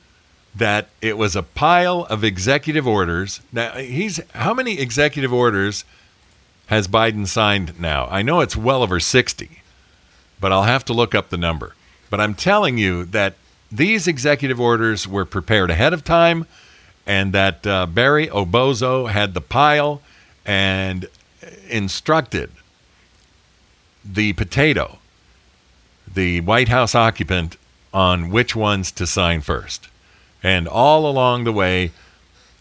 that 0.55 0.89
it 1.01 1.17
was 1.19 1.35
a 1.35 1.43
pile 1.43 2.07
of 2.11 2.23
executive 2.25 2.87
orders. 2.87 3.41
Now, 3.53 3.73
he's 3.73 4.21
how 4.35 4.55
many 4.55 4.79
executive 4.79 5.33
orders 5.33 5.85
has 6.67 6.89
Biden 6.89 7.27
signed 7.27 7.79
now? 7.81 8.07
I 8.11 8.23
know 8.23 8.41
it's 8.41 8.57
well 8.57 8.83
over 8.83 9.01
60, 9.01 9.63
but 10.41 10.53
I'll 10.53 10.63
have 10.63 10.85
to 10.87 10.93
look 10.93 11.15
up 11.15 11.31
the 11.31 11.37
number. 11.37 11.75
But 12.09 12.21
I'm 12.21 12.35
telling 12.35 12.79
you 12.79 13.05
that 13.07 13.35
these 13.71 14.07
executive 14.07 14.61
orders 14.61 15.09
were 15.09 15.25
prepared 15.25 15.71
ahead 15.71 15.93
of 15.93 16.05
time 16.05 16.47
and 17.07 17.33
that 17.33 17.67
uh, 17.67 17.87
Barry 17.87 18.29
Obozo 18.29 19.11
had 19.11 19.35
the 19.35 19.41
pile 19.41 20.03
and 20.45 21.07
instructed 21.69 22.51
the 24.05 24.33
potato, 24.33 24.99
the 26.13 26.41
White 26.41 26.69
House 26.69 26.95
occupant, 26.95 27.57
on 27.93 28.31
which 28.31 28.57
ones 28.57 28.91
to 28.93 29.07
sign 29.07 29.41
first. 29.41 29.89
And 30.43 30.67
all 30.67 31.09
along 31.09 31.45
the 31.45 31.53
way, 31.53 31.93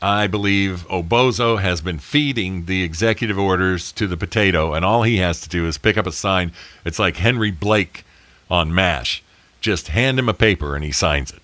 I 0.02 0.28
believe 0.28 0.88
Obozo 0.90 1.62
has 1.62 1.82
been 1.82 2.00
feeding 2.00 2.66
the 2.66 2.84
executive 2.84 3.38
orders 3.38 3.92
to 3.94 4.08
the 4.08 4.18
potato, 4.18 4.74
and 4.74 4.84
all 4.84 5.04
he 5.04 5.18
has 5.18 5.42
to 5.42 5.50
do 5.50 5.68
is 5.68 5.78
pick 5.78 5.98
up 5.98 6.08
a 6.08 6.12
sign. 6.12 6.52
It's 6.84 7.00
like 7.00 7.18
Henry 7.18 7.52
Blake 7.52 8.04
on 8.50 8.74
MASH. 8.74 9.24
Just 9.62 9.90
hand 9.90 10.18
him 10.18 10.28
a 10.28 10.34
paper 10.34 10.76
and 10.76 10.84
he 10.84 10.92
signs 10.92 11.32
it. 11.32 11.42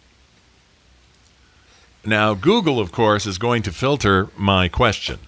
Now, 2.04 2.34
Google, 2.34 2.80
of 2.80 2.92
course, 2.92 3.26
is 3.26 3.38
going 3.38 3.62
to 3.64 3.72
filter 3.72 4.30
my 4.36 4.68
question 4.68 5.20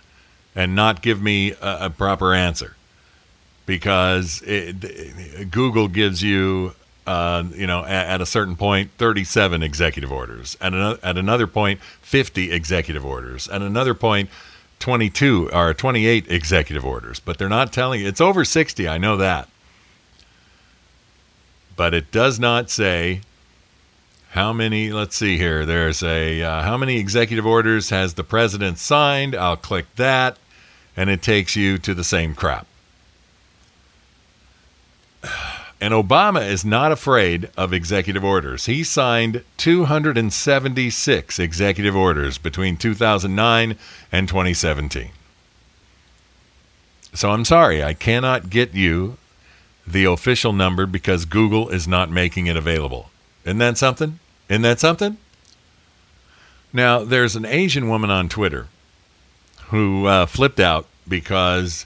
and 0.55 0.75
not 0.75 1.01
give 1.01 1.21
me 1.21 1.51
a, 1.61 1.85
a 1.85 1.89
proper 1.89 2.33
answer 2.33 2.75
because 3.65 4.41
it, 4.47 5.51
Google 5.51 5.87
gives 5.87 6.23
you, 6.23 6.73
uh, 7.05 7.43
you 7.53 7.67
know, 7.67 7.83
at, 7.83 8.07
at, 8.07 8.21
a 8.21 8.25
certain 8.25 8.55
point, 8.55 8.89
37 8.97 9.61
executive 9.61 10.11
orders, 10.11 10.57
at 10.59 10.73
another, 10.73 10.99
at 11.03 11.17
another 11.17 11.45
point, 11.45 11.79
50 12.01 12.51
executive 12.51 13.05
orders, 13.05 13.47
at 13.49 13.61
another 13.61 13.93
point, 13.93 14.29
22 14.79 15.51
or 15.53 15.73
28 15.73 16.31
executive 16.31 16.83
orders. 16.83 17.19
But 17.19 17.37
they're 17.37 17.47
not 17.47 17.71
telling 17.71 18.01
you 18.01 18.07
it's 18.07 18.21
over 18.21 18.43
60. 18.43 18.87
I 18.87 18.97
know 18.97 19.17
that, 19.17 19.47
but 21.75 21.93
it 21.93 22.11
does 22.11 22.39
not 22.39 22.71
say 22.71 23.21
how 24.30 24.53
many 24.53 24.91
let's 24.91 25.15
see 25.15 25.38
here 25.38 25.65
there's 25.65 26.03
a 26.03 26.41
uh, 26.41 26.61
how 26.61 26.77
many 26.77 26.97
executive 26.97 27.45
orders 27.45 27.89
has 27.89 28.13
the 28.13 28.23
president 28.23 28.77
signed? 28.77 29.36
I'll 29.36 29.57
click 29.57 29.86
that 29.95 30.38
and 30.95 31.09
it 31.09 31.21
takes 31.21 31.55
you 31.55 31.77
to 31.80 31.93
the 31.93 32.03
same 32.03 32.36
crap. 32.36 32.67
And 35.82 35.93
obama 35.93 36.45
is 36.45 36.65
not 36.65 36.91
afraid 36.91 37.49
of 37.55 37.71
executive 37.71 38.21
orders. 38.21 38.65
He 38.65 38.84
signed 38.84 39.45
276 39.55 41.39
executive 41.39 41.95
orders 41.95 42.38
between 42.38 42.75
2009 42.75 43.77
and 44.11 44.27
2017 44.27 45.11
so 47.13 47.32
i'm 47.32 47.45
sorry 47.45 47.84
i 47.84 47.93
cannot 47.93 48.49
get 48.49 48.73
you 48.73 49.17
the 49.86 50.05
official 50.05 50.53
number 50.53 50.86
because 50.86 51.25
google 51.25 51.69
is 51.69 51.88
not 51.88 52.09
making 52.09 52.47
it 52.47 52.55
available 52.55 53.09
isn't 53.45 53.57
that 53.57 53.77
something? 53.77 54.19
Isn't 54.49 54.63
that 54.63 54.79
something? 54.79 55.17
Now, 56.71 57.03
there's 57.03 57.35
an 57.35 57.45
Asian 57.45 57.89
woman 57.89 58.09
on 58.09 58.29
Twitter 58.29 58.67
who 59.67 60.05
uh, 60.05 60.25
flipped 60.25 60.59
out 60.59 60.85
because 61.07 61.85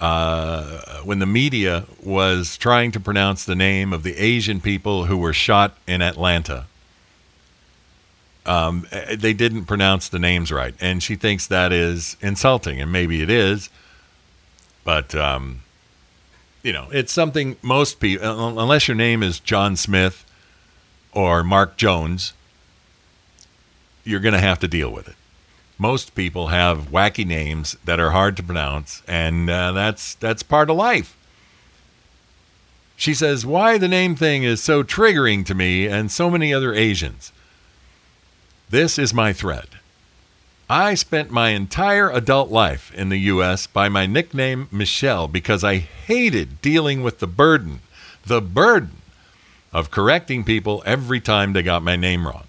uh, 0.00 1.00
when 1.02 1.18
the 1.18 1.26
media 1.26 1.84
was 2.02 2.56
trying 2.56 2.92
to 2.92 3.00
pronounce 3.00 3.44
the 3.44 3.54
name 3.54 3.92
of 3.92 4.02
the 4.02 4.16
Asian 4.16 4.60
people 4.60 5.04
who 5.06 5.16
were 5.16 5.32
shot 5.32 5.76
in 5.86 6.02
Atlanta, 6.02 6.66
um, 8.46 8.86
eh, 8.90 9.16
they 9.16 9.32
didn't 9.32 9.66
pronounce 9.66 10.08
the 10.08 10.18
names 10.18 10.50
right. 10.50 10.74
And 10.80 11.02
she 11.02 11.16
thinks 11.16 11.46
that 11.46 11.72
is 11.72 12.16
insulting, 12.20 12.80
and 12.80 12.90
maybe 12.90 13.22
it 13.22 13.30
is. 13.30 13.68
But, 14.84 15.14
um, 15.14 15.62
you 16.62 16.72
know, 16.72 16.88
it's 16.90 17.12
something 17.12 17.56
most 17.62 18.00
people, 18.00 18.58
unless 18.58 18.88
your 18.88 18.96
name 18.96 19.22
is 19.22 19.38
John 19.38 19.76
Smith 19.76 20.24
or 21.12 21.42
Mark 21.42 21.76
Jones, 21.76 22.32
you're 24.04 24.20
going 24.20 24.34
to 24.34 24.40
have 24.40 24.58
to 24.60 24.68
deal 24.68 24.90
with 24.90 25.08
it. 25.08 25.14
Most 25.78 26.14
people 26.14 26.48
have 26.48 26.90
wacky 26.90 27.26
names 27.26 27.76
that 27.84 28.00
are 28.00 28.10
hard 28.10 28.36
to 28.36 28.42
pronounce, 28.42 29.02
and 29.06 29.48
uh, 29.48 29.72
that's 29.72 30.14
that's 30.14 30.42
part 30.42 30.70
of 30.70 30.76
life. 30.76 31.16
She 32.96 33.14
says, 33.14 33.46
"Why 33.46 33.78
the 33.78 33.86
name 33.86 34.16
thing 34.16 34.42
is 34.42 34.62
so 34.62 34.82
triggering 34.82 35.46
to 35.46 35.54
me 35.54 35.86
and 35.86 36.10
so 36.10 36.30
many 36.30 36.52
other 36.52 36.74
Asians." 36.74 37.32
This 38.70 38.98
is 38.98 39.14
my 39.14 39.32
thread. 39.32 39.68
I 40.68 40.94
spent 40.94 41.30
my 41.30 41.50
entire 41.50 42.10
adult 42.10 42.50
life 42.50 42.92
in 42.94 43.08
the 43.08 43.20
U.S. 43.32 43.66
by 43.66 43.88
my 43.88 44.04
nickname 44.04 44.68
Michelle 44.70 45.26
because 45.26 45.64
I 45.64 45.76
hated 45.76 46.60
dealing 46.60 47.02
with 47.02 47.20
the 47.20 47.26
burden, 47.26 47.80
the 48.26 48.42
burden 48.42 48.97
of 49.72 49.90
correcting 49.90 50.44
people 50.44 50.82
every 50.86 51.20
time 51.20 51.52
they 51.52 51.62
got 51.62 51.82
my 51.82 51.96
name 51.96 52.26
wrong. 52.26 52.44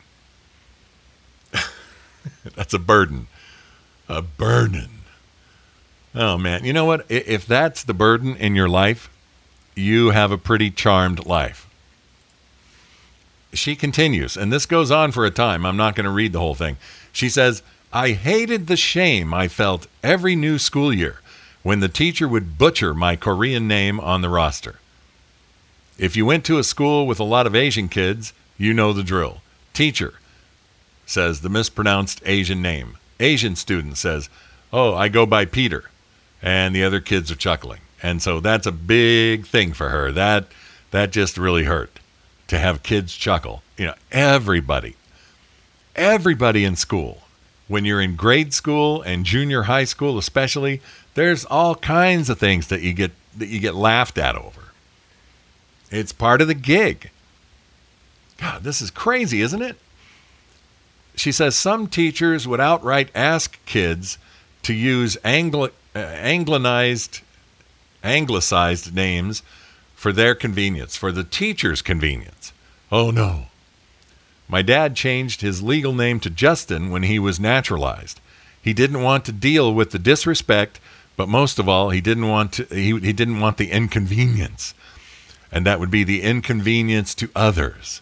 that's 2.55 2.73
a 2.73 2.79
burden. 2.79 3.27
A 4.07 4.21
burden. 4.21 4.89
Oh, 6.15 6.37
man. 6.37 6.65
You 6.65 6.73
know 6.73 6.85
what? 6.85 7.05
If 7.09 7.45
that's 7.45 7.83
the 7.83 7.93
burden 7.93 8.35
in 8.35 8.55
your 8.55 8.69
life, 8.69 9.09
you 9.75 10.11
have 10.11 10.31
a 10.31 10.37
pretty 10.37 10.71
charmed 10.71 11.25
life. 11.25 11.67
She 13.53 13.75
continues, 13.75 14.37
and 14.37 14.53
this 14.53 14.65
goes 14.65 14.91
on 14.91 15.11
for 15.11 15.25
a 15.25 15.31
time. 15.31 15.65
I'm 15.65 15.77
not 15.77 15.95
going 15.95 16.05
to 16.05 16.11
read 16.11 16.33
the 16.33 16.39
whole 16.39 16.55
thing. 16.55 16.77
She 17.11 17.29
says, 17.29 17.63
I 17.91 18.11
hated 18.11 18.67
the 18.67 18.77
shame 18.77 19.33
I 19.33 19.47
felt 19.47 19.87
every 20.03 20.35
new 20.35 20.59
school 20.59 20.93
year 20.93 21.21
when 21.63 21.79
the 21.79 21.89
teacher 21.89 22.27
would 22.27 22.57
butcher 22.57 22.93
my 22.93 23.15
Korean 23.15 23.67
name 23.67 23.99
on 23.99 24.21
the 24.21 24.29
roster. 24.29 24.75
If 25.99 26.15
you 26.15 26.25
went 26.25 26.45
to 26.45 26.57
a 26.57 26.63
school 26.63 27.05
with 27.05 27.19
a 27.19 27.25
lot 27.25 27.45
of 27.45 27.53
Asian 27.53 27.89
kids, 27.89 28.31
you 28.57 28.73
know 28.73 28.93
the 28.93 29.03
drill. 29.03 29.41
Teacher 29.73 30.13
says 31.05 31.41
the 31.41 31.49
mispronounced 31.49 32.21
Asian 32.25 32.61
name. 32.61 32.97
Asian 33.19 33.57
student 33.57 33.97
says, 33.97 34.29
Oh, 34.71 34.95
I 34.95 35.09
go 35.09 35.25
by 35.25 35.43
Peter. 35.43 35.89
And 36.41 36.73
the 36.73 36.85
other 36.85 37.01
kids 37.01 37.29
are 37.31 37.35
chuckling. 37.35 37.81
And 38.01 38.21
so 38.21 38.39
that's 38.39 38.65
a 38.65 38.71
big 38.71 39.45
thing 39.45 39.73
for 39.73 39.89
her. 39.89 40.09
That 40.13 40.45
that 40.91 41.11
just 41.11 41.37
really 41.37 41.65
hurt 41.65 41.99
to 42.47 42.57
have 42.57 42.81
kids 42.81 43.13
chuckle. 43.13 43.61
You 43.77 43.87
know, 43.87 43.95
everybody, 44.09 44.95
everybody 45.97 46.63
in 46.63 46.77
school, 46.77 47.23
when 47.67 47.83
you're 47.83 47.99
in 47.99 48.15
grade 48.15 48.53
school 48.53 49.01
and 49.01 49.25
junior 49.25 49.63
high 49.63 49.83
school 49.83 50.17
especially, 50.17 50.81
there's 51.15 51.43
all 51.43 51.75
kinds 51.75 52.29
of 52.29 52.39
things 52.39 52.67
that 52.67 52.79
you 52.81 52.93
get 52.93 53.11
that 53.37 53.47
you 53.47 53.59
get 53.59 53.75
laughed 53.75 54.17
at 54.17 54.37
over. 54.37 54.68
It's 55.91 56.11
part 56.11 56.41
of 56.41 56.47
the 56.47 56.53
gig. 56.53 57.09
God, 58.37 58.63
this 58.63 58.81
is 58.81 58.91
crazy, 58.91 59.41
isn't 59.41 59.61
it? 59.61 59.77
She 61.15 61.31
says 61.31 61.55
some 61.55 61.87
teachers 61.87 62.47
would 62.47 62.61
outright 62.61 63.09
ask 63.13 63.63
kids 63.65 64.17
to 64.63 64.73
use 64.73 65.17
Anglo- 65.23 65.71
uh, 65.95 65.99
anglicized, 65.99 67.21
anglicized 68.03 68.95
names 68.95 69.43
for 69.95 70.13
their 70.13 70.35
convenience, 70.35 70.95
for 70.95 71.11
the 71.11 71.25
teacher's 71.25 71.81
convenience. 71.81 72.53
Oh 72.91 73.11
no. 73.11 73.47
My 74.47 74.61
dad 74.61 74.95
changed 74.95 75.41
his 75.41 75.61
legal 75.61 75.93
name 75.93 76.19
to 76.21 76.29
Justin 76.29 76.89
when 76.89 77.03
he 77.03 77.19
was 77.19 77.39
naturalized. 77.39 78.19
He 78.61 78.73
didn't 78.73 79.03
want 79.03 79.25
to 79.25 79.31
deal 79.31 79.73
with 79.73 79.91
the 79.91 79.99
disrespect, 79.99 80.79
but 81.17 81.29
most 81.29 81.59
of 81.59 81.67
all, 81.67 81.89
he 81.89 82.01
didn't 82.01 82.27
want 82.27 82.53
to, 82.53 82.63
he, 82.65 82.97
he 82.99 83.13
didn't 83.13 83.39
want 83.39 83.57
the 83.57 83.71
inconvenience. 83.71 84.73
And 85.51 85.65
that 85.65 85.79
would 85.79 85.91
be 85.91 86.03
the 86.03 86.21
inconvenience 86.21 87.15
to 87.15 87.29
others 87.35 88.01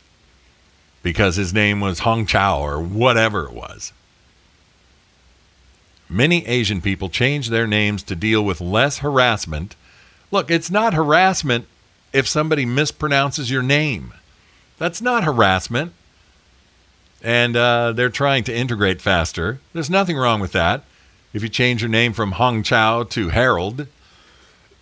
because 1.03 1.37
his 1.37 1.53
name 1.53 1.79
was 1.79 1.99
Hong 1.99 2.25
Chao 2.25 2.59
or 2.59 2.81
whatever 2.81 3.45
it 3.45 3.53
was. 3.53 3.93
Many 6.09 6.45
Asian 6.45 6.81
people 6.81 7.09
change 7.09 7.49
their 7.49 7.67
names 7.67 8.03
to 8.03 8.15
deal 8.15 8.43
with 8.43 8.61
less 8.61 8.99
harassment. 8.99 9.75
Look, 10.31 10.49
it's 10.49 10.71
not 10.71 10.93
harassment 10.93 11.65
if 12.13 12.27
somebody 12.27 12.65
mispronounces 12.65 13.51
your 13.51 13.61
name. 13.61 14.13
That's 14.77 15.01
not 15.01 15.23
harassment. 15.23 15.93
And 17.23 17.57
uh, 17.57 17.93
they're 17.93 18.09
trying 18.09 18.43
to 18.45 18.55
integrate 18.55 19.01
faster. 19.01 19.59
There's 19.73 19.89
nothing 19.89 20.17
wrong 20.17 20.39
with 20.39 20.51
that. 20.51 20.83
If 21.33 21.43
you 21.43 21.49
change 21.49 21.81
your 21.81 21.89
name 21.89 22.13
from 22.13 22.33
Hong 22.33 22.63
Chao 22.63 23.03
to 23.03 23.29
Harold, 23.29 23.87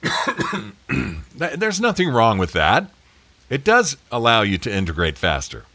there's 1.58 1.82
nothing 1.82 2.10
wrong 2.10 2.38
with 2.38 2.54
that. 2.54 2.90
It 3.50 3.64
does 3.64 3.98
allow 4.12 4.42
you 4.42 4.58
to 4.60 4.74
integrate 4.74 5.18
faster 5.18 5.66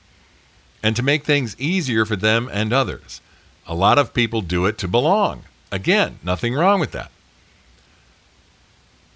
and 0.82 0.96
to 0.96 1.02
make 1.02 1.24
things 1.24 1.58
easier 1.58 2.04
for 2.04 2.16
them 2.16 2.48
and 2.52 2.72
others. 2.72 3.20
A 3.66 3.74
lot 3.74 3.98
of 3.98 4.14
people 4.14 4.40
do 4.40 4.66
it 4.66 4.78
to 4.78 4.88
belong. 4.88 5.44
Again, 5.70 6.18
nothing 6.22 6.54
wrong 6.54 6.80
with 6.80 6.92
that. 6.92 7.10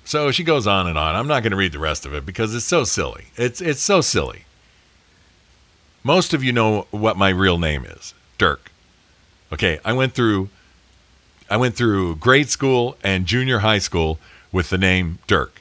So 0.04 0.30
she 0.30 0.44
goes 0.44 0.66
on 0.66 0.86
and 0.86 0.98
on. 0.98 1.16
I'm 1.16 1.26
not 1.26 1.42
going 1.42 1.50
to 1.52 1.56
read 1.56 1.72
the 1.72 1.78
rest 1.78 2.04
of 2.04 2.14
it 2.14 2.26
because 2.26 2.54
it's 2.54 2.64
so 2.64 2.84
silly. 2.84 3.26
It's 3.36 3.60
it's 3.60 3.80
so 3.80 4.00
silly. 4.00 4.44
Most 6.02 6.34
of 6.34 6.44
you 6.44 6.52
know 6.52 6.86
what 6.90 7.16
my 7.16 7.30
real 7.30 7.58
name 7.58 7.86
is, 7.86 8.12
Dirk. 8.36 8.70
Okay, 9.50 9.80
I 9.84 9.94
went 9.94 10.12
through 10.12 10.50
I 11.48 11.56
went 11.56 11.74
through 11.74 12.16
grade 12.16 12.50
school 12.50 12.96
and 13.02 13.26
junior 13.26 13.60
high 13.60 13.78
school 13.78 14.18
with 14.54 14.70
the 14.70 14.78
name 14.78 15.18
Dirk. 15.26 15.60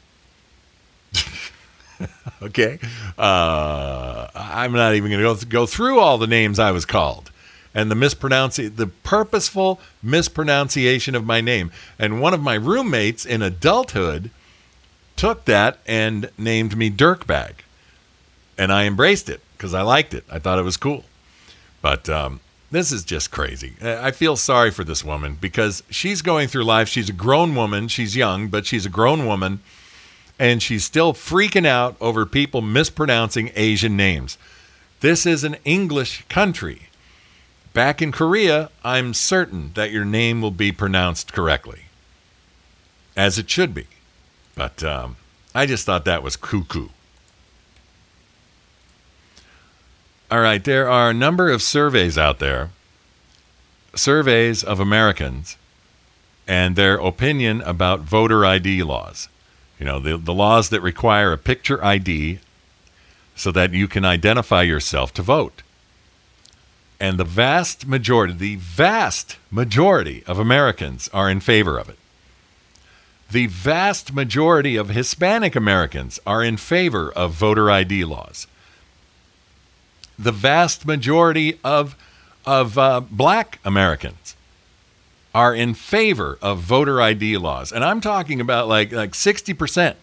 okay, 2.43 2.79
uh, 3.17 4.27
I'm 4.33 4.71
not 4.71 4.93
even 4.93 5.11
going 5.11 5.37
to 5.37 5.45
go 5.47 5.65
through 5.65 5.99
all 5.99 6.17
the 6.17 6.27
names 6.27 6.59
I 6.59 6.71
was 6.71 6.85
called 6.85 7.31
and 7.73 7.89
the 7.89 7.95
mispronunciation, 7.95 8.75
the 8.75 8.87
purposeful 8.87 9.79
mispronunciation 10.03 11.15
of 11.15 11.25
my 11.25 11.41
name. 11.41 11.71
And 11.97 12.21
one 12.21 12.35
of 12.35 12.41
my 12.41 12.53
roommates 12.53 13.25
in 13.25 13.41
adulthood 13.41 14.29
took 15.15 15.45
that 15.45 15.79
and 15.87 16.29
named 16.37 16.77
me 16.77 16.91
Dirkbag, 16.91 17.53
and 18.59 18.71
I 18.71 18.85
embraced 18.85 19.27
it 19.27 19.41
because 19.57 19.73
I 19.73 19.81
liked 19.81 20.13
it. 20.13 20.23
I 20.31 20.37
thought 20.37 20.59
it 20.59 20.63
was 20.63 20.77
cool. 20.77 21.03
But 21.81 22.07
um, 22.09 22.41
this 22.73 22.91
is 22.91 23.03
just 23.03 23.31
crazy. 23.31 23.73
I 23.81 24.11
feel 24.11 24.35
sorry 24.35 24.71
for 24.71 24.83
this 24.83 25.03
woman 25.03 25.37
because 25.39 25.83
she's 25.89 26.21
going 26.21 26.47
through 26.47 26.63
life. 26.63 26.87
She's 26.89 27.09
a 27.09 27.13
grown 27.13 27.55
woman. 27.55 27.87
She's 27.87 28.15
young, 28.15 28.47
but 28.47 28.65
she's 28.65 28.85
a 28.85 28.89
grown 28.89 29.25
woman. 29.27 29.61
And 30.39 30.61
she's 30.61 30.83
still 30.83 31.13
freaking 31.13 31.67
out 31.67 31.95
over 32.01 32.25
people 32.25 32.61
mispronouncing 32.61 33.51
Asian 33.55 33.95
names. 33.95 34.37
This 35.01 35.25
is 35.25 35.43
an 35.43 35.57
English 35.63 36.25
country. 36.29 36.83
Back 37.73 38.01
in 38.01 38.11
Korea, 38.11 38.71
I'm 38.83 39.13
certain 39.13 39.71
that 39.75 39.91
your 39.91 40.05
name 40.05 40.41
will 40.41 40.51
be 40.51 40.71
pronounced 40.71 41.31
correctly, 41.31 41.83
as 43.15 43.37
it 43.37 43.49
should 43.49 43.73
be. 43.73 43.87
But 44.55 44.83
um, 44.83 45.17
I 45.53 45.65
just 45.65 45.85
thought 45.85 46.05
that 46.05 46.23
was 46.23 46.35
cuckoo. 46.35 46.89
All 50.33 50.39
right, 50.39 50.63
there 50.63 50.89
are 50.89 51.11
a 51.11 51.13
number 51.13 51.51
of 51.51 51.61
surveys 51.61 52.17
out 52.17 52.39
there, 52.39 52.71
surveys 53.93 54.63
of 54.63 54.79
Americans 54.79 55.57
and 56.47 56.75
their 56.75 56.95
opinion 56.95 57.61
about 57.61 57.99
voter 57.99 58.43
ID 58.43 58.81
laws. 58.81 59.29
You 59.77 59.85
know, 59.85 59.99
the, 59.99 60.17
the 60.17 60.33
laws 60.33 60.69
that 60.69 60.81
require 60.81 61.33
a 61.33 61.37
picture 61.37 61.85
ID 61.85 62.39
so 63.35 63.51
that 63.51 63.73
you 63.73 63.87
can 63.87 64.05
identify 64.05 64.63
yourself 64.63 65.13
to 65.13 65.21
vote. 65.21 65.61
And 66.99 67.19
the 67.19 67.23
vast 67.23 67.85
majority, 67.85 68.33
the 68.33 68.55
vast 68.55 69.37
majority 69.51 70.23
of 70.25 70.39
Americans 70.39 71.11
are 71.13 71.29
in 71.29 71.41
favor 71.41 71.77
of 71.77 71.89
it. 71.89 71.99
The 73.29 73.45
vast 73.45 74.13
majority 74.13 74.77
of 74.77 74.89
Hispanic 74.89 75.55
Americans 75.55 76.19
are 76.25 76.43
in 76.43 76.57
favor 76.57 77.11
of 77.11 77.33
voter 77.33 77.69
ID 77.69 78.03
laws. 78.05 78.47
The 80.23 80.31
vast 80.31 80.85
majority 80.85 81.59
of, 81.63 81.95
of 82.45 82.77
uh, 82.77 83.01
black 83.01 83.59
Americans 83.65 84.35
are 85.35 85.53
in 85.53 85.73
favor 85.73 86.37
of 86.41 86.59
voter 86.59 87.01
ID 87.01 87.37
laws. 87.37 87.71
And 87.71 87.83
I'm 87.83 88.01
talking 88.01 88.39
about 88.39 88.67
like, 88.67 88.91
like 88.91 89.11
60% 89.11 89.95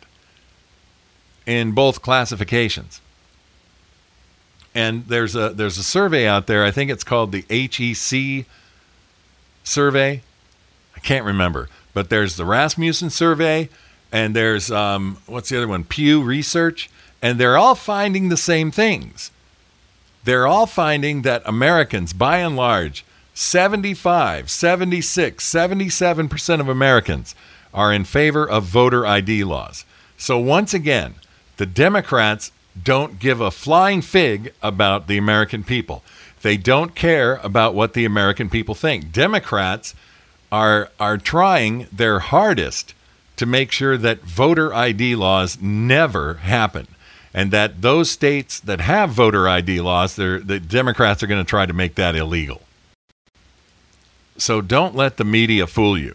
in 1.46 1.72
both 1.72 2.02
classifications. 2.02 3.00
And 4.74 5.06
there's 5.06 5.34
a 5.34 5.50
there's 5.50 5.78
a 5.78 5.82
survey 5.82 6.28
out 6.28 6.46
there. 6.46 6.64
I 6.64 6.70
think 6.70 6.90
it's 6.90 7.02
called 7.02 7.32
the 7.32 7.44
HEC 7.50 8.46
survey. 9.64 10.22
I 10.94 11.00
can't 11.00 11.24
remember, 11.24 11.68
but 11.92 12.08
there's 12.08 12.36
the 12.36 12.44
Rasmussen 12.44 13.10
survey, 13.10 13.68
and 14.12 14.36
there's 14.36 14.70
um, 14.70 15.18
what's 15.26 15.48
the 15.48 15.56
other 15.56 15.66
one? 15.66 15.82
Pew 15.82 16.22
Research, 16.22 16.88
and 17.20 17.38
they're 17.40 17.56
all 17.56 17.74
finding 17.74 18.28
the 18.28 18.36
same 18.36 18.70
things. 18.70 19.32
They're 20.24 20.46
all 20.46 20.66
finding 20.66 21.22
that 21.22 21.42
Americans, 21.46 22.12
by 22.12 22.38
and 22.38 22.56
large, 22.56 23.04
75, 23.34 24.50
76, 24.50 25.52
77% 25.52 26.60
of 26.60 26.68
Americans 26.68 27.34
are 27.72 27.92
in 27.92 28.04
favor 28.04 28.48
of 28.48 28.64
voter 28.64 29.06
ID 29.06 29.44
laws. 29.44 29.84
So 30.16 30.38
once 30.38 30.74
again, 30.74 31.14
the 31.56 31.66
Democrats 31.66 32.52
don't 32.82 33.18
give 33.18 33.40
a 33.40 33.50
flying 33.50 34.02
fig 34.02 34.52
about 34.62 35.06
the 35.06 35.16
American 35.16 35.64
people. 35.64 36.02
They 36.42 36.56
don't 36.56 36.94
care 36.94 37.36
about 37.36 37.74
what 37.74 37.94
the 37.94 38.04
American 38.04 38.48
people 38.48 38.74
think. 38.74 39.12
Democrats 39.12 39.94
are 40.52 40.90
are 40.98 41.18
trying 41.18 41.86
their 41.92 42.18
hardest 42.18 42.94
to 43.36 43.46
make 43.46 43.72
sure 43.72 43.96
that 43.96 44.22
voter 44.22 44.74
ID 44.74 45.14
laws 45.14 45.60
never 45.60 46.34
happen. 46.34 46.86
And 47.32 47.52
that 47.52 47.80
those 47.82 48.10
states 48.10 48.58
that 48.60 48.80
have 48.80 49.10
voter 49.10 49.48
ID 49.48 49.80
laws, 49.80 50.16
the 50.16 50.62
Democrats 50.66 51.22
are 51.22 51.26
going 51.28 51.44
to 51.44 51.48
try 51.48 51.64
to 51.64 51.72
make 51.72 51.94
that 51.94 52.16
illegal. 52.16 52.62
So 54.36 54.60
don't 54.60 54.96
let 54.96 55.16
the 55.16 55.24
media 55.24 55.66
fool 55.66 55.96
you. 55.98 56.14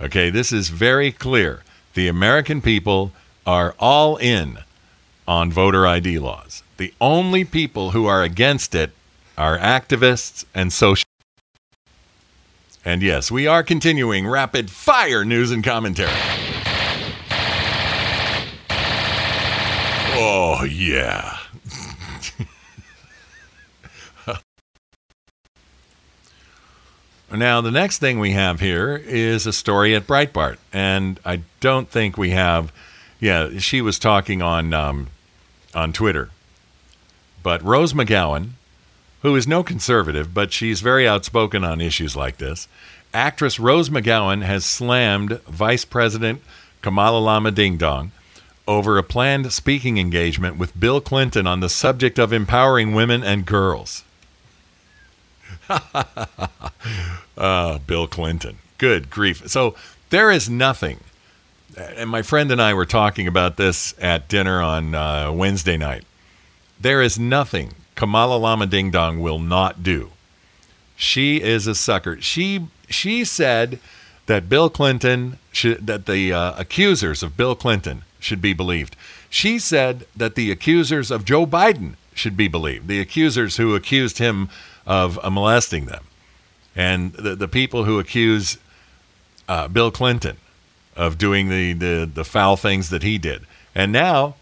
Okay, 0.00 0.28
this 0.28 0.52
is 0.52 0.68
very 0.68 1.10
clear. 1.12 1.62
The 1.94 2.08
American 2.08 2.60
people 2.60 3.12
are 3.46 3.74
all 3.78 4.16
in 4.16 4.58
on 5.26 5.50
voter 5.50 5.86
ID 5.86 6.18
laws. 6.18 6.62
The 6.76 6.92
only 7.00 7.44
people 7.44 7.92
who 7.92 8.06
are 8.06 8.22
against 8.22 8.74
it 8.74 8.90
are 9.36 9.58
activists 9.58 10.44
and 10.54 10.72
social. 10.72 11.06
And 12.84 13.02
yes, 13.02 13.30
we 13.30 13.46
are 13.46 13.62
continuing 13.62 14.26
rapid 14.26 14.70
fire 14.70 15.24
news 15.24 15.50
and 15.50 15.64
commentary. 15.64 16.12
Oh, 20.50 20.64
yeah. 20.64 21.36
Now, 27.30 27.60
the 27.60 27.70
next 27.70 27.98
thing 27.98 28.18
we 28.20 28.30
have 28.30 28.58
here 28.58 28.96
is 28.96 29.46
a 29.46 29.52
story 29.52 29.94
at 29.94 30.06
Breitbart, 30.06 30.56
and 30.72 31.20
I 31.26 31.42
don't 31.60 31.86
think 31.86 32.16
we 32.16 32.30
have. 32.30 32.72
Yeah, 33.20 33.58
she 33.58 33.82
was 33.82 33.98
talking 33.98 34.40
on 34.40 34.72
um, 34.72 35.08
on 35.74 35.92
Twitter, 35.92 36.30
but 37.42 37.62
Rose 37.62 37.92
McGowan, 37.92 38.52
who 39.20 39.36
is 39.36 39.46
no 39.46 39.62
conservative, 39.62 40.32
but 40.32 40.54
she's 40.54 40.80
very 40.80 41.06
outspoken 41.06 41.64
on 41.64 41.82
issues 41.82 42.16
like 42.16 42.38
this. 42.38 42.66
Actress 43.12 43.60
Rose 43.60 43.90
McGowan 43.90 44.42
has 44.42 44.64
slammed 44.64 45.42
Vice 45.42 45.84
President 45.84 46.40
Kamala 46.80 47.18
Lama 47.18 47.50
Ding 47.50 47.76
Dong 47.76 48.10
over 48.68 48.98
a 48.98 49.02
planned 49.02 49.52
speaking 49.52 49.98
engagement 49.98 50.58
with 50.58 50.78
Bill 50.78 51.00
Clinton 51.00 51.46
on 51.46 51.60
the 51.60 51.68
subject 51.68 52.18
of 52.18 52.32
empowering 52.32 52.94
women 52.94 53.24
and 53.24 53.46
girls. 53.46 54.04
uh, 57.36 57.78
Bill 57.86 58.06
Clinton. 58.06 58.58
Good 58.76 59.10
grief. 59.10 59.48
So 59.48 59.74
there 60.10 60.30
is 60.30 60.48
nothing. 60.48 61.00
And 61.76 62.10
my 62.10 62.22
friend 62.22 62.52
and 62.52 62.62
I 62.62 62.74
were 62.74 62.86
talking 62.86 63.26
about 63.26 63.56
this 63.56 63.94
at 64.00 64.28
dinner 64.28 64.60
on 64.60 64.94
uh, 64.94 65.32
Wednesday 65.32 65.76
night. 65.76 66.04
There 66.80 67.02
is 67.02 67.18
nothing 67.18 67.74
Kamala 67.98 68.36
Lama 68.36 68.66
Ding 68.66 68.92
Dong 68.92 69.18
will 69.18 69.40
not 69.40 69.82
do. 69.82 70.12
She 70.94 71.42
is 71.42 71.66
a 71.66 71.74
sucker. 71.74 72.20
She 72.20 72.68
she 72.88 73.24
said 73.24 73.80
that 74.26 74.48
Bill 74.48 74.70
Clinton 74.70 75.40
that 75.80 76.06
the 76.06 76.32
uh, 76.32 76.54
accusers 76.56 77.24
of 77.24 77.36
Bill 77.36 77.56
Clinton 77.56 78.04
should 78.18 78.40
be 78.40 78.52
believed. 78.52 78.96
She 79.30 79.58
said 79.58 80.06
that 80.16 80.34
the 80.34 80.50
accusers 80.50 81.10
of 81.10 81.24
Joe 81.24 81.46
Biden 81.46 81.94
should 82.14 82.36
be 82.36 82.48
believed. 82.48 82.88
The 82.88 83.00
accusers 83.00 83.56
who 83.56 83.74
accused 83.74 84.18
him 84.18 84.48
of 84.86 85.18
uh, 85.22 85.30
molesting 85.30 85.86
them, 85.86 86.04
and 86.74 87.12
the 87.12 87.36
the 87.36 87.48
people 87.48 87.84
who 87.84 87.98
accuse 87.98 88.58
uh, 89.48 89.68
Bill 89.68 89.90
Clinton 89.90 90.36
of 90.96 91.18
doing 91.18 91.48
the, 91.48 91.72
the 91.74 92.10
the 92.12 92.24
foul 92.24 92.56
things 92.56 92.90
that 92.90 93.02
he 93.02 93.18
did. 93.18 93.42
And 93.74 93.92
now 93.92 94.34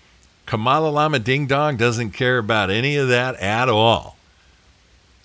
Kamala 0.46 0.88
Lama 0.88 1.18
Ding 1.18 1.46
Dong 1.46 1.76
doesn't 1.76 2.12
care 2.12 2.38
about 2.38 2.70
any 2.70 2.96
of 2.96 3.08
that 3.08 3.34
at 3.36 3.68
all. 3.68 4.16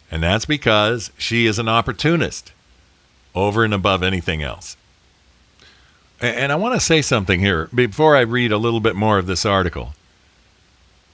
And 0.10 0.22
that's 0.22 0.46
because 0.46 1.12
she 1.18 1.46
is 1.46 1.58
an 1.58 1.70
opportunist 1.70 2.52
over 3.34 3.64
and 3.64 3.74
above 3.74 4.04
anything 4.04 4.44
else. 4.44 4.76
And 6.22 6.52
I 6.52 6.56
want 6.56 6.76
to 6.76 6.80
say 6.80 7.02
something 7.02 7.40
here 7.40 7.68
before 7.74 8.16
I 8.16 8.22
read 8.22 8.52
a 8.52 8.58
little 8.60 8.80
bit 8.80 8.96
more 8.96 9.18
of 9.18 9.26
this 9.26 9.44
article. 9.44 9.96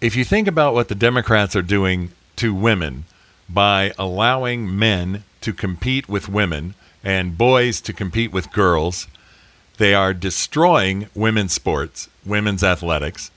If 0.02 0.18
you 0.18 0.26
think 0.26 0.50
about 0.50 0.74
what 0.74 0.90
the 0.90 0.96
Democrats 0.96 1.56
are 1.56 1.62
doing 1.62 2.12
to 2.36 2.54
women 2.54 3.06
by 3.48 3.94
allowing 3.98 4.78
men 4.78 5.24
to 5.40 5.54
compete 5.54 6.10
with 6.10 6.28
women 6.28 6.76
and 7.06 7.38
boys 7.38 7.80
to 7.82 7.94
compete 7.94 8.34
with 8.34 8.52
girls, 8.52 9.08
they 9.78 9.94
are 9.94 10.14
destroying 10.14 11.08
women's 11.16 11.54
sports, 11.54 12.10
women's 12.26 12.62
athletics. 12.62 13.32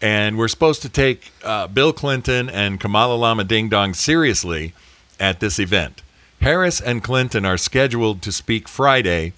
And 0.00 0.38
we're 0.38 0.48
supposed 0.48 0.80
to 0.80 0.88
take 0.88 1.30
uh, 1.44 1.66
Bill 1.66 1.92
Clinton 1.92 2.48
and 2.48 2.80
Kamala 2.80 3.16
Lama 3.16 3.44
Ding 3.44 3.68
Dong 3.68 3.92
seriously 3.92 4.72
at 5.20 5.40
this 5.40 5.58
event. 5.58 6.00
Harris 6.40 6.80
and 6.80 7.04
Clinton 7.04 7.44
are 7.44 7.58
scheduled 7.58 8.22
to 8.22 8.32
speak 8.32 8.66
Friday 8.66 9.34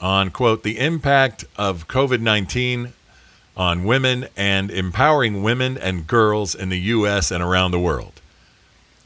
on, 0.00 0.30
quote, 0.30 0.62
the 0.62 0.78
impact 0.78 1.44
of 1.56 1.88
COVID 1.88 2.20
19 2.20 2.92
on 3.56 3.84
women 3.84 4.28
and 4.36 4.70
empowering 4.70 5.42
women 5.42 5.78
and 5.78 6.06
girls 6.06 6.54
in 6.54 6.68
the 6.68 6.78
U.S. 6.78 7.30
and 7.30 7.42
around 7.42 7.70
the 7.70 7.80
world. 7.80 8.20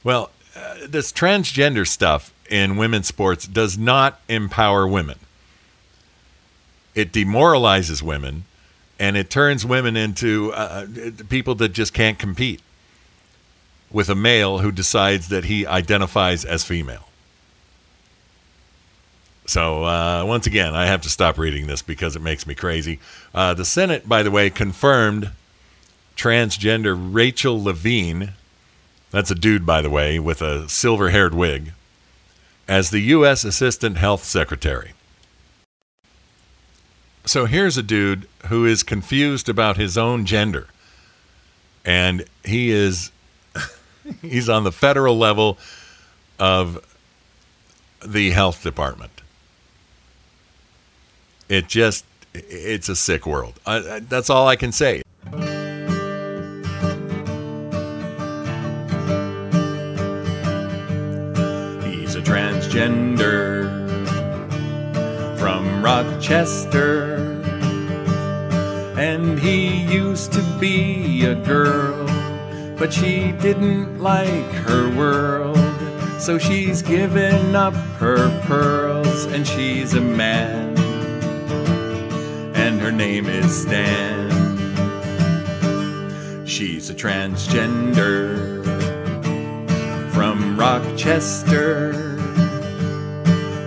Well, 0.03 0.30
uh, 0.57 0.74
this 0.88 1.12
transgender 1.12 1.86
stuff 1.86 2.32
in 2.51 2.76
women's 2.76 3.07
sports 3.07 3.47
does 3.47 3.78
not 3.78 4.20
empower 4.28 4.86
women. 4.88 5.18
It 6.95 7.12
demoralizes 7.12 8.03
women 8.03 8.45
and 8.99 9.16
it 9.16 9.30
turns 9.30 9.64
women 9.64 9.97
into 9.97 10.53
uh, 10.53 10.86
people 11.28 11.55
that 11.57 11.70
just 11.70 11.95
can't 11.95 12.18
compete 12.18 12.61
with 13.91 14.09
a 14.09 14.14
male 14.14 14.59
who 14.59 14.70
decides 14.70 15.28
that 15.28 15.45
he 15.45 15.66
identifies 15.66 16.45
as 16.45 16.64
female. 16.64 17.09
So, 19.51 19.82
uh, 19.82 20.24
once 20.24 20.46
again, 20.46 20.76
I 20.76 20.86
have 20.86 21.03
to 21.03 21.09
stop 21.09 21.36
reading 21.36 21.66
this 21.66 21.82
because 21.82 22.14
it 22.14 22.22
makes 22.22 22.46
me 22.46 22.55
crazy. 22.55 23.01
Uh, 23.34 23.53
the 23.53 23.64
Senate, 23.64 24.09
by 24.09 24.22
the 24.22 24.30
way, 24.30 24.48
confirmed 24.48 25.32
transgender 26.16 26.96
Rachel 26.96 27.61
Levine, 27.61 28.34
that's 29.11 29.32
a 29.32 29.34
dude, 29.34 29.66
by 29.66 29.82
the 29.82 29.90
way, 29.90 30.20
with 30.20 30.40
a 30.40 30.68
silver 30.68 31.11
haired 31.11 31.34
wig, 31.34 31.72
as 32.68 32.90
the 32.90 33.01
U.S. 33.01 33.42
Assistant 33.42 33.96
Health 33.96 34.22
Secretary. 34.22 34.92
So 37.24 37.46
here's 37.46 37.76
a 37.76 37.82
dude 37.82 38.28
who 38.46 38.64
is 38.64 38.84
confused 38.84 39.48
about 39.48 39.76
his 39.76 39.98
own 39.98 40.26
gender. 40.26 40.68
And 41.84 42.24
he 42.44 42.70
is 42.70 43.11
he's 44.22 44.48
on 44.48 44.62
the 44.62 44.70
federal 44.70 45.18
level 45.18 45.59
of 46.38 46.86
the 48.07 48.30
health 48.30 48.62
department. 48.62 49.19
It 51.51 51.66
just 51.66 52.05
it's 52.32 52.88
a 52.88 52.94
sick 52.94 53.26
world. 53.26 53.59
I, 53.66 53.98
that's 54.09 54.30
all 54.30 54.46
I 54.46 54.55
can 54.55 54.70
say. 54.70 55.03
He's 61.82 62.14
a 62.14 62.22
transgender 62.22 63.68
from 65.40 65.82
Rochester. 65.82 67.16
And 68.96 69.36
he 69.36 69.82
used 69.92 70.32
to 70.34 70.42
be 70.61 71.24
a 71.24 71.34
girl, 71.34 72.07
but 72.78 72.92
she 72.92 73.32
didn't 73.32 73.98
like 73.98 74.53
her 74.68 74.96
world. 74.96 75.59
So 76.20 76.38
she's 76.38 76.80
given 76.80 77.57
up 77.57 77.74
her 77.98 78.30
pearls, 78.42 79.24
and 79.24 79.44
she's 79.44 79.94
a 79.94 80.01
man. 80.01 80.69
Her 82.80 82.90
name 82.90 83.26
is 83.26 83.62
Stan. 83.62 84.30
She's 86.46 86.88
a 86.88 86.94
transgender 86.94 88.64
from 90.12 90.58
Rochester. 90.58 91.92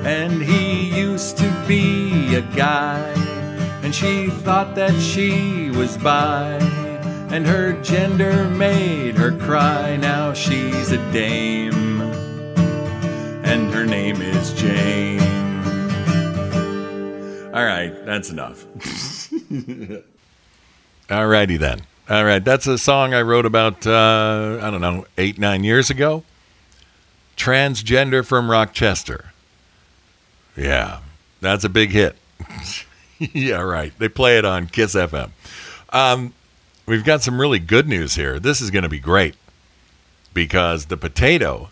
And 0.03 0.41
he 0.41 0.89
used 0.89 1.37
to 1.37 1.49
be 1.67 2.35
a 2.35 2.41
guy, 2.41 3.13
and 3.83 3.93
she 3.93 4.29
thought 4.29 4.75
that 4.75 4.99
she 4.99 5.69
was 5.69 5.95
bi. 5.97 6.57
and 7.33 7.47
her 7.47 7.73
gender 7.81 8.47
made 8.49 9.15
her 9.15 9.31
cry. 9.31 9.95
Now 9.95 10.33
she's 10.33 10.91
a 10.91 10.97
dame, 11.11 12.01
and 13.43 13.73
her 13.73 13.85
name 13.85 14.21
is 14.21 14.53
Jane. 14.53 15.32
All 17.53 17.63
right, 17.63 17.93
that's 18.03 18.31
enough. 18.31 18.65
All 21.11 21.27
righty 21.27 21.57
then. 21.57 21.81
All 22.09 22.25
right, 22.25 22.43
that's 22.43 22.65
a 22.65 22.79
song 22.79 23.13
I 23.13 23.21
wrote 23.21 23.45
about, 23.45 23.85
uh, 23.85 24.57
I 24.59 24.71
don't 24.71 24.81
know, 24.81 25.05
eight, 25.19 25.37
nine 25.37 25.63
years 25.63 25.91
ago. 25.91 26.23
Transgender 27.37 28.25
from 28.25 28.49
Rochester. 28.49 29.33
Yeah, 30.57 31.01
that's 31.41 31.63
a 31.63 31.69
big 31.69 31.91
hit. 31.91 32.15
yeah, 33.19 33.61
right. 33.61 33.93
They 33.99 34.09
play 34.09 34.39
it 34.39 34.45
on 34.45 34.65
Kiss 34.65 34.95
FM. 34.95 35.29
Um, 35.91 36.33
we've 36.87 37.05
got 37.05 37.21
some 37.21 37.39
really 37.39 37.59
good 37.59 37.87
news 37.87 38.15
here. 38.15 38.39
This 38.39 38.61
is 38.61 38.71
going 38.71 38.83
to 38.83 38.89
be 38.89 38.99
great 38.99 39.35
because 40.33 40.87
the 40.87 40.97
potato 40.97 41.69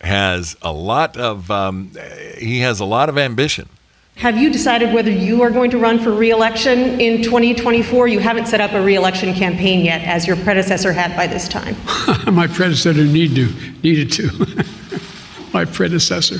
has 0.00 0.56
a 0.62 0.72
lot 0.72 1.18
of 1.18 1.50
um, 1.50 1.92
he 2.38 2.60
has 2.60 2.80
a 2.80 2.84
lot 2.86 3.10
of 3.10 3.18
ambition. 3.18 3.68
Have 4.16 4.38
you 4.38 4.50
decided 4.50 4.94
whether 4.94 5.10
you 5.10 5.42
are 5.42 5.50
going 5.50 5.70
to 5.72 5.78
run 5.78 5.98
for 5.98 6.12
reelection 6.12 7.00
in 7.00 7.22
2024? 7.22 8.08
You 8.08 8.20
haven't 8.20 8.46
set 8.46 8.60
up 8.60 8.72
a 8.72 8.80
reelection 8.80 9.34
campaign 9.34 9.84
yet, 9.84 10.02
as 10.02 10.26
your 10.26 10.36
predecessor 10.36 10.92
had 10.92 11.14
by 11.16 11.26
this 11.26 11.48
time. 11.48 11.76
My 12.32 12.46
predecessor 12.46 13.04
need 13.04 13.34
to, 13.34 13.52
needed 13.82 14.12
to. 14.12 14.64
My 15.52 15.64
predecessor. 15.64 16.36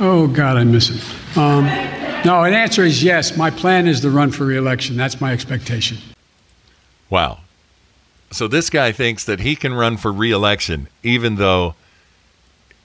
Oh, 0.00 0.26
God, 0.26 0.56
I 0.56 0.64
miss 0.64 0.88
him. 0.88 1.40
Um, 1.40 1.66
no, 2.24 2.42
an 2.42 2.54
answer 2.54 2.82
is 2.82 3.04
yes. 3.04 3.36
My 3.36 3.50
plan 3.50 3.86
is 3.86 4.00
to 4.00 4.10
run 4.10 4.32
for 4.32 4.44
reelection. 4.44 4.96
That's 4.96 5.20
my 5.20 5.32
expectation. 5.32 5.98
Wow. 7.08 7.38
So 8.32 8.48
this 8.48 8.68
guy 8.68 8.90
thinks 8.90 9.24
that 9.24 9.40
he 9.40 9.54
can 9.54 9.72
run 9.72 9.96
for 9.96 10.12
reelection 10.12 10.88
even 11.02 11.36
though 11.36 11.76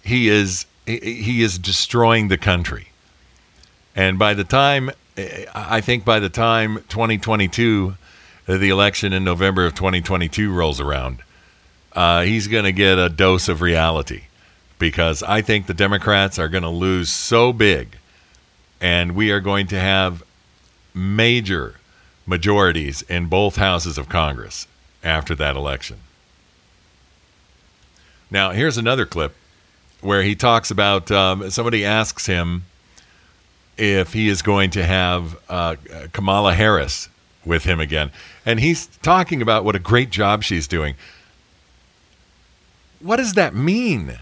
he 0.03 0.29
is 0.29 0.67
he 0.85 1.41
is 1.41 1.57
destroying 1.57 2.27
the 2.27 2.37
country. 2.37 2.90
And 3.95 4.17
by 4.17 4.33
the 4.33 4.43
time 4.43 4.91
I 5.53 5.81
think 5.81 6.05
by 6.05 6.19
the 6.19 6.29
time 6.29 6.77
2022 6.89 7.95
the 8.47 8.69
election 8.69 9.13
in 9.13 9.23
November 9.23 9.65
of 9.65 9.75
2022 9.75 10.51
rolls 10.51 10.79
around, 10.79 11.19
uh, 11.93 12.21
he's 12.23 12.47
going 12.47 12.63
to 12.63 12.71
get 12.71 12.97
a 12.97 13.09
dose 13.09 13.47
of 13.47 13.61
reality 13.61 14.23
because 14.79 15.21
I 15.21 15.41
think 15.41 15.67
the 15.67 15.73
Democrats 15.73 16.39
are 16.39 16.49
going 16.49 16.63
to 16.63 16.69
lose 16.69 17.09
so 17.09 17.53
big 17.53 17.97
and 18.79 19.15
we 19.15 19.31
are 19.31 19.39
going 19.39 19.67
to 19.67 19.79
have 19.79 20.23
major 20.93 21.75
majorities 22.25 23.01
in 23.03 23.27
both 23.27 23.57
houses 23.57 23.97
of 23.97 24.09
Congress 24.09 24.67
after 25.03 25.35
that 25.35 25.55
election. 25.55 25.97
Now, 28.29 28.51
here's 28.51 28.77
another 28.77 29.05
clip 29.05 29.35
where 29.99 30.23
he 30.23 30.35
talks 30.35 30.71
about 30.71 31.11
um, 31.11 31.49
somebody 31.51 31.85
asks 31.85 32.25
him 32.25 32.63
if 33.77 34.13
he 34.13 34.29
is 34.29 34.41
going 34.41 34.69
to 34.71 34.85
have 34.85 35.37
uh, 35.49 35.75
Kamala 36.11 36.53
Harris 36.53 37.09
with 37.45 37.63
him 37.63 37.79
again. 37.79 38.11
And 38.45 38.59
he's 38.59 38.87
talking 38.87 39.41
about 39.41 39.65
what 39.65 39.75
a 39.75 39.79
great 39.79 40.09
job 40.09 40.43
she's 40.43 40.67
doing. 40.67 40.95
What 42.99 43.17
does 43.17 43.33
that 43.33 43.55
mean? 43.55 44.19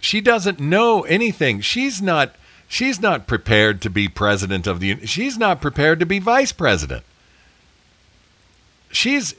She 0.00 0.20
doesn't 0.20 0.60
know 0.60 1.02
anything. 1.02 1.60
She's 1.60 2.02
not 2.02 2.34
she's 2.68 3.00
not 3.00 3.26
prepared 3.26 3.80
to 3.82 3.90
be 3.90 4.08
president 4.08 4.66
of 4.66 4.80
the 4.80 5.06
she's 5.06 5.38
not 5.38 5.60
prepared 5.60 6.00
to 6.00 6.06
be 6.06 6.18
vice 6.18 6.52
president. 6.52 7.04
She's 8.90 9.34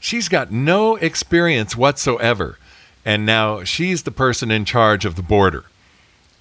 she's 0.00 0.28
got 0.28 0.50
no 0.50 0.96
experience 0.96 1.76
whatsoever. 1.76 2.58
And 3.04 3.26
now 3.26 3.64
she's 3.64 4.04
the 4.04 4.10
person 4.10 4.50
in 4.50 4.64
charge 4.64 5.04
of 5.04 5.14
the 5.14 5.22
border 5.22 5.66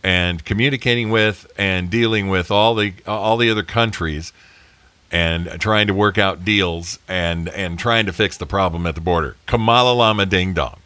and 0.04 0.44
communicating 0.44 1.10
with 1.10 1.52
and 1.58 1.90
dealing 1.90 2.28
with 2.28 2.52
all 2.52 2.76
the 2.76 2.94
all 3.08 3.38
the 3.38 3.50
other 3.50 3.64
countries 3.64 4.34
and 5.12 5.48
trying 5.62 5.88
to 5.88 5.94
work 5.94 6.18
out 6.18 6.44
deals 6.44 7.00
and 7.08 7.48
and 7.50 7.80
trying 7.80 8.06
to 8.06 8.14
fix 8.14 8.38
the 8.38 8.46
problem 8.46 8.86
at 8.86 8.96
the 8.96 9.02
border. 9.02 9.38
Kamala 9.46 9.94
Lama 9.94 10.26
Ding 10.26 10.54
Dong. 10.54 10.80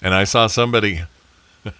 And 0.00 0.14
I 0.14 0.24
saw 0.24 0.46
somebody 0.46 1.02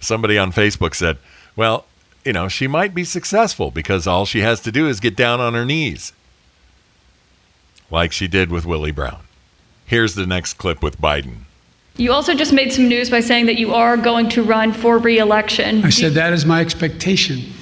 somebody 0.00 0.38
on 0.38 0.52
Facebook 0.52 0.94
said, 0.94 1.18
"Well, 1.56 1.86
you 2.24 2.32
know, 2.32 2.48
she 2.48 2.66
might 2.68 2.94
be 2.94 3.04
successful 3.04 3.70
because 3.70 4.06
all 4.06 4.26
she 4.26 4.40
has 4.40 4.60
to 4.60 4.72
do 4.72 4.86
is 4.86 5.00
get 5.00 5.16
down 5.16 5.40
on 5.40 5.54
her 5.54 5.64
knees." 5.64 6.12
Like 7.90 8.12
she 8.12 8.28
did 8.28 8.50
with 8.50 8.66
Willie 8.66 8.92
Brown. 8.92 9.24
Here's 9.86 10.14
the 10.14 10.26
next 10.26 10.54
clip 10.54 10.82
with 10.82 11.00
Biden. 11.00 11.43
You 11.96 12.12
also 12.12 12.34
just 12.34 12.52
made 12.52 12.72
some 12.72 12.88
news 12.88 13.08
by 13.08 13.20
saying 13.20 13.46
that 13.46 13.56
you 13.56 13.72
are 13.72 13.96
going 13.96 14.28
to 14.30 14.42
run 14.42 14.72
for 14.72 14.98
reelection. 14.98 15.84
I 15.84 15.90
said 15.90 16.14
that 16.14 16.32
is 16.32 16.44
my 16.44 16.60
expectation. 16.60 17.52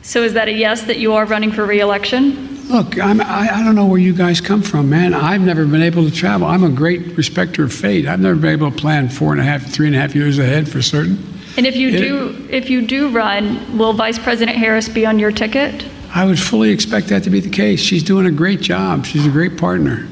So 0.00 0.22
is 0.22 0.32
that 0.32 0.48
a 0.48 0.52
yes 0.52 0.82
that 0.84 0.98
you 0.98 1.12
are 1.12 1.26
running 1.26 1.52
for 1.52 1.66
reelection? 1.66 2.48
Look, 2.68 2.98
I'm, 2.98 3.20
I, 3.20 3.50
I 3.52 3.62
don't 3.62 3.74
know 3.74 3.84
where 3.84 3.98
you 3.98 4.14
guys 4.14 4.40
come 4.40 4.62
from, 4.62 4.88
man. 4.88 5.12
I've 5.12 5.42
never 5.42 5.66
been 5.66 5.82
able 5.82 6.08
to 6.08 6.10
travel. 6.10 6.46
I'm 6.46 6.64
a 6.64 6.70
great 6.70 7.14
respecter 7.18 7.62
of 7.64 7.74
fate. 7.74 8.06
I've 8.06 8.20
never 8.20 8.36
been 8.36 8.52
able 8.52 8.70
to 8.70 8.76
plan 8.76 9.10
four 9.10 9.32
and 9.32 9.40
a 9.40 9.44
half, 9.44 9.62
three 9.66 9.86
and 9.86 9.94
a 9.94 9.98
half 9.98 10.14
years 10.14 10.38
ahead 10.38 10.66
for 10.66 10.80
certain. 10.80 11.22
And 11.58 11.66
if 11.66 11.76
you 11.76 11.90
It- 11.90 11.98
do 11.98 12.46
if 12.48 12.70
you 12.70 12.80
do 12.86 13.10
run, 13.10 13.76
will 13.76 13.92
Vice 13.92 14.18
President 14.18 14.56
Harris 14.56 14.88
be 14.88 15.04
on 15.04 15.18
your 15.18 15.30
ticket? 15.30 15.84
I 16.14 16.24
would 16.24 16.38
fully 16.38 16.70
expect 16.70 17.08
that 17.08 17.22
to 17.24 17.30
be 17.30 17.40
the 17.40 17.50
case. 17.50 17.80
She's 17.80 18.02
doing 18.02 18.24
a 18.24 18.30
great 18.30 18.62
job. 18.62 19.04
She's 19.04 19.26
a 19.26 19.30
great 19.30 19.58
partner. 19.58 20.06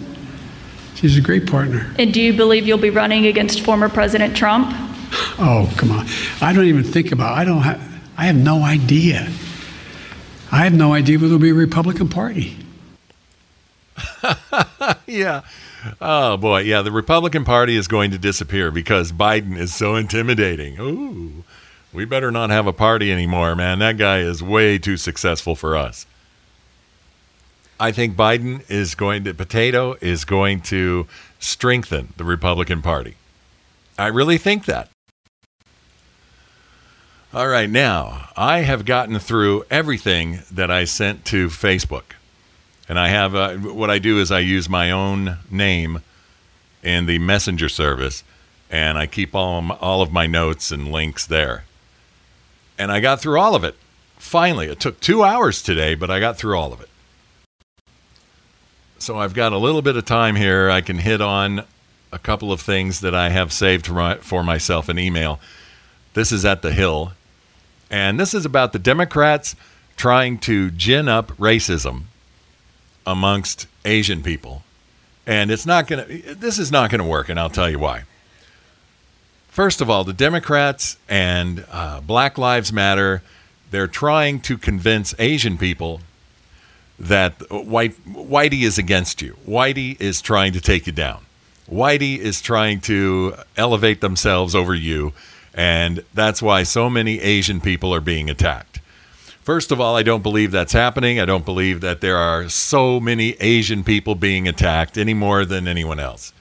She's 1.01 1.17
a 1.17 1.23
great 1.23 1.47
partner. 1.47 1.91
And 1.99 2.13
do 2.13 2.21
you 2.21 2.35
believe 2.35 2.67
you'll 2.67 2.77
be 2.77 2.91
running 2.91 3.25
against 3.25 3.63
former 3.63 3.89
President 3.89 4.37
Trump? 4.37 4.69
Oh, 5.39 5.73
come 5.79 5.93
on. 5.93 6.07
I 6.43 6.53
don't 6.53 6.67
even 6.67 6.85
think 6.85 7.11
about 7.11 7.39
I 7.39 7.45
don't 7.45 7.63
have 7.63 7.81
I 8.19 8.25
have 8.25 8.37
no 8.37 8.63
idea. 8.63 9.31
I 10.53 10.65
have 10.65 10.75
no 10.75 10.93
idea 10.93 11.17
whether 11.17 11.29
it'll 11.29 11.39
be 11.39 11.51
a 11.51 11.55
Republican 11.55 12.09
Party. 12.09 12.55
yeah. 15.07 15.41
Oh 16.03 16.37
boy, 16.37 16.61
yeah. 16.61 16.83
The 16.83 16.93
Republican 16.93 17.47
Party 17.47 17.77
is 17.77 17.89
going 17.89 18.11
to 18.11 18.19
disappear 18.19 18.71
because 18.71 19.11
Biden 19.11 19.57
is 19.57 19.75
so 19.75 19.97
intimidating. 19.97 20.79
Ooh, 20.79 21.45
we 21.95 22.05
better 22.05 22.31
not 22.31 22.51
have 22.51 22.67
a 22.67 22.75
party 22.75 23.11
anymore, 23.11 23.57
man. 23.57 23.79
That 23.79 23.97
guy 23.97 24.19
is 24.19 24.43
way 24.43 24.77
too 24.77 24.99
successful 24.99 25.57
for 25.57 25.79
us. 25.79 26.05
I 27.81 27.93
think 27.93 28.15
Biden 28.15 28.63
is 28.71 28.95
going 28.95 29.25
to 29.25 29.33
potato 29.33 29.97
is 30.03 30.27
going 30.27 30.61
to 30.63 31.07
strengthen 31.39 32.13
the 32.19 32.25
Republican 32.25 32.83
Party. 32.83 33.15
I 33.99 34.09
really 34.09 34.37
think 34.37 34.67
that. 34.67 34.91
All 37.33 37.49
right, 37.49 37.71
now 37.71 38.29
I 38.37 38.61
have 38.61 38.85
gotten 38.85 39.19
through 39.19 39.65
everything 39.71 40.41
that 40.53 40.71
I 40.71 40.85
sent 40.85 41.25
to 41.27 41.49
Facebook. 41.49 42.13
And 42.87 42.99
I 42.99 43.09
have 43.09 43.35
uh, 43.35 43.57
what 43.57 43.89
I 43.89 43.99
do 43.99 44.19
is 44.19 44.31
I 44.31 44.41
use 44.41 44.69
my 44.69 44.91
own 44.91 45.39
name 45.51 46.03
in 46.83 47.07
the 47.07 47.19
messenger 47.19 47.71
service, 47.71 48.25
and 48.71 48.99
I 48.99 49.07
keep 49.07 49.35
all 49.35 49.73
all 49.81 50.03
of 50.03 50.13
my 50.13 50.27
notes 50.27 50.71
and 50.71 50.93
links 50.93 51.25
there. 51.25 51.65
And 52.79 52.93
I 52.93 53.01
got 53.01 53.23
through 53.23 53.41
all 53.41 53.55
of 53.55 53.65
it. 53.65 53.77
Finally, 54.19 54.67
it 54.67 54.81
took 54.81 55.01
two 55.01 55.23
hours 55.23 55.63
today, 55.63 55.95
but 55.95 56.11
I 56.11 56.21
got 56.21 56.37
through 56.37 56.59
all 56.59 56.75
of 56.75 56.83
it. 56.83 56.90
So 59.01 59.19
I've 59.19 59.33
got 59.33 59.55
a 59.55 59.57
little 59.57 59.81
bit 59.81 59.97
of 59.97 60.05
time 60.05 60.37
here. 60.37 60.69
I 60.69 60.83
can 60.83 60.99
hit 60.99 61.23
on 61.23 61.65
a 62.13 62.19
couple 62.19 62.53
of 62.53 62.61
things 62.61 63.01
that 63.01 63.15
I 63.15 63.31
have 63.31 63.51
saved 63.51 63.87
for, 63.87 64.45
myself 64.45 64.91
in 64.91 64.99
email. 64.99 65.41
This 66.13 66.31
is 66.33 66.45
at 66.45 66.61
the 66.61 66.71
Hill, 66.71 67.13
and 67.91 68.21
this 68.21 68.35
is 68.35 68.45
about 68.45 68.75
the 68.75 68.79
Democrats 68.79 69.57
trying 69.97 70.37
to 70.41 70.71
gin 70.73 71.09
up 71.09 71.29
racism 71.39 72.03
amongst 73.07 73.67
Asian 73.87 74.23
people. 74.23 74.65
And 75.27 75.51
it's 75.51 75.65
not 75.65 75.87
going 75.87 76.07
to, 76.07 76.35
this 76.35 76.59
is 76.59 76.71
not 76.71 76.91
going 76.91 77.01
to 77.01 77.09
work, 77.09 77.31
and 77.31 77.41
I'll 77.41 77.49
tell 77.49 77.71
you 77.71 77.79
why. 77.79 78.03
First 79.49 79.81
of 79.81 79.89
all, 79.89 80.05
the 80.05 80.13
Democrats 80.13 80.99
and 81.09 81.65
uh, 81.73 82.03
Black 82.03 82.37
Lives 82.37 82.71
Matter, 82.71 83.23
they're 83.71 83.87
trying 83.87 84.41
to 84.41 84.59
convince 84.59 85.15
Asian 85.19 85.57
people 85.57 86.03
that 87.01 87.33
white, 87.51 87.95
Whitey 88.07 88.63
is 88.63 88.79
against 88.79 89.23
you. 89.23 89.37
Whitey 89.49 89.99
is 90.01 90.21
trying 90.21 90.53
to 90.53 90.61
take 90.61 90.87
you 90.87 90.93
down. 90.93 91.25
Whitey 91.69 92.19
is 92.19 92.41
trying 92.41 92.81
to 92.83 93.35
elevate 93.57 94.01
themselves 94.01 94.55
over 94.55 94.75
you, 94.75 95.13
and 95.55 96.05
that's 96.13 96.43
why 96.43 96.63
so 96.63 96.91
many 96.91 97.21
Asian 97.21 97.61
people 97.61 97.95
are 97.95 98.01
being 98.01 98.29
attacked. 98.29 98.81
First 99.43 99.73
of 99.73 99.81
all, 99.81 99.97
I 99.97 100.03
don't 100.03 100.23
believe 100.23 100.53
that's 100.53 100.75
happening. 100.75 101.19
I 101.19 101.25
don't 101.25 101.45
believe 101.45 101.81
that 101.81 102.03
there 102.03 102.19
are 102.19 102.49
so 102.49 103.01
many 103.01 103.31
Asian 103.41 103.83
people 103.83 104.15
being 104.15 104.47
attacked 104.47 104.99
any 104.99 105.15
more 105.15 105.45
than 105.45 105.67
anyone 105.67 105.99
else. 105.99 106.33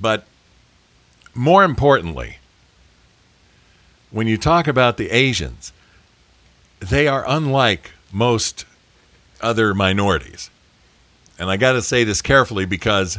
But 0.00 0.24
more 1.34 1.64
importantly, 1.64 2.38
when 4.10 4.28
you 4.28 4.38
talk 4.38 4.68
about 4.68 4.96
the 4.96 5.10
Asians, 5.10 5.72
they 6.78 7.08
are 7.08 7.24
unlike 7.26 7.90
most 8.12 8.64
other 9.40 9.74
minorities. 9.74 10.50
And 11.38 11.50
I 11.50 11.56
got 11.56 11.72
to 11.72 11.82
say 11.82 12.04
this 12.04 12.20
carefully 12.20 12.64
because 12.64 13.18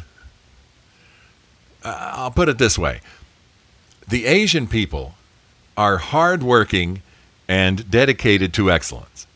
uh, 1.84 2.12
I'll 2.16 2.32
put 2.32 2.50
it 2.50 2.58
this 2.58 2.78
way 2.78 3.02
the 4.08 4.26
Asian 4.26 4.68
people 4.68 5.14
are 5.78 5.98
hardworking 5.98 7.02
and 7.48 7.90
dedicated 7.90 8.54
to 8.56 8.72
excellence. 8.72 9.28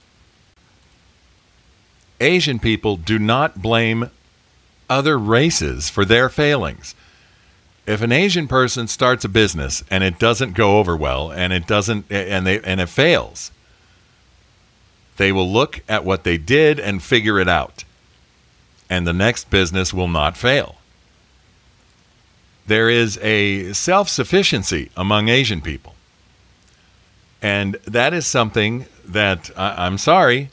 Asian 2.20 2.60
people 2.60 2.98
do 2.98 3.20
not 3.20 3.62
blame 3.62 4.10
other 4.90 5.18
races 5.18 5.90
for 5.90 6.06
their 6.06 6.30
failings. 6.30 6.96
If 7.86 8.02
an 8.02 8.12
Asian 8.12 8.48
person 8.48 8.88
starts 8.88 9.26
a 9.26 9.30
business 9.30 9.84
and 9.90 10.04
it 10.04 10.20
doesn't 10.20 10.54
go 10.54 10.80
over 10.80 10.96
well 10.96 11.32
and 11.32 11.52
it 11.52 11.68
doesn't 11.68 12.06
and 12.10 12.48
they 12.48 12.62
and 12.62 12.80
it 12.80 12.88
fails, 12.88 13.52
they 15.18 15.32
will 15.32 15.52
look 15.52 15.82
at 15.88 16.04
what 16.04 16.24
they 16.24 16.38
did 16.38 16.80
and 16.80 17.02
figure 17.02 17.40
it 17.40 17.48
out. 17.48 17.84
And 18.90 19.08
the 19.08 19.14
next 19.14 19.50
business 19.50 19.94
will 19.94 20.08
not 20.08 20.38
fail. 20.38 20.76
There 22.66 22.90
is 22.90 23.18
a 23.22 23.74
self-sufficiency 23.74 24.90
among 24.96 25.30
Asian 25.30 25.62
people. 25.62 25.96
And 27.42 27.76
that 27.86 28.14
is 28.14 28.26
something 28.26 28.86
that 29.06 29.52
I, 29.58 29.86
I'm 29.86 29.98
sorry, 29.98 30.50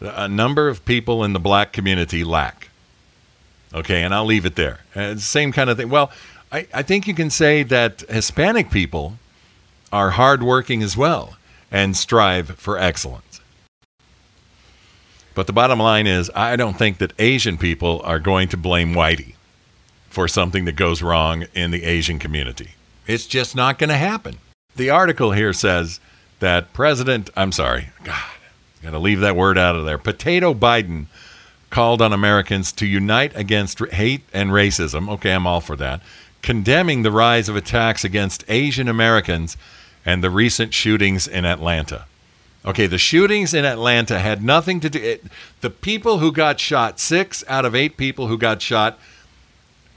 a 0.00 0.28
number 0.28 0.68
of 0.68 0.84
people 0.84 1.24
in 1.24 1.32
the 1.32 1.38
black 1.38 1.72
community 1.72 2.24
lack. 2.24 2.68
Okay, 3.72 4.02
and 4.02 4.14
I'll 4.14 4.24
leave 4.24 4.46
it 4.46 4.56
there. 4.56 4.80
Uh, 4.94 5.16
same 5.16 5.52
kind 5.52 5.70
of 5.70 5.76
thing. 5.76 5.90
Well, 5.90 6.10
I, 6.50 6.66
I 6.72 6.82
think 6.82 7.06
you 7.06 7.14
can 7.14 7.30
say 7.30 7.62
that 7.64 8.00
Hispanic 8.08 8.70
people 8.70 9.18
are 9.92 10.10
hardworking 10.10 10.82
as 10.82 10.96
well 10.96 11.36
and 11.70 11.96
strive 11.96 12.50
for 12.58 12.78
excellence. 12.78 13.27
But 15.38 15.46
the 15.46 15.52
bottom 15.52 15.78
line 15.78 16.08
is, 16.08 16.32
I 16.34 16.56
don't 16.56 16.76
think 16.76 16.98
that 16.98 17.12
Asian 17.16 17.58
people 17.58 18.00
are 18.02 18.18
going 18.18 18.48
to 18.48 18.56
blame 18.56 18.92
Whitey 18.92 19.36
for 20.10 20.26
something 20.26 20.64
that 20.64 20.74
goes 20.74 21.00
wrong 21.00 21.44
in 21.54 21.70
the 21.70 21.84
Asian 21.84 22.18
community. 22.18 22.70
It's 23.06 23.24
just 23.24 23.54
not 23.54 23.78
going 23.78 23.90
to 23.90 23.96
happen. 23.96 24.38
The 24.74 24.90
article 24.90 25.30
here 25.30 25.52
says 25.52 26.00
that 26.40 26.72
President, 26.72 27.30
I'm 27.36 27.52
sorry, 27.52 27.90
God, 28.02 28.32
got 28.82 28.90
to 28.90 28.98
leave 28.98 29.20
that 29.20 29.36
word 29.36 29.56
out 29.56 29.76
of 29.76 29.84
there. 29.84 29.96
Potato 29.96 30.54
Biden 30.54 31.06
called 31.70 32.02
on 32.02 32.12
Americans 32.12 32.72
to 32.72 32.84
unite 32.84 33.30
against 33.36 33.78
hate 33.92 34.24
and 34.32 34.50
racism. 34.50 35.08
Okay, 35.08 35.30
I'm 35.30 35.46
all 35.46 35.60
for 35.60 35.76
that. 35.76 36.00
Condemning 36.42 37.02
the 37.02 37.12
rise 37.12 37.48
of 37.48 37.54
attacks 37.54 38.02
against 38.02 38.44
Asian 38.48 38.88
Americans 38.88 39.56
and 40.04 40.24
the 40.24 40.30
recent 40.30 40.74
shootings 40.74 41.28
in 41.28 41.44
Atlanta. 41.44 42.06
Okay, 42.64 42.86
the 42.86 42.98
shootings 42.98 43.54
in 43.54 43.64
Atlanta 43.64 44.18
had 44.18 44.42
nothing 44.42 44.80
to 44.80 44.90
do. 44.90 44.98
It, 44.98 45.24
the 45.60 45.70
people 45.70 46.18
who 46.18 46.32
got 46.32 46.58
shot, 46.58 46.98
six 46.98 47.44
out 47.48 47.64
of 47.64 47.74
eight 47.74 47.96
people 47.96 48.26
who 48.26 48.36
got 48.36 48.60
shot, 48.60 48.98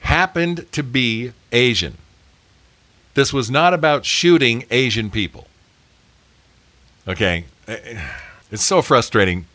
happened 0.02 0.72
to 0.72 0.84
be 0.84 1.34
Asian. 1.52 1.98
This 3.14 3.34
was 3.34 3.50
not 3.50 3.74
about 3.74 4.06
shooting 4.06 4.64
Asian 4.72 5.10
people. 5.10 5.48
Okay, 7.08 7.46
eh, 7.68 7.78
eh, 7.84 8.08
it's 8.52 8.64
so 8.64 8.82
frustrating 8.82 9.46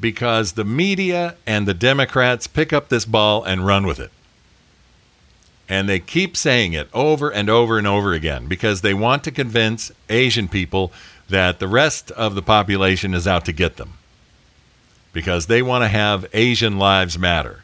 because 0.00 0.52
the 0.52 0.64
media 0.64 1.36
and 1.46 1.66
the 1.66 1.74
Democrats 1.74 2.46
pick 2.46 2.72
up 2.72 2.88
this 2.88 3.04
ball 3.04 3.44
and 3.44 3.64
run 3.64 3.86
with 3.86 4.00
it. 4.00 4.10
And 5.68 5.88
they 5.88 6.00
keep 6.00 6.36
saying 6.36 6.72
it 6.74 6.88
over 6.92 7.30
and 7.30 7.48
over 7.48 7.78
and 7.78 7.86
over 7.86 8.12
again 8.12 8.46
because 8.46 8.82
they 8.82 8.92
want 8.92 9.24
to 9.24 9.30
convince 9.30 9.90
Asian 10.10 10.48
people 10.48 10.92
that 11.28 11.58
the 11.58 11.68
rest 11.68 12.10
of 12.10 12.34
the 12.34 12.42
population 12.42 13.14
is 13.14 13.26
out 13.26 13.44
to 13.46 13.52
get 13.52 13.76
them. 13.76 13.94
Because 15.12 15.46
they 15.46 15.62
want 15.62 15.82
to 15.82 15.88
have 15.88 16.26
Asian 16.32 16.78
lives 16.78 17.18
matter. 17.18 17.62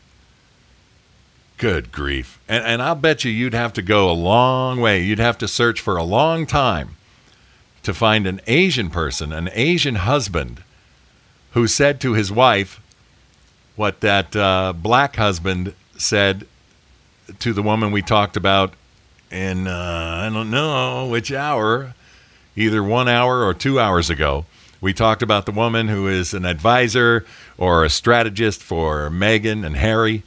Good 1.59 1.93
grief. 1.93 2.41
And, 2.49 2.65
and 2.65 2.83
I'll 2.83 2.95
bet 2.95 3.25
you 3.25 3.31
you'd 3.31 3.55
have 3.55 3.73
to 3.75 3.83
go 3.83 4.11
a 4.11 4.13
long 4.13 4.81
way. 4.81 5.03
You'd 5.03 5.19
have 5.19 5.39
to 5.39 5.49
search 5.49 5.81
for 5.81 5.97
a 5.97 6.03
long 6.03 6.47
time 6.47 6.97
to 7.83 7.93
find 7.93 8.27
an 8.27 8.41
Asian 8.47 8.89
person, 8.89 9.33
an 9.33 9.51
Asian 9.53 9.97
husband 9.97 10.63
who 11.53 11.67
said 11.67 12.01
to 12.01 12.13
his 12.13 12.31
wife 12.31 12.81
what 13.77 14.01
that 14.01 14.37
uh, 14.37 14.73
black 14.77 15.17
husband 15.17 15.75
said 15.97 16.47
to 17.39 17.53
the 17.53 17.63
woman 17.63 17.91
we 17.91 18.03
talked 18.03 18.37
about 18.37 18.75
in, 19.31 19.67
uh, 19.67 20.23
I 20.27 20.31
don't 20.33 20.51
know 20.51 21.07
which 21.07 21.33
hour, 21.33 21.95
either 22.61 22.83
one 22.83 23.09
hour 23.09 23.45
or 23.45 23.55
two 23.55 23.81
hours 23.81 24.11
ago. 24.11 24.45
We 24.81 24.93
talked 24.93 25.23
about 25.23 25.47
the 25.47 25.53
woman 25.53 25.89
who 25.89 26.09
is 26.09 26.33
an 26.33 26.45
advisor 26.45 27.25
or 27.59 27.85
a 27.85 27.91
strategist 27.91 28.63
for 28.63 29.11
Meghan 29.11 29.65
and 29.65 29.77
Harry, 29.77 30.23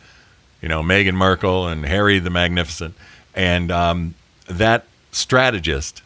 you 0.61 0.69
know, 0.69 0.83
Meghan 0.83 1.15
Markle 1.15 1.67
and 1.67 1.85
Harry 1.85 2.19
the 2.19 2.29
Magnificent. 2.29 2.95
And 3.33 3.71
um, 3.71 4.15
that 4.47 4.85
strategist 5.11 6.01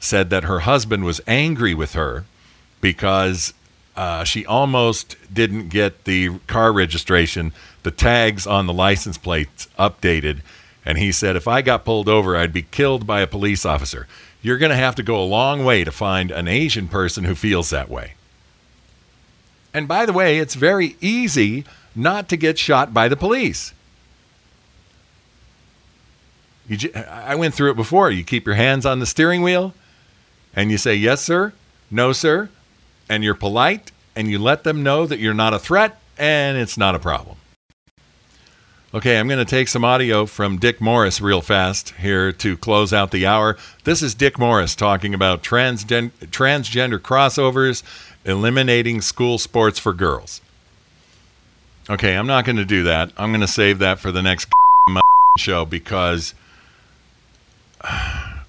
said 0.00 0.30
that 0.30 0.44
her 0.44 0.60
husband 0.60 1.04
was 1.04 1.20
angry 1.26 1.74
with 1.74 1.94
her 1.94 2.24
because 2.80 3.54
uh, 3.96 4.24
she 4.24 4.44
almost 4.44 5.16
didn't 5.32 5.68
get 5.68 6.04
the 6.04 6.38
car 6.46 6.72
registration, 6.72 7.52
the 7.82 7.90
tags 7.90 8.46
on 8.46 8.66
the 8.66 8.72
license 8.72 9.16
plates 9.16 9.68
updated. 9.78 10.40
And 10.84 10.98
he 10.98 11.10
said, 11.12 11.34
if 11.34 11.48
I 11.48 11.62
got 11.62 11.84
pulled 11.84 12.08
over, 12.08 12.36
I'd 12.36 12.52
be 12.52 12.62
killed 12.62 13.06
by 13.06 13.20
a 13.20 13.26
police 13.26 13.64
officer. 13.64 14.06
You're 14.46 14.58
going 14.58 14.70
to 14.70 14.76
have 14.76 14.94
to 14.94 15.02
go 15.02 15.20
a 15.20 15.26
long 15.26 15.64
way 15.64 15.82
to 15.82 15.90
find 15.90 16.30
an 16.30 16.46
Asian 16.46 16.86
person 16.86 17.24
who 17.24 17.34
feels 17.34 17.70
that 17.70 17.88
way. 17.88 18.12
And 19.74 19.88
by 19.88 20.06
the 20.06 20.12
way, 20.12 20.38
it's 20.38 20.54
very 20.54 20.94
easy 21.00 21.64
not 21.96 22.28
to 22.28 22.36
get 22.36 22.56
shot 22.56 22.94
by 22.94 23.08
the 23.08 23.16
police. 23.16 23.74
I 26.94 27.34
went 27.34 27.54
through 27.54 27.72
it 27.72 27.76
before. 27.76 28.12
You 28.12 28.22
keep 28.22 28.46
your 28.46 28.54
hands 28.54 28.86
on 28.86 29.00
the 29.00 29.06
steering 29.06 29.42
wheel 29.42 29.74
and 30.54 30.70
you 30.70 30.78
say, 30.78 30.94
yes, 30.94 31.22
sir, 31.22 31.52
no, 31.90 32.12
sir, 32.12 32.48
and 33.08 33.24
you're 33.24 33.34
polite 33.34 33.90
and 34.14 34.30
you 34.30 34.38
let 34.38 34.62
them 34.62 34.84
know 34.84 35.06
that 35.06 35.18
you're 35.18 35.34
not 35.34 35.54
a 35.54 35.58
threat 35.58 35.98
and 36.16 36.56
it's 36.56 36.78
not 36.78 36.94
a 36.94 37.00
problem. 37.00 37.36
Okay, 38.96 39.18
I'm 39.18 39.28
going 39.28 39.38
to 39.38 39.44
take 39.44 39.68
some 39.68 39.84
audio 39.84 40.24
from 40.24 40.56
Dick 40.56 40.80
Morris 40.80 41.20
real 41.20 41.42
fast 41.42 41.90
here 42.00 42.32
to 42.32 42.56
close 42.56 42.94
out 42.94 43.10
the 43.10 43.26
hour. 43.26 43.58
This 43.84 44.00
is 44.00 44.14
Dick 44.14 44.38
Morris 44.38 44.74
talking 44.74 45.12
about 45.12 45.42
transgen- 45.42 46.12
transgender 46.28 46.98
crossovers, 46.98 47.82
eliminating 48.24 49.02
school 49.02 49.36
sports 49.36 49.78
for 49.78 49.92
girls. 49.92 50.40
Okay, 51.90 52.16
I'm 52.16 52.26
not 52.26 52.46
going 52.46 52.56
to 52.56 52.64
do 52.64 52.84
that. 52.84 53.12
I'm 53.18 53.32
going 53.32 53.42
to 53.42 53.46
save 53.46 53.80
that 53.80 53.98
for 53.98 54.10
the 54.10 54.22
next 54.22 54.48
show 55.38 55.66
because 55.66 56.32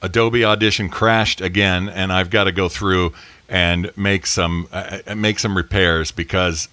Adobe 0.01 0.45
Audition 0.45 0.87
crashed 0.87 1.41
again, 1.41 1.89
and 1.89 2.13
I've 2.13 2.29
got 2.29 2.45
to 2.45 2.53
go 2.53 2.69
through 2.69 3.11
and 3.49 3.91
make 3.97 4.25
some 4.25 4.69
uh, 4.71 4.99
uh 5.05 5.15
make 5.15 5.39
some 5.39 5.57
repairs 5.57 6.13
because 6.13 6.69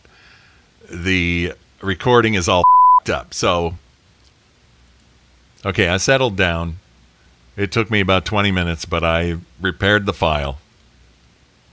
the 0.89 1.55
recording 1.83 2.35
is 2.35 2.49
all 2.49 2.62
up. 3.11 3.34
So, 3.34 3.74
okay, 5.64 5.88
I 5.88 5.96
settled 5.96 6.36
down. 6.36 6.78
It 7.57 7.70
took 7.70 7.90
me 7.90 8.00
about 8.00 8.24
20 8.24 8.50
minutes, 8.50 8.84
but 8.84 9.05
I 9.05 9.36
repaired 9.61 10.07
the 10.07 10.12
file. 10.12 10.59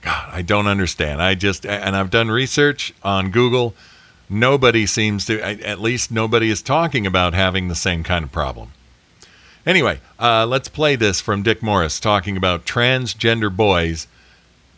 God, 0.02 0.30
I 0.32 0.42
don't 0.42 0.66
understand. 0.66 1.22
I 1.22 1.34
just 1.34 1.64
and 1.64 1.96
I've 1.96 2.10
done 2.10 2.30
research 2.30 2.92
on 3.02 3.30
Google. 3.30 3.74
Nobody 4.28 4.86
seems 4.86 5.26
to, 5.26 5.40
at 5.42 5.80
least 5.80 6.10
nobody 6.10 6.50
is 6.50 6.62
talking 6.62 7.06
about 7.06 7.34
having 7.34 7.68
the 7.68 7.74
same 7.74 8.02
kind 8.02 8.24
of 8.24 8.32
problem. 8.32 8.72
Anyway, 9.64 10.00
uh, 10.18 10.46
let's 10.46 10.68
play 10.68 10.96
this 10.96 11.20
from 11.20 11.42
Dick 11.42 11.62
Morris 11.62 12.00
talking 12.00 12.36
about 12.36 12.64
transgender 12.64 13.54
boys 13.54 14.08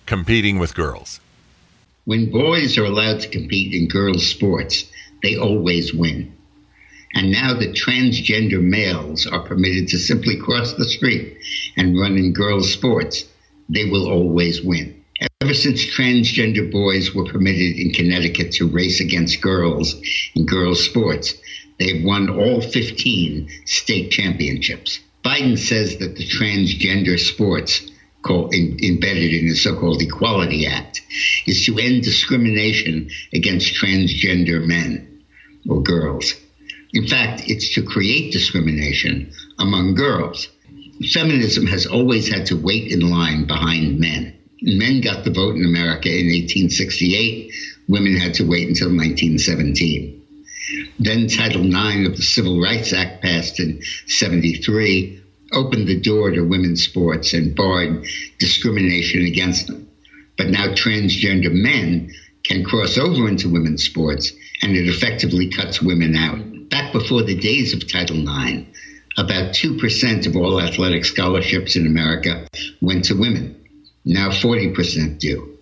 competing 0.07 0.59
with 0.59 0.75
girls. 0.75 1.21
When 2.05 2.31
boys 2.31 2.77
are 2.77 2.85
allowed 2.85 3.21
to 3.21 3.29
compete 3.29 3.73
in 3.73 3.89
girls' 3.89 4.27
sports, 4.27 4.85
they 5.23 5.39
always 5.39 5.95
win. 5.95 6.37
And 7.15 7.31
now 7.31 7.55
that 7.55 7.75
transgender 7.75 8.61
males 8.61 9.27
are 9.27 9.47
permitted 9.47 9.89
to 9.89 9.99
simply 9.99 10.37
cross 10.37 10.75
the 10.75 10.85
street 10.85 11.39
and 11.77 11.99
run 11.99 12.17
in 12.17 12.33
girls' 12.33 12.73
sports, 12.73 13.25
they 13.69 13.85
will 13.85 14.11
always 14.11 14.63
win. 14.63 15.05
Ever 15.41 15.55
since 15.55 15.85
transgender 15.85 16.71
boys 16.71 17.15
were 17.15 17.25
permitted 17.25 17.77
in 17.77 17.93
Connecticut 17.93 18.53
to 18.53 18.67
race 18.67 19.01
against 19.01 19.41
girls 19.41 19.95
in 20.35 20.45
girls' 20.45 20.85
sports, 20.85 21.35
they've 21.79 22.05
won 22.05 22.29
all 22.29 22.61
15 22.61 23.49
state 23.65 24.11
championships. 24.11 25.01
Biden 25.25 25.57
says 25.57 25.99
that 25.99 26.17
the 26.17 26.27
transgender 26.27 27.19
sports 27.19 27.91
called, 28.23 28.53
in, 28.55 28.79
embedded 28.83 29.33
in 29.33 29.47
the 29.47 29.55
so-called 29.55 30.03
Equality 30.03 30.67
Act 30.67 31.01
is 31.47 31.65
to 31.67 31.79
end 31.79 32.03
discrimination 32.03 33.11
against 33.33 33.75
transgender 33.75 34.67
men 34.67 35.23
or 35.69 35.83
girls. 35.83 36.35
In 36.95 37.09
fact, 37.09 37.51
it's 37.51 37.75
to 37.75 37.83
create 37.83 38.33
discrimination 38.33 39.33
among 39.59 39.95
girls. 39.95 40.49
Feminism 41.11 41.67
has 41.67 41.87
always 41.87 42.29
had 42.29 42.47
to 42.47 42.57
wait 42.57 42.93
in 42.93 43.01
line 43.01 43.47
behind 43.47 43.99
men. 43.99 44.39
Men 44.63 45.01
got 45.01 45.25
the 45.25 45.33
vote 45.33 45.57
in 45.57 45.65
America 45.65 46.09
in 46.09 46.27
1868. 46.27 47.53
Women 47.89 48.17
had 48.17 48.35
to 48.35 48.45
wait 48.45 48.69
until 48.69 48.91
1917. 48.91 50.23
Then 51.01 51.27
Title 51.27 51.67
IX 51.67 52.07
of 52.07 52.17
the 52.17 52.23
Civil 52.23 52.61
Rights 52.61 52.93
Act 52.93 53.23
passed 53.23 53.59
in 53.59 53.83
73 54.07 55.21
opened 55.53 55.89
the 55.89 56.01
door 56.01 56.31
to 56.31 56.43
women's 56.43 56.85
sports 56.85 57.35
and 57.35 57.57
barred 57.57 58.07
discrimination 58.39 59.27
against 59.27 59.67
them. 59.67 59.89
But 60.39 60.51
now 60.51 60.69
transgender 60.69 61.53
men 61.53 62.13
can 62.45 62.65
cross 62.65 62.99
over 62.99 63.29
into 63.29 63.49
women's 63.49 63.85
sports 63.85 64.33
and 64.63 64.77
it 64.77 64.89
effectively 64.89 65.49
cuts 65.49 65.83
women 65.83 66.15
out. 66.15 66.54
Back 66.75 66.93
before 66.93 67.23
the 67.23 67.37
days 67.37 67.73
of 67.73 67.89
Title 67.89 68.17
IX, 68.19 68.67
about 69.17 69.55
2% 69.55 70.27
of 70.27 70.35
all 70.35 70.61
athletic 70.61 71.05
scholarships 71.05 71.77
in 71.77 71.87
America 71.87 72.49
went 72.83 73.05
to 73.05 73.15
women. 73.15 73.65
Now 74.05 74.31
40% 74.31 75.21
do. 75.21 75.57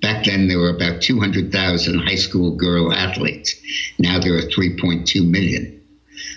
Back 0.00 0.24
then, 0.24 0.46
there 0.46 0.60
were 0.60 0.70
about 0.70 1.02
200,000 1.02 1.98
high 1.98 2.14
school 2.14 2.54
girl 2.54 2.92
athletes. 2.92 3.56
Now 3.98 4.20
there 4.20 4.36
are 4.36 4.42
3.2 4.42 5.28
million. 5.28 5.82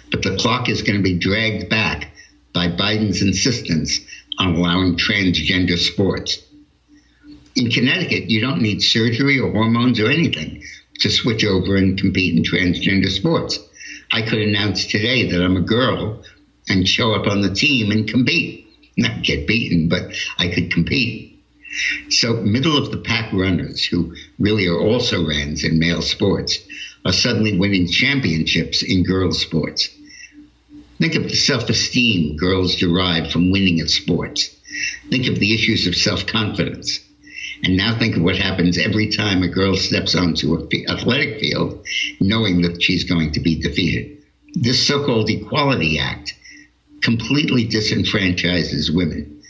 But 0.10 0.24
the 0.24 0.38
clock 0.38 0.70
is 0.70 0.82
going 0.82 0.98
to 0.98 1.04
be 1.04 1.20
dragged 1.20 1.70
back 1.70 2.12
by 2.52 2.70
Biden's 2.70 3.22
insistence 3.22 4.00
on 4.40 4.56
allowing 4.56 4.98
transgender 4.98 5.78
sports. 5.78 6.42
In 7.56 7.70
Connecticut, 7.70 8.32
you 8.32 8.42
don't 8.42 8.64
need 8.64 8.82
surgery 8.82 9.40
or 9.40 9.52
hormones 9.52 10.00
or 10.00 10.10
anything 10.10 10.64
to 11.02 11.12
switch 11.12 11.46
over 11.46 11.76
and 11.76 11.96
compete 11.96 12.36
in 12.36 12.42
transgender 12.42 13.12
sports. 13.12 13.60
I 14.12 14.22
could 14.24 14.40
announce 14.40 14.86
today 14.86 15.30
that 15.32 15.44
I'm 15.44 15.58
a 15.58 15.62
girl 15.62 16.24
and 16.68 16.88
show 16.88 17.14
up 17.14 17.28
on 17.28 17.42
the 17.42 17.54
team 17.54 17.92
and 17.92 18.08
compete. 18.08 18.68
Not 18.98 19.24
get 19.24 19.48
beaten, 19.48 19.88
but 19.88 20.14
I 20.38 20.50
could 20.50 20.72
compete. 20.74 21.40
So, 22.10 22.34
middle 22.34 22.78
of 22.78 22.92
the 22.92 22.98
pack 22.98 23.32
runners, 23.32 23.86
who 23.86 24.16
really 24.40 24.68
are 24.68 24.80
also 24.80 25.28
rans 25.28 25.64
in 25.64 25.78
male 25.78 26.02
sports, 26.02 26.58
are 27.06 27.14
suddenly 27.14 27.58
winning 27.58 27.88
championships 27.88 28.82
in 28.82 29.04
girls' 29.04 29.40
sports. 29.40 29.90
Think 30.98 31.16
of 31.16 31.24
the 31.24 31.36
self 31.36 31.70
esteem 31.70 32.36
girls 32.36 32.76
derive 32.76 33.32
from 33.32 33.52
winning 33.52 33.80
at 33.80 33.90
sports. 33.90 34.50
Think 35.10 35.28
of 35.28 35.40
the 35.40 35.54
issues 35.54 35.88
of 35.88 35.96
self 35.96 36.26
confidence. 36.26 37.00
And 37.64 37.76
now 37.76 37.98
think 37.98 38.16
of 38.16 38.24
what 38.24 38.38
happens 38.38 38.78
every 38.78 39.10
time 39.10 39.44
a 39.44 39.48
girl 39.48 39.76
steps 39.76 40.16
onto 40.16 40.56
an 40.56 40.70
athletic 40.90 41.40
field 41.40 41.86
knowing 42.20 42.62
that 42.62 42.82
she's 42.82 43.04
going 43.04 43.32
to 43.34 43.40
be 43.40 43.60
defeated. 43.60 44.18
This 44.56 44.86
so 44.86 45.06
called 45.06 45.30
Equality 45.30 46.00
Act 46.00 46.36
completely 47.02 47.68
disenfranchises 47.68 48.94
women. 48.94 49.42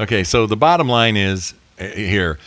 Okay, 0.00 0.24
so 0.24 0.46
the 0.46 0.56
bottom 0.56 0.88
line 0.88 1.16
is 1.16 1.54
eh, 1.78 1.94
here 1.94 2.38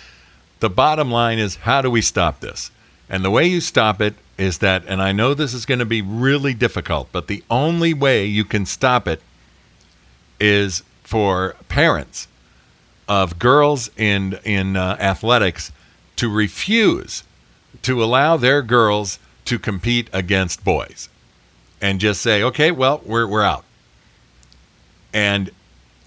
the 0.62 0.70
bottom 0.70 1.12
line 1.12 1.40
is 1.40 1.58
how 1.58 1.82
do 1.82 1.92
we 1.92 2.02
stop 2.02 2.40
this? 2.40 2.72
And 3.10 3.26
the 3.26 3.32
way 3.32 3.46
you 3.46 3.60
stop 3.60 4.00
it 4.00 4.14
is 4.38 4.60
that, 4.60 4.86
and 4.88 5.02
I 5.02 5.12
know 5.12 5.34
this 5.34 5.54
is 5.54 5.66
going 5.66 5.80
to 5.80 5.86
be 5.86 6.02
really 6.02 6.54
difficult, 6.54 7.10
but 7.12 7.28
the 7.28 7.44
only 7.50 7.94
way 7.94 8.26
you 8.26 8.46
can 8.46 8.66
stop 8.66 9.08
it 9.08 9.22
is 10.40 10.84
for 11.04 11.56
parents 11.68 12.28
of 13.12 13.38
girls 13.38 13.92
in 13.98 14.40
in 14.46 14.78
uh, 14.78 14.96
athletics 14.98 15.74
to 16.16 16.30
refuse 16.30 17.24
to 17.82 18.02
allow 18.02 18.38
their 18.38 18.62
girls 18.62 19.20
to 19.44 19.60
compete 19.60 20.10
against 20.14 20.64
boys 20.64 21.10
and 21.82 22.00
just 22.00 22.22
say, 22.22 22.42
okay, 22.42 22.72
well, 22.72 23.02
we're, 23.04 23.28
we're 23.28 23.44
out. 23.44 23.66
And 25.14 25.50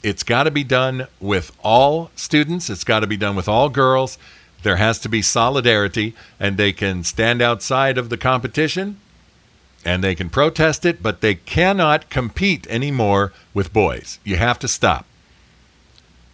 it's 0.03 0.23
got 0.23 0.45
to 0.45 0.51
be 0.51 0.65
done 0.65 1.07
with 1.21 1.55
all 1.63 2.11
students, 2.17 2.71
it's 2.71 2.85
got 2.85 3.01
to 3.01 3.07
be 3.07 3.19
done 3.19 3.37
with 3.37 3.49
all 3.49 3.69
girls. 3.69 4.17
There 4.63 4.77
has 4.77 4.99
to 5.01 5.11
be 5.11 5.21
solidarity, 5.21 6.15
and 6.41 6.57
they 6.57 6.73
can 6.73 7.05
stand 7.05 7.43
outside 7.43 7.99
of 7.99 8.09
the 8.09 8.17
competition 8.17 8.99
and 9.85 10.03
they 10.03 10.15
can 10.15 10.31
protest 10.31 10.87
it, 10.87 11.03
but 11.03 11.21
they 11.21 11.35
cannot 11.35 12.09
compete 12.09 12.67
anymore 12.69 13.35
with 13.53 13.75
boys. 13.75 14.19
You 14.25 14.37
have 14.37 14.59
to 14.61 14.69
stop 14.69 15.05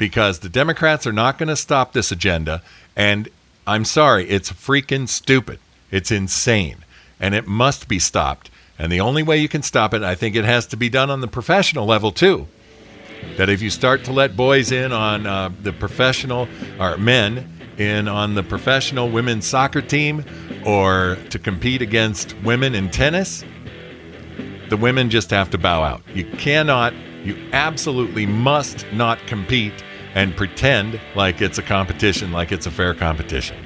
because 0.01 0.39
the 0.39 0.49
Democrats 0.49 1.07
are 1.07 1.13
not 1.13 1.39
going 1.39 1.51
to 1.51 1.55
stop 1.55 1.93
this 1.93 2.11
agenda. 2.11 2.63
And 2.97 3.29
I'm 3.67 3.85
sorry, 3.85 4.29
it's 4.29 4.51
freaking 4.51 5.07
stupid. 5.07 5.61
It's 5.91 6.11
insane. 6.11 6.79
And 7.21 7.35
it 7.35 7.47
must 7.47 7.87
be 7.87 7.99
stopped. 7.99 8.51
And 8.79 8.91
the 8.91 9.01
only 9.01 9.23
way 9.23 9.37
you 9.37 9.49
can 9.49 9.63
stop 9.63 9.93
it, 9.93 10.03
I 10.03 10.15
think 10.15 10.35
it 10.35 10.47
has 10.47 10.67
to 10.69 10.77
be 10.79 10.89
done 10.89 11.11
on 11.11 11.21
the 11.21 11.29
professional 11.29 11.85
level 11.85 12.13
too. 12.13 12.49
That 13.37 13.51
if 13.51 13.61
you 13.61 13.69
start 13.69 14.05
to 14.05 14.13
let 14.13 14.35
boys 14.35 14.73
in 14.73 14.91
on 14.91 15.27
uh, 15.27 15.51
the 15.63 15.73
professional, 15.73 16.49
or 16.79 16.97
men 16.97 17.59
in 17.77 18.09
on 18.09 18.35
the 18.35 18.43
professional 18.43 19.11
women's 19.11 19.47
soccer 19.47 19.83
team, 19.83 20.25
or 20.65 21.19
to 21.29 21.39
compete 21.39 21.83
against 21.83 22.35
women 22.43 22.75
in 22.75 22.91
tennis, 22.91 23.45
the 24.71 24.79
women 24.79 25.11
just 25.11 25.29
have 25.31 25.51
to 25.51 25.59
bow 25.59 25.83
out. 25.83 26.01
You 26.15 26.25
cannot, 26.39 26.95
you 27.23 27.37
absolutely 27.53 28.25
must 28.25 28.87
not 28.95 29.19
compete 29.27 29.85
and 30.15 30.37
pretend 30.37 31.01
like 31.15 31.41
it's 31.41 31.59
a 31.59 31.63
competition, 31.63 32.33
like 32.33 32.53
it's 32.53 32.67
a 32.67 32.71
fair 32.71 32.95
competition. 32.95 33.57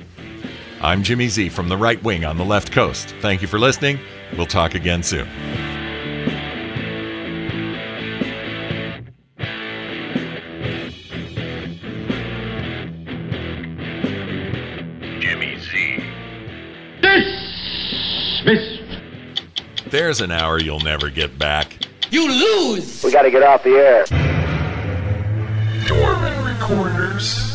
I'm 0.81 1.03
Jimmy 1.03 1.29
Z 1.29 1.49
from 1.49 1.69
the 1.69 1.77
right 1.77 2.03
wing 2.03 2.25
on 2.25 2.37
the 2.37 2.45
left 2.45 2.71
coast. 2.71 3.15
Thank 3.21 3.41
you 3.41 3.49
for 3.49 3.59
listening. 3.59 3.99
We'll 4.37 4.47
talk 4.47 4.75
again 4.75 5.03
soon. 5.03 5.27
Jimmy 15.21 15.59
Z. 15.59 16.05
Dismissed. 17.01 18.83
There's 19.87 20.21
an 20.21 20.33
hour 20.33 20.61
you'll 20.61 20.81
never 20.81 21.09
get 21.09 21.39
back. 21.39 21.79
You 22.11 22.29
lose! 22.29 23.03
We 23.03 23.11
gotta 23.11 23.31
get 23.31 23.43
off 23.43 23.63
the 23.63 23.71
air. 23.71 24.05
Dorman 25.87 26.45
Recorders. 26.45 27.54